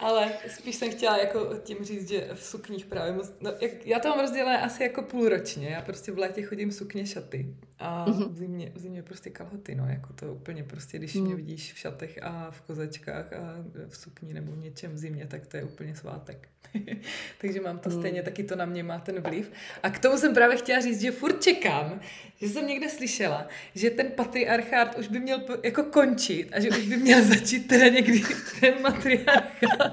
Ale 0.00 0.32
spíš 0.48 0.76
jsem 0.76 0.90
chtěla 0.90 1.18
jako 1.18 1.54
tím 1.62 1.84
říct, 1.84 2.08
že 2.08 2.28
v 2.34 2.42
sukních 2.42 2.86
právě 2.86 3.12
moc, 3.12 3.32
no, 3.40 3.52
jak, 3.60 3.86
já 3.86 3.98
to 3.98 4.08
mám 4.08 4.20
rozdělené 4.20 4.60
asi 4.60 4.82
jako 4.82 5.02
půlročně, 5.02 5.68
já 5.68 5.82
prostě 5.82 6.12
v 6.12 6.18
létě 6.18 6.42
chodím 6.42 6.72
sukně 6.72 7.06
šaty 7.06 7.54
a 7.78 8.06
mm-hmm. 8.08 8.28
v, 8.28 8.36
zimě, 8.36 8.72
v 8.74 8.78
zimě 8.78 9.02
prostě 9.02 9.30
kalhoty, 9.30 9.74
no, 9.74 9.88
jako 9.88 10.12
to 10.12 10.34
úplně 10.34 10.64
prostě, 10.64 10.98
když 10.98 11.14
mm. 11.14 11.24
mě 11.24 11.34
vidíš 11.34 11.72
v 11.72 11.78
šatech 11.78 12.18
a 12.22 12.50
v 12.50 12.60
kozečkách 12.60 13.32
a 13.32 13.64
v 13.88 13.96
sukni 13.96 14.34
nebo 14.34 14.52
v 14.52 14.58
něčem 14.58 14.92
v 14.92 14.98
zimě, 14.98 15.26
tak 15.26 15.46
to 15.46 15.56
je 15.56 15.64
úplně 15.64 15.96
svátek. 15.96 16.48
Takže 17.40 17.60
mám 17.60 17.78
to 17.78 17.90
mm. 17.90 17.98
stejně, 17.98 18.22
taky 18.22 18.42
to 18.42 18.56
na 18.56 18.64
mě 18.64 18.82
má 18.82 18.98
ten 18.98 19.20
vliv. 19.20 19.52
A 19.82 19.90
k 19.90 19.98
tomu 19.98 20.18
jsem 20.18 20.34
právě 20.34 20.56
chtěla 20.56 20.80
říct, 20.80 21.00
že 21.00 21.10
furt 21.10 21.42
čekám, 21.42 22.00
že 22.36 22.48
jsem 22.48 22.66
někde 22.66 22.88
slyšela, 22.88 23.48
že 23.74 23.90
ten 23.90 24.06
patriarchát 24.10 24.98
už 24.98 25.08
by 25.08 25.20
měl 25.20 25.40
jako 25.62 25.82
končit 25.82 26.48
a 26.52 26.60
že 26.60 26.70
už 26.70 26.86
by 26.88 26.96
měl 26.96 27.24
začít 27.28 27.68
teda 27.68 27.88
někdy 27.88 28.22
ten 28.60 28.82
matriarchát. 28.82 29.89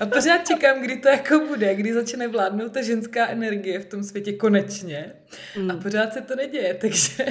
A 0.00 0.06
pořád 0.06 0.46
čekám, 0.46 0.82
kdy 0.82 0.96
to 0.96 1.08
jako 1.08 1.38
bude, 1.38 1.74
kdy 1.74 1.94
začne 1.94 2.28
vládnout 2.28 2.72
ta 2.72 2.82
ženská 2.82 3.28
energie 3.28 3.78
v 3.78 3.84
tom 3.84 4.04
světě 4.04 4.32
konečně. 4.32 5.12
Mm. 5.56 5.70
A 5.70 5.76
pořád 5.76 6.12
se 6.12 6.20
to 6.20 6.36
neděje, 6.36 6.74
takže... 6.80 7.26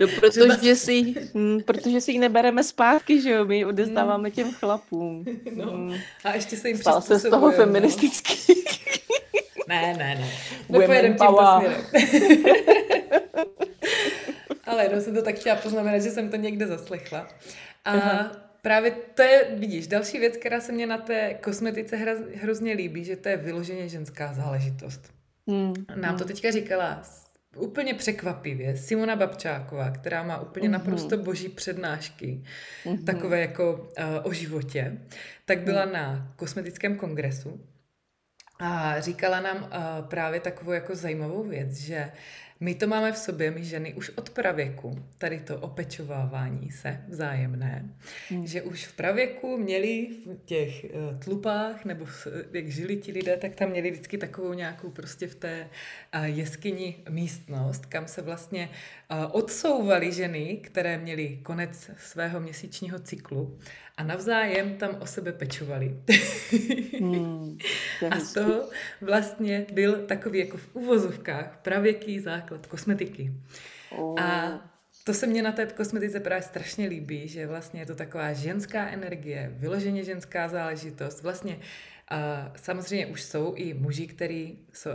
No, 0.00 0.06
protože, 0.20 0.76
si, 0.76 1.14
hm, 1.34 1.60
protože 1.64 2.00
si 2.00 2.12
ji 2.12 2.18
nebereme 2.18 2.64
zpátky, 2.64 3.20
že 3.20 3.30
jo, 3.30 3.44
my 3.44 3.64
odezdáváme 3.64 4.28
no. 4.28 4.34
těm 4.34 4.52
chlapům. 4.52 5.24
No. 5.54 5.72
Mm. 5.72 5.94
A 6.24 6.34
ještě 6.34 6.56
se 6.56 6.68
jim 6.68 6.76
Stal 6.76 7.00
se 7.00 7.18
z 7.18 7.30
toho 7.30 7.50
no. 7.50 7.56
feministický. 7.56 8.34
Ne, 9.68 9.94
ne, 9.98 10.14
ne. 10.14 10.30
Nepojedem 10.68 11.14
tímto 11.14 11.46
směrem. 11.56 11.84
Ale 14.64 14.84
jenom 14.84 15.00
jsem 15.00 15.14
to 15.14 15.22
tak 15.22 15.34
chtěla 15.34 15.56
poznamenat, 15.56 15.98
že 15.98 16.10
jsem 16.10 16.30
to 16.30 16.36
někde 16.36 16.66
zaslechla. 16.66 17.28
A 17.84 17.90
Aha. 17.90 18.43
Právě 18.64 18.90
to 18.90 19.22
je, 19.22 19.46
vidíš, 19.58 19.86
další 19.86 20.18
věc, 20.18 20.36
která 20.36 20.60
se 20.60 20.72
mě 20.72 20.86
na 20.86 20.98
té 20.98 21.34
kosmetice 21.34 21.96
hra, 21.96 22.12
hrozně 22.34 22.72
líbí, 22.72 23.04
že 23.04 23.16
to 23.16 23.28
je 23.28 23.36
vyloženě 23.36 23.88
ženská 23.88 24.32
záležitost. 24.32 25.12
Hmm. 25.48 25.74
Nám 25.94 26.18
to 26.18 26.24
teďka 26.24 26.50
říkala 26.50 27.02
úplně 27.56 27.94
překvapivě 27.94 28.76
Simona 28.76 29.16
Babčáková, 29.16 29.90
která 29.90 30.22
má 30.22 30.40
úplně 30.40 30.68
mm-hmm. 30.68 30.72
naprosto 30.72 31.16
boží 31.16 31.48
přednášky, 31.48 32.42
mm-hmm. 32.84 33.04
takové 33.04 33.40
jako 33.40 33.72
uh, 33.74 34.04
o 34.22 34.32
životě, 34.32 34.98
tak 35.44 35.58
byla 35.60 35.84
mm. 35.84 35.92
na 35.92 36.32
kosmetickém 36.36 36.96
kongresu 36.96 37.60
a 38.60 39.00
říkala 39.00 39.40
nám 39.40 39.62
uh, 39.62 40.08
právě 40.08 40.40
takovou 40.40 40.72
jako 40.72 40.96
zajímavou 40.96 41.42
věc, 41.42 41.72
že 41.72 42.12
my 42.64 42.74
to 42.74 42.86
máme 42.86 43.12
v 43.12 43.18
sobě, 43.18 43.50
my 43.50 43.64
ženy, 43.64 43.94
už 43.94 44.10
od 44.10 44.30
pravěku, 44.30 45.04
tady 45.18 45.40
to 45.40 45.60
opečovávání 45.60 46.70
se 46.70 47.00
vzájemné, 47.08 47.90
hmm. 48.28 48.46
že 48.46 48.62
už 48.62 48.86
v 48.86 48.96
pravěku 48.96 49.56
měli 49.58 50.08
v 50.26 50.44
těch 50.44 50.84
uh, 50.84 51.18
tlupách, 51.18 51.84
nebo 51.84 52.04
v, 52.04 52.26
jak 52.52 52.68
žili 52.68 52.96
ti 52.96 53.12
lidé, 53.12 53.36
tak 53.36 53.54
tam 53.54 53.70
měli 53.70 53.90
vždycky 53.90 54.18
takovou 54.18 54.54
nějakou 54.54 54.90
prostě 54.90 55.26
v 55.26 55.34
té 55.34 55.68
uh, 56.14 56.24
jeskyni 56.24 56.96
místnost, 57.08 57.86
kam 57.86 58.08
se 58.08 58.22
vlastně 58.22 58.68
uh, 59.10 59.16
odsouvali 59.32 60.12
ženy, 60.12 60.56
které 60.62 60.98
měly 60.98 61.38
konec 61.42 61.90
svého 61.98 62.40
měsíčního 62.40 62.98
cyklu 62.98 63.58
a 63.96 64.02
navzájem 64.02 64.76
tam 64.76 64.96
o 65.00 65.06
sebe 65.06 65.32
pečovali. 65.32 66.00
Hmm, 67.00 67.58
a 68.10 68.20
z 68.20 68.32
toho 68.32 68.68
vlastně 69.00 69.66
byl 69.72 70.06
takový 70.06 70.38
jako 70.38 70.56
v 70.56 70.68
uvozovkách 70.72 71.58
pravěký 71.62 72.20
základ 72.20 72.66
kosmetiky. 72.66 73.32
Oh. 73.90 74.20
A 74.20 74.60
to 75.04 75.14
se 75.14 75.26
mně 75.26 75.42
na 75.42 75.52
té 75.52 75.66
kosmetice 75.66 76.20
právě 76.20 76.42
strašně 76.42 76.88
líbí, 76.88 77.28
že 77.28 77.46
vlastně 77.46 77.80
je 77.80 77.86
to 77.86 77.94
taková 77.94 78.32
ženská 78.32 78.88
energie, 78.88 79.52
vyloženě 79.56 80.04
ženská 80.04 80.48
záležitost. 80.48 81.22
Vlastně 81.22 81.56
uh, 81.56 82.56
samozřejmě 82.56 83.06
už 83.06 83.22
jsou 83.22 83.54
i 83.54 83.74
muži, 83.74 84.06
kteří 84.06 84.58
uh, 84.86 84.92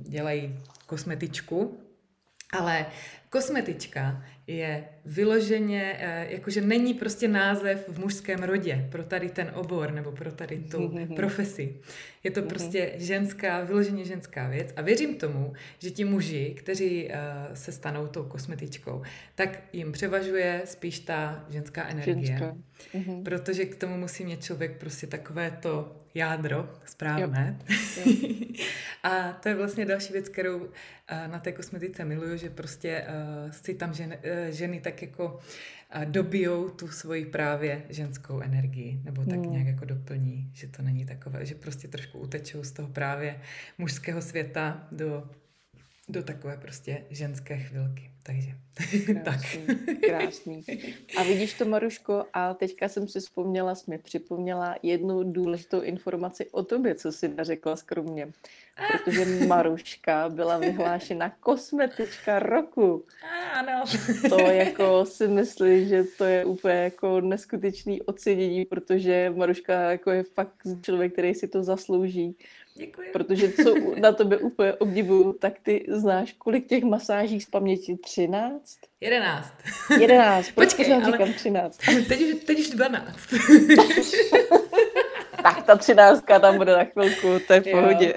dělají 0.00 0.58
kosmetičku, 0.86 1.80
ale 2.52 2.86
kosmetička 3.30 4.24
je 4.46 4.84
vyloženě, 5.04 5.96
eh, 5.98 6.26
jakože 6.30 6.60
není 6.60 6.94
prostě 6.94 7.28
název 7.28 7.88
v 7.88 7.98
mužském 7.98 8.42
rodě 8.42 8.88
pro 8.90 9.04
tady 9.04 9.28
ten 9.28 9.50
obor 9.54 9.92
nebo 9.92 10.12
pro 10.12 10.32
tady 10.32 10.58
tu 10.58 10.94
profesi. 11.16 11.76
Je 12.24 12.30
to 12.30 12.42
prostě 12.42 12.92
ženská, 12.96 13.60
vyloženě 13.60 14.04
ženská 14.04 14.48
věc 14.48 14.72
a 14.76 14.82
věřím 14.82 15.14
tomu, 15.14 15.52
že 15.78 15.90
ti 15.90 16.04
muži, 16.04 16.54
kteří 16.58 17.06
uh, 17.06 17.12
se 17.54 17.72
stanou 17.72 18.06
tou 18.06 18.24
kosmetičkou, 18.24 19.02
tak 19.34 19.62
jim 19.72 19.92
převažuje 19.92 20.62
spíš 20.64 20.98
ta 20.98 21.44
ženská 21.48 21.88
energie. 21.88 22.26
Ženská. 22.26 22.56
Mm-hmm. 22.94 23.22
Protože 23.22 23.64
k 23.64 23.76
tomu 23.76 23.96
musí 23.96 24.24
mít 24.24 24.44
člověk 24.44 24.76
prostě 24.76 25.06
takové 25.06 25.50
to 25.50 25.96
jádro 26.14 26.68
správné. 26.84 27.58
Jo. 27.68 27.74
Jo. 28.06 28.12
a 29.02 29.32
to 29.32 29.48
je 29.48 29.54
vlastně 29.54 29.86
další 29.86 30.12
věc, 30.12 30.28
kterou 30.28 30.58
uh, 30.58 30.68
na 31.26 31.38
té 31.38 31.52
kosmetice 31.52 32.04
miluju, 32.04 32.36
že 32.36 32.50
prostě 32.50 33.04
si 33.50 33.74
tam 33.74 33.94
žen, 33.94 34.10
uh, 34.12 34.50
ženy 34.50 34.80
tak 34.80 35.02
jako 35.02 35.24
uh, 35.96 36.04
dobijou 36.04 36.68
tu 36.68 36.88
svoji 36.88 37.24
právě 37.24 37.82
ženskou 37.88 38.40
energii, 38.40 39.00
nebo 39.04 39.24
tak 39.24 39.38
mm. 39.38 39.52
nějak 39.52 39.66
jako 39.66 39.84
doplní, 39.84 40.50
že 40.54 40.66
to 40.68 40.82
není 40.82 41.06
takové, 41.06 41.46
že 41.46 41.54
prostě 41.54 41.88
trošku 41.88 42.18
utečou 42.18 42.62
z 42.62 42.72
toho 42.72 42.88
právě 42.88 43.40
mužského 43.78 44.22
světa 44.22 44.86
do 44.92 45.30
do 46.10 46.22
takové 46.22 46.56
prostě 46.56 47.04
ženské 47.10 47.56
chvilky. 47.56 48.10
Takže 48.22 48.50
krásný, 49.22 49.66
tak. 49.86 49.98
krásný. 50.00 50.64
A 51.16 51.22
vidíš 51.22 51.54
to, 51.54 51.64
Maruško, 51.64 52.24
a 52.32 52.54
teďka 52.54 52.88
jsem 52.88 53.08
si 53.08 53.20
vzpomněla, 53.20 53.74
jsi 53.74 53.90
mi 53.90 53.98
připomněla 53.98 54.76
jednu 54.82 55.32
důležitou 55.32 55.80
informaci 55.80 56.46
o 56.50 56.62
tobě, 56.62 56.94
co 56.94 57.12
jsi 57.12 57.32
řekla 57.40 57.76
skromně. 57.76 58.28
Protože 58.92 59.24
Maruška 59.46 60.28
byla 60.28 60.58
vyhlášena 60.58 61.30
kosmetička 61.40 62.38
roku. 62.38 63.04
Ano. 63.52 63.84
To 64.28 64.40
jako 64.40 65.04
si 65.04 65.28
myslím, 65.28 65.88
že 65.88 66.04
to 66.18 66.24
je 66.24 66.44
úplně 66.44 66.74
jako 66.74 67.20
neskutečný 67.20 68.02
ocenění, 68.02 68.64
protože 68.64 69.32
Maruška 69.36 69.90
jako 69.90 70.10
je 70.10 70.22
fakt 70.22 70.56
člověk, 70.82 71.12
který 71.12 71.34
si 71.34 71.48
to 71.48 71.62
zaslouží. 71.62 72.36
Děkuji. 72.74 73.08
Protože 73.12 73.52
co 73.52 73.74
na 74.00 74.12
tebe 74.12 74.38
úplně 74.38 74.72
obdivuju, 74.72 75.32
tak 75.32 75.52
ty 75.62 75.86
znáš, 75.88 76.32
kolik 76.32 76.66
těch 76.66 76.84
masáží 76.84 77.40
z 77.40 77.46
paměti? 77.46 77.96
13? 77.96 78.76
11. 79.00 79.52
11, 80.00 80.50
počkej, 80.50 80.94
ale 80.94 81.04
říkám 81.04 81.32
13. 81.32 81.76
Teď 82.08 82.20
už, 82.20 82.44
teď 82.44 82.58
už 82.58 82.70
12. 82.70 83.16
tak 85.42 85.62
ta 85.62 85.76
třináctka 85.76 86.38
tam 86.38 86.56
bude 86.56 86.76
na 86.76 86.84
chvilku, 86.84 87.28
to 87.46 87.52
je 87.52 87.60
v 87.60 87.70
pohodě. 87.70 88.14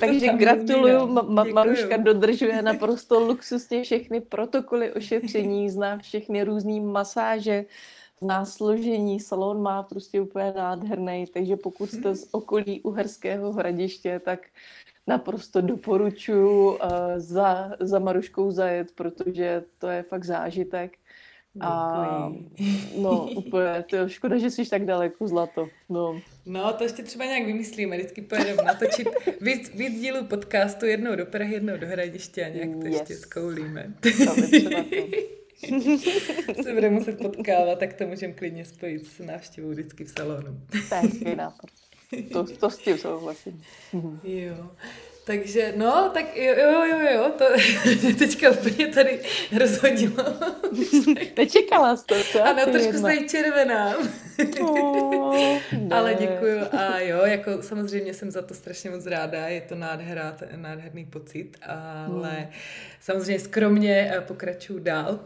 Takže 0.00 0.26
gratuluju, 0.28 0.98
ma- 0.98 1.28
ma- 1.28 1.52
Maruška 1.52 1.96
dodržuje 1.96 2.62
naprosto 2.62 3.20
luxusně 3.20 3.82
všechny 3.82 4.20
protokoly 4.20 4.92
ošetření, 4.92 5.70
zná 5.70 5.98
všechny 5.98 6.42
různé 6.42 6.80
masáže, 6.80 7.64
na 8.22 8.44
složení. 8.44 9.20
Salon 9.20 9.62
má 9.62 9.82
prostě 9.82 10.20
úplně 10.20 10.52
nádherný, 10.56 11.26
takže 11.34 11.56
pokud 11.56 11.90
jste 11.90 12.14
z 12.14 12.28
okolí 12.32 12.80
Uherského 12.80 13.52
hradiště, 13.52 14.20
tak 14.24 14.46
naprosto 15.06 15.60
doporučuji 15.60 16.68
uh, 16.68 16.78
za, 17.16 17.72
za 17.80 17.98
Maruškou 17.98 18.50
zajet, 18.50 18.92
protože 18.94 19.64
to 19.78 19.88
je 19.88 20.02
fakt 20.02 20.24
zážitek. 20.24 20.96
A 21.60 22.32
no, 22.98 23.28
úplně, 23.36 23.84
to 23.90 23.96
je 23.96 24.08
škoda, 24.08 24.38
že 24.38 24.50
jsi 24.50 24.70
tak 24.70 24.84
daleko, 24.84 25.28
zlato. 25.28 25.68
No. 25.88 26.20
no, 26.46 26.72
to 26.72 26.84
ještě 26.84 27.02
třeba 27.02 27.24
nějak 27.24 27.46
vymyslíme, 27.46 27.96
vždycky 27.96 28.22
pojedeme 28.22 28.62
natočit 28.62 29.08
víc, 29.40 29.70
víc 29.74 30.00
dílů 30.00 30.24
podcastu, 30.24 30.86
jednou 30.86 31.16
do 31.16 31.26
Prahy, 31.26 31.54
jednou 31.54 31.76
do 31.76 31.86
Hradiště 31.86 32.44
a 32.44 32.48
nějak 32.48 32.70
to 32.80 32.86
yes. 32.86 32.94
ještě 32.94 33.14
zkoulíme. 33.14 33.94
To 34.00 34.08
se 36.62 36.74
bude 36.74 36.90
muset 36.90 37.18
potkávat, 37.18 37.78
tak 37.78 37.92
to 37.92 38.06
můžeme 38.06 38.32
klidně 38.32 38.64
spojit 38.64 39.06
s 39.06 39.18
návštěvou 39.18 39.70
vždycky 39.70 40.04
v 40.04 40.10
salonu. 40.10 40.60
To 40.88 40.94
je 40.94 41.00
hezký 41.00 41.34
nápad. 41.36 41.70
To, 42.32 42.44
to 42.44 42.70
s 42.70 42.78
tím 42.78 42.98
souhlasím. 42.98 43.62
jo. 44.24 44.70
Takže, 45.24 45.72
no, 45.76 46.10
tak 46.14 46.36
jo, 46.36 46.54
jo, 46.58 46.84
jo, 46.84 46.98
jo, 47.14 47.32
to 47.38 47.44
mě 48.02 48.14
teďka 48.18 48.50
úplně 48.50 48.86
tady 48.86 49.20
rozhodilo. 49.58 50.24
Nečekala 51.38 51.96
jsi 51.96 52.06
to, 52.06 52.14
co? 52.32 52.42
Ano, 52.44 52.62
trošku 52.64 52.92
jsi 52.92 53.26
červená. 53.28 53.94
Oh, 54.60 55.58
Ale 55.90 56.14
děkuju 56.14 56.60
a 56.72 56.98
jo, 56.98 57.24
jako 57.24 57.62
samozřejmě 57.62 58.14
jsem 58.14 58.30
za 58.30 58.42
to 58.42 58.54
strašně 58.54 58.90
moc 58.90 59.06
ráda, 59.06 59.48
je 59.48 59.60
to 59.60 59.74
nádhera, 59.74 60.36
nádherný 60.56 61.04
pocit, 61.04 61.56
ale 61.62 62.30
hmm. 62.30 62.48
samozřejmě 63.00 63.40
skromně 63.40 64.12
eh, 64.14 64.20
pokračuju 64.20 64.78
dál. 64.78 65.20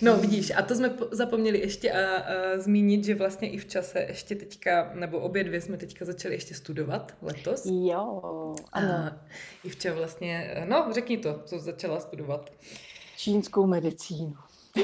No 0.00 0.16
vidíš, 0.16 0.52
a 0.56 0.62
to 0.62 0.74
jsme 0.74 0.90
zapomněli 1.10 1.58
ještě 1.58 1.92
a, 1.92 2.16
a 2.16 2.58
zmínit, 2.58 3.04
že 3.04 3.14
vlastně 3.14 3.50
i 3.50 3.58
v 3.58 3.66
čase 3.66 4.00
ještě 4.08 4.34
teďka, 4.34 4.90
nebo 4.94 5.18
obě 5.18 5.44
dvě 5.44 5.60
jsme 5.60 5.76
teďka 5.76 6.04
začali 6.04 6.34
ještě 6.34 6.54
studovat 6.54 7.12
letos. 7.22 7.66
Jo, 7.66 8.22
ano. 8.72 8.94
A 8.94 9.19
i 9.64 9.68
v 9.68 9.76
čem 9.76 9.94
vlastně, 9.94 10.64
no 10.68 10.88
řekni 10.90 11.18
to, 11.18 11.42
co 11.44 11.58
začala 11.58 12.00
studovat. 12.00 12.52
Čínskou 13.16 13.66
medicínu. 13.66 14.34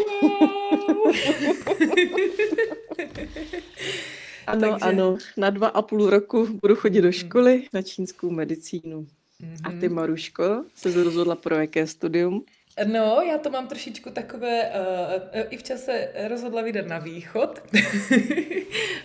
ano, 4.47 4.71
Takže... 4.71 4.85
ano, 4.85 5.17
na 5.37 5.51
dva 5.51 5.69
a 5.69 5.83
půl 5.83 6.11
roku 6.11 6.49
budu 6.63 6.77
chodit 6.77 7.01
do 7.01 7.13
školy 7.13 7.67
na 7.73 7.83
čínskou 7.83 8.31
medicínu. 8.31 9.07
Mm-hmm. 9.41 9.61
A 9.65 9.81
ty, 9.81 9.89
Maruško, 9.89 10.65
se 10.75 11.05
rozhodla 11.05 11.35
pro 11.35 11.55
jaké 11.55 11.87
studium? 11.87 12.45
No, 12.85 13.21
já 13.31 13.39
to 13.39 13.51
mám 13.51 13.69
trošičku 13.69 14.11
takové, 14.11 14.71
uh, 14.71 15.41
i 15.51 15.57
v 15.57 15.63
čase 15.63 16.09
rozhodla 16.29 16.63
vydat 16.63 16.87
na 16.87 16.99
východ. 16.99 17.63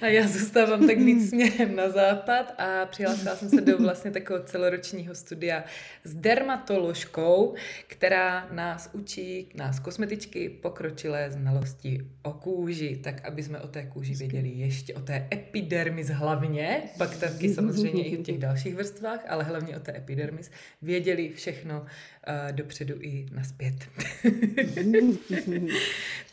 A 0.02 0.08
já 0.08 0.28
zůstávám 0.28 0.88
tak 0.88 0.98
víc 0.98 1.30
směrem 1.30 1.76
na 1.76 1.90
západ 1.90 2.54
a 2.58 2.86
přihlásila 2.86 3.36
jsem 3.36 3.50
se 3.50 3.62
do 3.62 3.78
vlastně 3.78 4.12
takového 4.12 4.46
celoročního 4.46 5.16
studia 5.16 5.64
s 6.04 6.16
dermatoložkou, 6.16 7.56
která 7.88 8.48
nás 8.52 8.90
učí, 8.94 9.50
nás 9.56 9.80
kosmetičky, 9.80 10.50
pokročilé 10.50 11.32
znalosti 11.32 12.08
o 12.24 12.34
kůži, 12.34 13.00
tak 13.04 13.26
aby 13.26 13.44
jsme 13.44 13.60
o 13.60 13.68
té 13.68 13.84
kůži 13.84 14.16
věděli 14.16 14.50
ještě, 14.50 14.94
o 14.94 15.00
té 15.00 15.28
epidermis 15.34 16.08
hlavně, 16.08 16.82
pak 16.98 17.18
taky 17.18 17.54
samozřejmě 17.54 18.04
i 18.04 18.18
o 18.18 18.24
těch 18.24 18.38
dalších 18.38 18.76
vrstvách, 18.76 19.26
ale 19.28 19.44
hlavně 19.44 19.78
o 19.78 19.80
té 19.80 19.98
epidermis, 19.98 20.52
věděli 20.82 21.30
všechno 21.30 21.82
uh, 21.82 22.52
dopředu 22.52 22.96
i 23.02 23.26
naspět. 23.62 23.88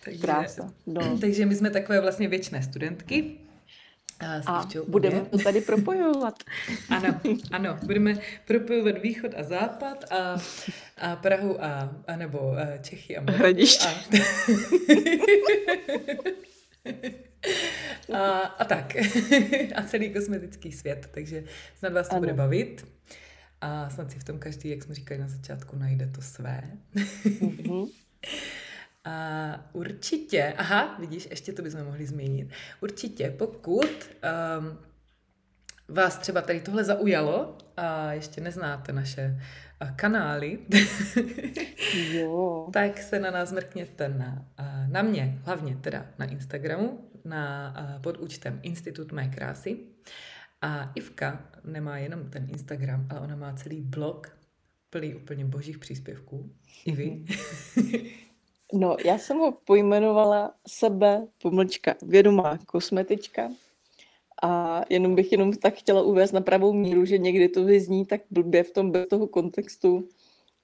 takže, 0.05 0.23
Krása. 0.23 0.73
No. 0.87 1.19
takže 1.19 1.47
my 1.47 1.55
jsme 1.55 1.71
takové 1.71 2.01
vlastně 2.01 2.29
věčné 2.29 2.63
studentky. 2.63 3.37
A, 4.21 4.53
a 4.53 4.69
budeme 4.89 5.21
to 5.21 5.39
tady 5.39 5.61
propojovat. 5.61 6.35
ano, 6.89 7.21
ano, 7.51 7.79
budeme 7.85 8.15
propojovat 8.47 8.99
východ 9.03 9.33
a 9.37 9.43
západ 9.43 10.13
a, 10.13 10.37
a 10.99 11.17
Prahu 11.17 11.65
a, 11.65 11.97
a 12.07 12.17
nebo 12.17 12.53
a 12.53 12.77
Čechy 12.79 13.17
a 13.17 13.31
Hradiště. 13.31 13.89
A, 18.13 18.19
a, 18.19 18.39
a 18.39 18.65
tak. 18.65 18.97
a 19.75 19.83
celý 19.83 20.13
kosmetický 20.13 20.73
svět, 20.73 21.09
takže 21.15 21.45
snad 21.79 21.93
vás 21.93 22.09
to 22.09 22.13
ano. 22.13 22.21
bude 22.21 22.33
bavit. 22.33 22.87
A 23.61 23.91
snad 23.91 24.11
si 24.11 24.19
v 24.19 24.25
tom 24.25 24.39
každý, 24.39 24.69
jak 24.71 24.83
jsme 24.83 24.95
říkali 24.95 25.21
na 25.21 25.29
začátku, 25.29 25.77
najde 25.77 26.07
to 26.07 26.23
své. 26.23 26.63
Mm-hmm. 26.95 27.89
A 29.05 29.71
určitě, 29.73 30.55
aha, 30.57 30.97
vidíš, 30.99 31.29
ještě 31.31 31.53
to 31.53 31.63
bychom 31.63 31.85
mohli 31.85 32.07
změnit. 32.07 32.51
Určitě, 32.81 33.35
pokud 33.39 34.11
um, 34.59 34.79
vás 35.89 36.19
třeba 36.19 36.41
tady 36.41 36.61
tohle 36.61 36.85
zaujalo 36.85 37.59
a 37.77 38.13
ještě 38.13 38.41
neznáte 38.41 38.93
naše 38.93 39.41
kanály, 39.97 40.59
jo. 42.13 42.69
tak 42.73 42.99
se 42.99 43.19
na 43.19 43.31
nás 43.31 43.53
mrkněte 43.53 44.09
na, 44.09 44.47
na 44.89 45.03
mě, 45.03 45.39
hlavně 45.45 45.77
teda 45.77 46.07
na 46.19 46.27
Instagramu, 46.27 47.11
na, 47.25 47.75
pod 48.03 48.17
účtem 48.17 48.61
Institut 48.63 49.13
mé 49.13 49.29
krásy. 49.29 49.79
A 50.61 50.93
Ivka 50.95 51.51
nemá 51.65 51.99
jenom 51.99 52.31
ten 52.31 52.47
Instagram, 52.51 53.07
ale 53.11 53.21
ona 53.21 53.37
má 53.37 53.53
celý 53.53 53.81
blog 53.81 54.39
plný 54.91 55.15
úplně 55.15 55.45
božích 55.45 55.79
příspěvků. 55.79 56.51
I 56.87 56.93
vy. 56.93 57.25
No, 58.73 58.97
já 59.05 59.19
jsem 59.19 59.39
ho 59.39 59.53
pojmenovala 59.53 60.55
sebe, 60.67 61.27
pomlčka, 61.43 61.95
vědomá 62.03 62.59
kosmetička. 62.67 63.51
A 64.43 64.83
jenom 64.89 65.15
bych 65.15 65.33
jenom 65.33 65.53
tak 65.53 65.75
chtěla 65.75 66.03
uvést 66.03 66.33
na 66.33 66.41
pravou 66.41 66.73
míru, 66.73 67.05
že 67.05 67.19
někdy 67.19 67.49
to 67.49 67.65
vyzní 67.65 68.07
tak 68.07 68.21
blbě 68.31 68.63
v 68.63 68.71
tom 68.71 68.91
bez 68.91 69.07
toho 69.07 69.27
kontextu. 69.27 70.09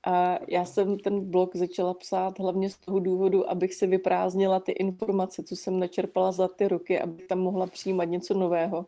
A 0.06 0.38
já 0.48 0.64
jsem 0.64 0.98
ten 0.98 1.30
blog 1.30 1.56
začala 1.56 1.94
psát 1.94 2.38
hlavně 2.38 2.70
z 2.70 2.76
toho 2.76 2.98
důvodu, 2.98 3.50
abych 3.50 3.74
si 3.74 3.86
vyprázdnila 3.86 4.60
ty 4.60 4.72
informace, 4.72 5.42
co 5.42 5.56
jsem 5.56 5.78
načerpala 5.78 6.32
za 6.32 6.48
ty 6.48 6.68
roky, 6.68 7.00
abych 7.00 7.26
tam 7.26 7.38
mohla 7.38 7.66
přijímat 7.66 8.04
něco 8.04 8.34
nového 8.34 8.86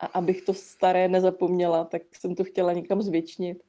a 0.00 0.06
abych 0.06 0.42
to 0.42 0.54
staré 0.54 1.08
nezapomněla, 1.08 1.84
tak 1.84 2.02
jsem 2.12 2.34
to 2.34 2.44
chtěla 2.44 2.72
někam 2.72 3.02
zvětšnit. 3.02 3.62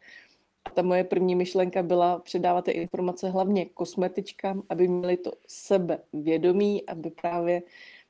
A 0.66 0.70
ta 0.70 0.82
moje 0.82 1.04
první 1.04 1.36
myšlenka 1.36 1.84
byla 1.84 2.20
předávat 2.20 2.66
ty 2.66 2.72
informace 2.72 3.30
hlavně 3.30 3.66
kosmetičkám, 3.66 4.64
aby 4.70 4.88
měli 4.88 5.18
to 5.18 5.32
sebevědomí, 5.48 6.86
aby 6.86 7.10
právě 7.10 7.62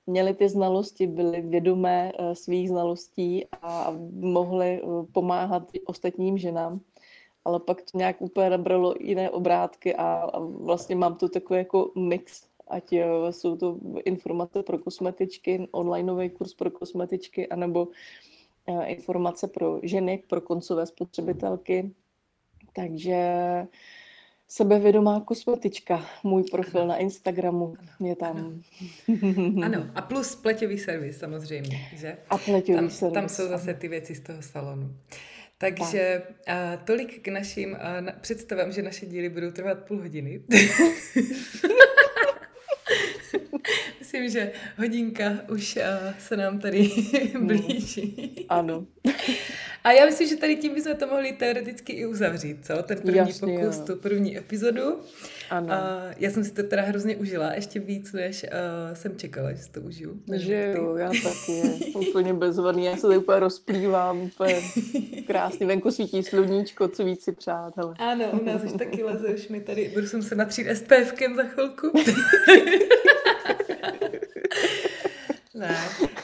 měli 0.07 0.33
ty 0.33 0.49
znalosti, 0.49 1.07
byli 1.07 1.41
vědomé 1.41 2.11
uh, 2.19 2.31
svých 2.33 2.69
znalostí 2.69 3.45
a 3.61 3.95
mohli 4.11 4.81
uh, 4.81 5.05
pomáhat 5.11 5.63
ostatním 5.85 6.37
ženám. 6.37 6.81
Ale 7.45 7.59
pak 7.59 7.81
to 7.81 7.97
nějak 7.97 8.21
úplně 8.21 8.49
nabralo 8.49 8.95
jiné 8.99 9.29
obrátky 9.29 9.95
a, 9.95 10.05
a 10.33 10.39
vlastně 10.39 10.95
mám 10.95 11.15
tu 11.15 11.27
takový 11.29 11.57
jako 11.57 11.91
mix 11.95 12.49
ať 12.69 12.93
eh, 12.93 13.05
jsou 13.31 13.57
to 13.57 13.79
informace 14.05 14.63
pro 14.63 14.77
kosmetičky, 14.77 15.67
onlineový 15.71 16.29
kurz 16.29 16.53
pro 16.53 16.71
kosmetičky, 16.71 17.47
anebo 17.47 17.87
eh, 18.67 18.85
informace 18.85 19.47
pro 19.47 19.79
ženy, 19.83 20.23
pro 20.27 20.41
koncové 20.41 20.85
spotřebitelky. 20.85 21.91
Takže 22.73 23.17
sebevědomá 24.47 25.19
kosmetička, 25.19 26.05
můj 26.23 26.43
profil 26.51 26.87
na 26.87 26.97
Instagramu 26.97 27.73
je 27.99 28.15
tam. 28.15 28.61
Ano, 29.07 29.63
ano. 29.65 29.87
a 29.95 30.01
plus 30.01 30.35
pleťový 30.35 30.77
servis 30.77 31.17
samozřejmě, 31.17 31.89
že? 31.95 32.17
A 32.29 32.37
pleťový 32.37 32.79
tam, 32.79 32.89
servis. 32.89 33.13
Tam 33.13 33.29
jsou 33.29 33.47
zase 33.47 33.73
ty 33.73 33.87
věci 33.87 34.15
z 34.15 34.19
toho 34.21 34.41
salonu. 34.41 34.95
Takže 35.57 36.23
tak. 36.45 36.83
tolik 36.83 37.21
k 37.21 37.27
našim 37.27 37.77
představám, 38.21 38.71
že 38.71 38.81
naše 38.81 39.05
díly 39.05 39.29
budou 39.29 39.51
trvat 39.51 39.77
půl 39.87 39.97
hodiny. 39.97 40.41
Myslím, 44.11 44.29
že 44.29 44.51
hodinka 44.77 45.31
už 45.49 45.75
uh, 45.75 46.13
se 46.19 46.37
nám 46.37 46.59
tady 46.59 46.91
mm. 47.39 47.47
blíží. 47.47 48.45
Ano. 48.49 48.85
A 49.83 49.91
já 49.91 50.05
myslím, 50.05 50.27
že 50.27 50.35
tady 50.35 50.55
tím 50.55 50.73
bychom 50.73 50.95
to 50.95 51.07
mohli 51.07 51.31
teoreticky 51.31 51.93
i 51.93 52.05
uzavřít, 52.05 52.65
co? 52.65 52.83
Ten 52.83 52.97
první 52.97 53.17
Jasně, 53.17 53.59
pokus, 53.59 53.77
jo. 53.77 53.83
tu 53.85 53.95
první 53.95 54.37
epizodu. 54.37 54.99
Ano. 55.49 55.67
Uh, 55.67 56.13
já 56.17 56.31
jsem 56.31 56.43
si 56.43 56.51
to 56.51 56.63
teda 56.63 56.81
hrozně 56.81 57.17
užila, 57.17 57.53
ještě 57.53 57.79
víc, 57.79 58.13
než 58.13 58.43
uh, 58.43 58.95
jsem 58.95 59.17
čekala, 59.17 59.51
že 59.51 59.57
si 59.57 59.71
to 59.71 59.81
užiju. 59.81 60.21
Že 60.33 60.73
jo, 60.77 60.95
já 60.95 61.07
taky. 61.07 61.61
úplně 62.09 62.33
bezvadný, 62.33 62.85
já 62.85 62.95
se 62.95 63.01
tady 63.01 63.17
úplně 63.17 63.39
rozplývám, 63.39 64.21
úplně 64.21 64.55
krásný, 65.27 65.65
venku 65.65 65.91
svítí 65.91 66.23
sluníčko, 66.23 66.87
co 66.87 67.05
víc 67.05 67.23
si 67.23 67.31
přát, 67.31 67.77
hele. 67.77 67.95
Ano, 67.99 68.25
u 68.41 68.45
nás 68.45 68.63
už 68.63 68.71
taky 68.71 69.03
leze, 69.03 69.27
už 69.27 69.47
mi 69.47 69.61
tady, 69.61 69.91
budu 69.93 70.07
jsem 70.07 70.23
se 70.23 70.35
natřít 70.35 70.67
SPFkem 70.73 71.35
za 71.35 71.43
chvilku. 71.43 71.91
Ne, 75.59 75.77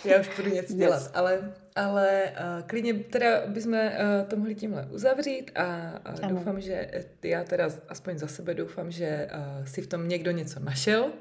já 0.05 0.19
už 0.19 0.29
budu 0.36 0.49
něco 0.49 0.73
dělat, 0.73 1.01
yes. 1.01 1.11
ale, 1.13 1.53
ale 1.75 2.23
uh, 2.31 2.67
klidně 2.67 2.93
teda 2.93 3.47
bychom 3.47 3.73
uh, 3.73 3.79
to 4.27 4.36
mohli 4.36 4.55
tímhle 4.55 4.88
uzavřít 4.91 5.51
a 5.55 5.93
uh, 6.23 6.29
doufám, 6.29 6.61
že 6.61 6.89
já 7.23 7.43
teda 7.43 7.69
aspoň 7.89 8.17
za 8.17 8.27
sebe 8.27 8.53
doufám, 8.53 8.91
že 8.91 9.27
uh, 9.33 9.65
si 9.65 9.81
v 9.81 9.88
tom 9.88 10.07
někdo 10.07 10.31
něco 10.31 10.59
našel, 10.59 11.11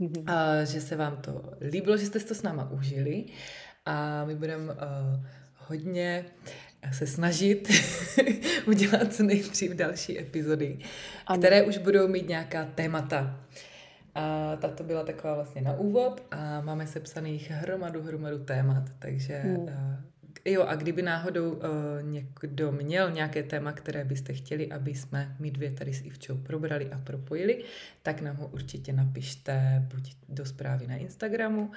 mm-hmm. 0.00 0.20
uh, 0.20 0.64
že 0.64 0.80
se 0.80 0.96
vám 0.96 1.16
to 1.16 1.52
líbilo, 1.60 1.96
že 1.96 2.06
jste 2.06 2.20
to 2.20 2.34
s 2.34 2.42
náma 2.42 2.70
užili 2.70 3.24
a 3.86 4.24
my 4.24 4.34
budeme 4.34 4.72
uh, 4.72 4.78
hodně 5.56 6.24
se 6.92 7.06
snažit 7.06 7.68
udělat 8.66 9.14
co 9.14 9.22
nejdřív 9.22 9.70
další 9.70 10.18
epizody, 10.18 10.78
ano. 11.26 11.38
které 11.38 11.62
už 11.62 11.78
budou 11.78 12.08
mít 12.08 12.28
nějaká 12.28 12.64
témata. 12.64 13.40
A 14.14 14.56
tato 14.56 14.84
byla 14.84 15.04
taková 15.04 15.34
vlastně 15.34 15.62
na 15.62 15.72
úvod 15.72 16.22
a 16.30 16.60
máme 16.60 16.86
sepsaných 16.86 17.50
hromadu, 17.50 18.02
hromadu 18.02 18.44
témat, 18.44 18.84
takže 18.98 19.42
uh, 19.58 19.70
jo, 20.44 20.62
a 20.62 20.74
kdyby 20.74 21.02
náhodou 21.02 21.52
uh, 21.52 21.58
někdo 22.02 22.72
měl 22.72 23.10
nějaké 23.10 23.42
téma, 23.42 23.72
které 23.72 24.04
byste 24.04 24.32
chtěli, 24.32 24.72
aby 24.72 24.94
jsme 24.94 25.36
my 25.38 25.50
dvě 25.50 25.70
tady 25.70 25.94
s 25.94 26.04
Ivčou 26.04 26.36
probrali 26.36 26.90
a 26.92 26.98
propojili, 26.98 27.64
tak 28.02 28.20
nám 28.20 28.36
ho 28.36 28.46
určitě 28.46 28.92
napište 28.92 29.86
buď 29.94 30.14
do 30.28 30.44
zprávy 30.44 30.86
na 30.86 30.96
Instagramu, 30.96 31.70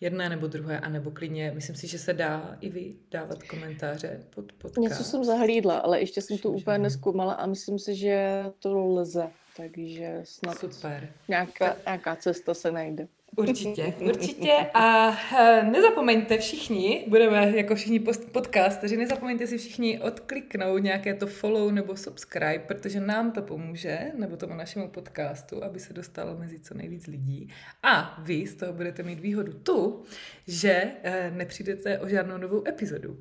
jedné 0.00 0.28
nebo 0.28 0.46
druhé, 0.46 0.80
anebo 0.80 1.10
klidně, 1.10 1.52
myslím 1.54 1.76
si, 1.76 1.86
že 1.86 1.98
se 1.98 2.12
dá 2.12 2.56
i 2.60 2.70
vy 2.70 2.94
dávat 3.10 3.42
komentáře 3.42 4.20
pod 4.30 4.52
podcast. 4.52 4.78
Něco 4.78 5.04
jsem 5.04 5.24
zahlídla, 5.24 5.78
ale 5.78 6.00
ještě 6.00 6.22
jsem 6.22 6.38
to 6.38 6.50
úplně 6.50 6.78
neskoumala 6.78 7.32
a 7.32 7.46
myslím 7.46 7.78
si, 7.78 7.94
že 7.94 8.44
to 8.58 8.78
lze, 8.78 9.28
takže 9.58 10.20
snad 10.24 10.58
Super. 10.58 11.08
Nějaká, 11.28 11.76
nějaká 11.86 12.16
cesta 12.16 12.54
se 12.54 12.72
najde. 12.72 13.08
Určitě, 13.36 13.94
určitě. 14.00 14.52
A 14.74 15.16
e, 15.38 15.62
nezapomeňte 15.62 16.38
všichni, 16.38 17.04
budeme 17.08 17.52
jako 17.56 17.74
všichni 17.74 18.00
podcasteři, 18.32 18.96
nezapomeňte 18.96 19.46
si 19.46 19.58
všichni 19.58 20.00
odkliknout 20.00 20.82
nějaké 20.82 21.14
to 21.14 21.26
follow 21.26 21.72
nebo 21.72 21.96
subscribe, 21.96 22.58
protože 22.58 23.00
nám 23.00 23.32
to 23.32 23.42
pomůže, 23.42 23.98
nebo 24.14 24.36
tomu 24.36 24.54
našemu 24.54 24.88
podcastu, 24.88 25.64
aby 25.64 25.80
se 25.80 25.92
dostalo 25.92 26.36
mezi 26.38 26.60
co 26.60 26.74
nejvíc 26.74 27.06
lidí. 27.06 27.52
A 27.82 28.20
vy 28.22 28.46
z 28.46 28.54
toho 28.54 28.72
budete 28.72 29.02
mít 29.02 29.20
výhodu 29.20 29.52
tu, 29.52 30.02
že 30.46 30.90
e, 31.02 31.30
nepřijdete 31.30 31.98
o 31.98 32.08
žádnou 32.08 32.38
novou 32.38 32.68
epizodu. 32.68 33.16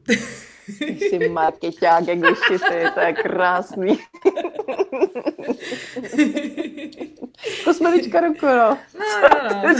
Jsi 0.67 1.29
marketák, 1.29 2.07
jak 2.07 2.19
ty, 2.47 2.59
to 2.93 2.99
je 2.99 3.13
krásný. 3.13 3.97
Kosmetička 7.63 8.21
ruku, 8.21 8.45
no. 8.45 8.77
No, 8.99 9.29
no, 9.49 9.61
no. 9.63 9.75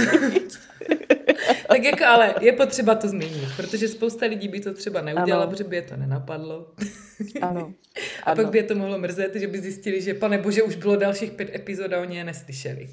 tak 1.68 1.84
jako 1.84 2.06
ale 2.06 2.36
je 2.42 2.52
potřeba 2.54 2.96
to 2.96 3.08
změnit, 3.08 3.50
protože 3.56 3.88
spousta 3.88 4.26
lidí 4.26 4.48
by 4.48 4.60
to 4.60 4.74
třeba 4.74 5.02
neudělala, 5.02 5.44
ano. 5.44 5.52
protože 5.52 5.64
by 5.64 5.76
je 5.76 5.82
to 5.82 5.98
nenapadlo. 5.98 6.68
ano. 7.42 7.74
A 8.24 8.32
ano. 8.32 8.36
pak 8.36 8.52
by 8.52 8.58
je 8.58 8.64
to 8.64 8.76
mohlo 8.76 9.00
mrzet, 9.00 9.36
že 9.36 9.48
by 9.48 9.60
zjistili, 9.60 10.02
že 10.02 10.14
pane 10.14 10.38
bože, 10.38 10.64
už 10.64 10.76
bylo 10.76 10.96
dalších 10.96 11.32
pět 11.32 11.56
epizod 11.56 11.94
a 11.94 12.00
oni 12.00 12.18
je 12.18 12.24
neslyšeli. 12.24 12.90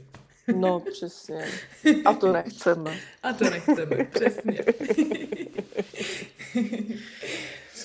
No, 0.56 0.80
přesně. 0.80 1.44
A 2.04 2.12
to 2.14 2.32
nechceme. 2.32 2.98
A 3.22 3.32
to 3.32 3.50
nechceme, 3.50 4.04
přesně. 4.04 4.64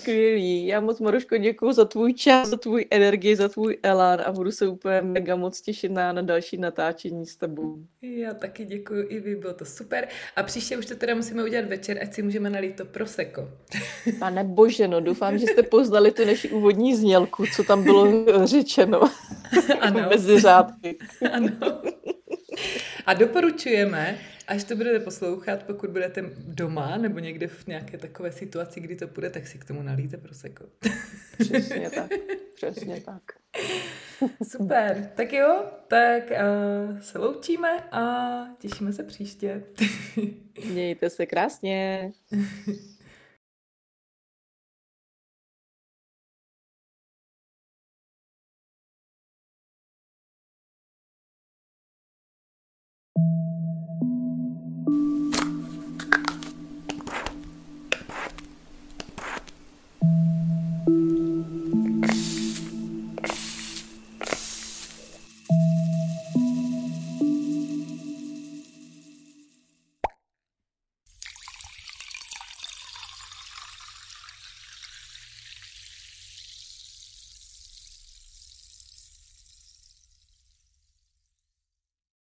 Skvělý. 0.01 0.67
Já 0.67 0.79
moc, 0.79 0.99
Maruško, 0.99 1.37
děkuji 1.37 1.71
za 1.71 1.85
tvůj 1.85 2.13
čas, 2.13 2.49
za 2.49 2.57
tvůj 2.57 2.85
energii, 2.91 3.35
za 3.35 3.49
tvůj 3.49 3.77
elán 3.83 4.21
a 4.25 4.31
budu 4.31 4.51
se 4.51 4.67
úplně 4.67 5.01
mega 5.01 5.35
moc 5.35 5.61
těšit 5.61 5.91
na, 5.91 6.13
na 6.13 6.21
další 6.21 6.57
natáčení 6.57 7.25
s 7.25 7.35
tebou. 7.35 7.77
Já 8.01 8.33
taky 8.33 8.65
děkuji 8.65 9.07
i 9.07 9.19
vy, 9.19 9.35
bylo 9.35 9.53
to 9.53 9.65
super. 9.65 10.07
A 10.35 10.43
příště 10.43 10.77
už 10.77 10.85
to 10.85 10.95
teda 10.95 11.15
musíme 11.15 11.43
udělat 11.43 11.65
večer, 11.65 11.99
ať 12.01 12.13
si 12.13 12.21
můžeme 12.21 12.49
nalít 12.49 12.75
to 12.75 12.85
proseko. 12.85 13.49
Pane 14.19 14.43
bože, 14.43 14.87
no 14.87 15.01
doufám, 15.01 15.37
že 15.37 15.45
jste 15.47 15.63
poznali 15.63 16.11
tu 16.11 16.25
naši 16.25 16.49
úvodní 16.49 16.95
znělku, 16.95 17.45
co 17.55 17.63
tam 17.63 17.83
bylo 17.83 18.25
řečeno. 18.47 19.01
Ano. 19.79 20.09
Mezi 20.09 20.39
řádky. 20.39 20.97
Ano. 21.31 21.51
A 23.05 23.13
doporučujeme, 23.13 24.17
až 24.49 24.63
to 24.63 24.75
budete 24.75 24.99
poslouchat, 24.99 25.63
pokud 25.63 25.89
budete 25.89 26.23
doma 26.37 26.97
nebo 26.97 27.19
někde 27.19 27.47
v 27.47 27.67
nějaké 27.67 27.97
takové 27.97 28.31
situaci, 28.31 28.79
kdy 28.79 28.95
to 28.95 29.07
půjde, 29.07 29.29
tak 29.29 29.47
si 29.47 29.57
k 29.57 29.65
tomu 29.65 29.81
nalíte 29.81 30.17
proseko. 30.17 30.65
Přesně 31.39 31.89
tak. 31.95 32.11
Přesně 32.55 33.01
tak. 33.01 33.21
Super. 34.51 35.11
Tak 35.15 35.33
jo, 35.33 35.63
tak 35.87 36.23
uh, 36.31 36.99
se 36.99 37.19
loučíme 37.19 37.83
a 37.91 38.45
těšíme 38.59 38.93
se 38.93 39.03
příště. 39.03 39.63
Mějte 40.71 41.09
se 41.09 41.25
krásně. 41.25 42.11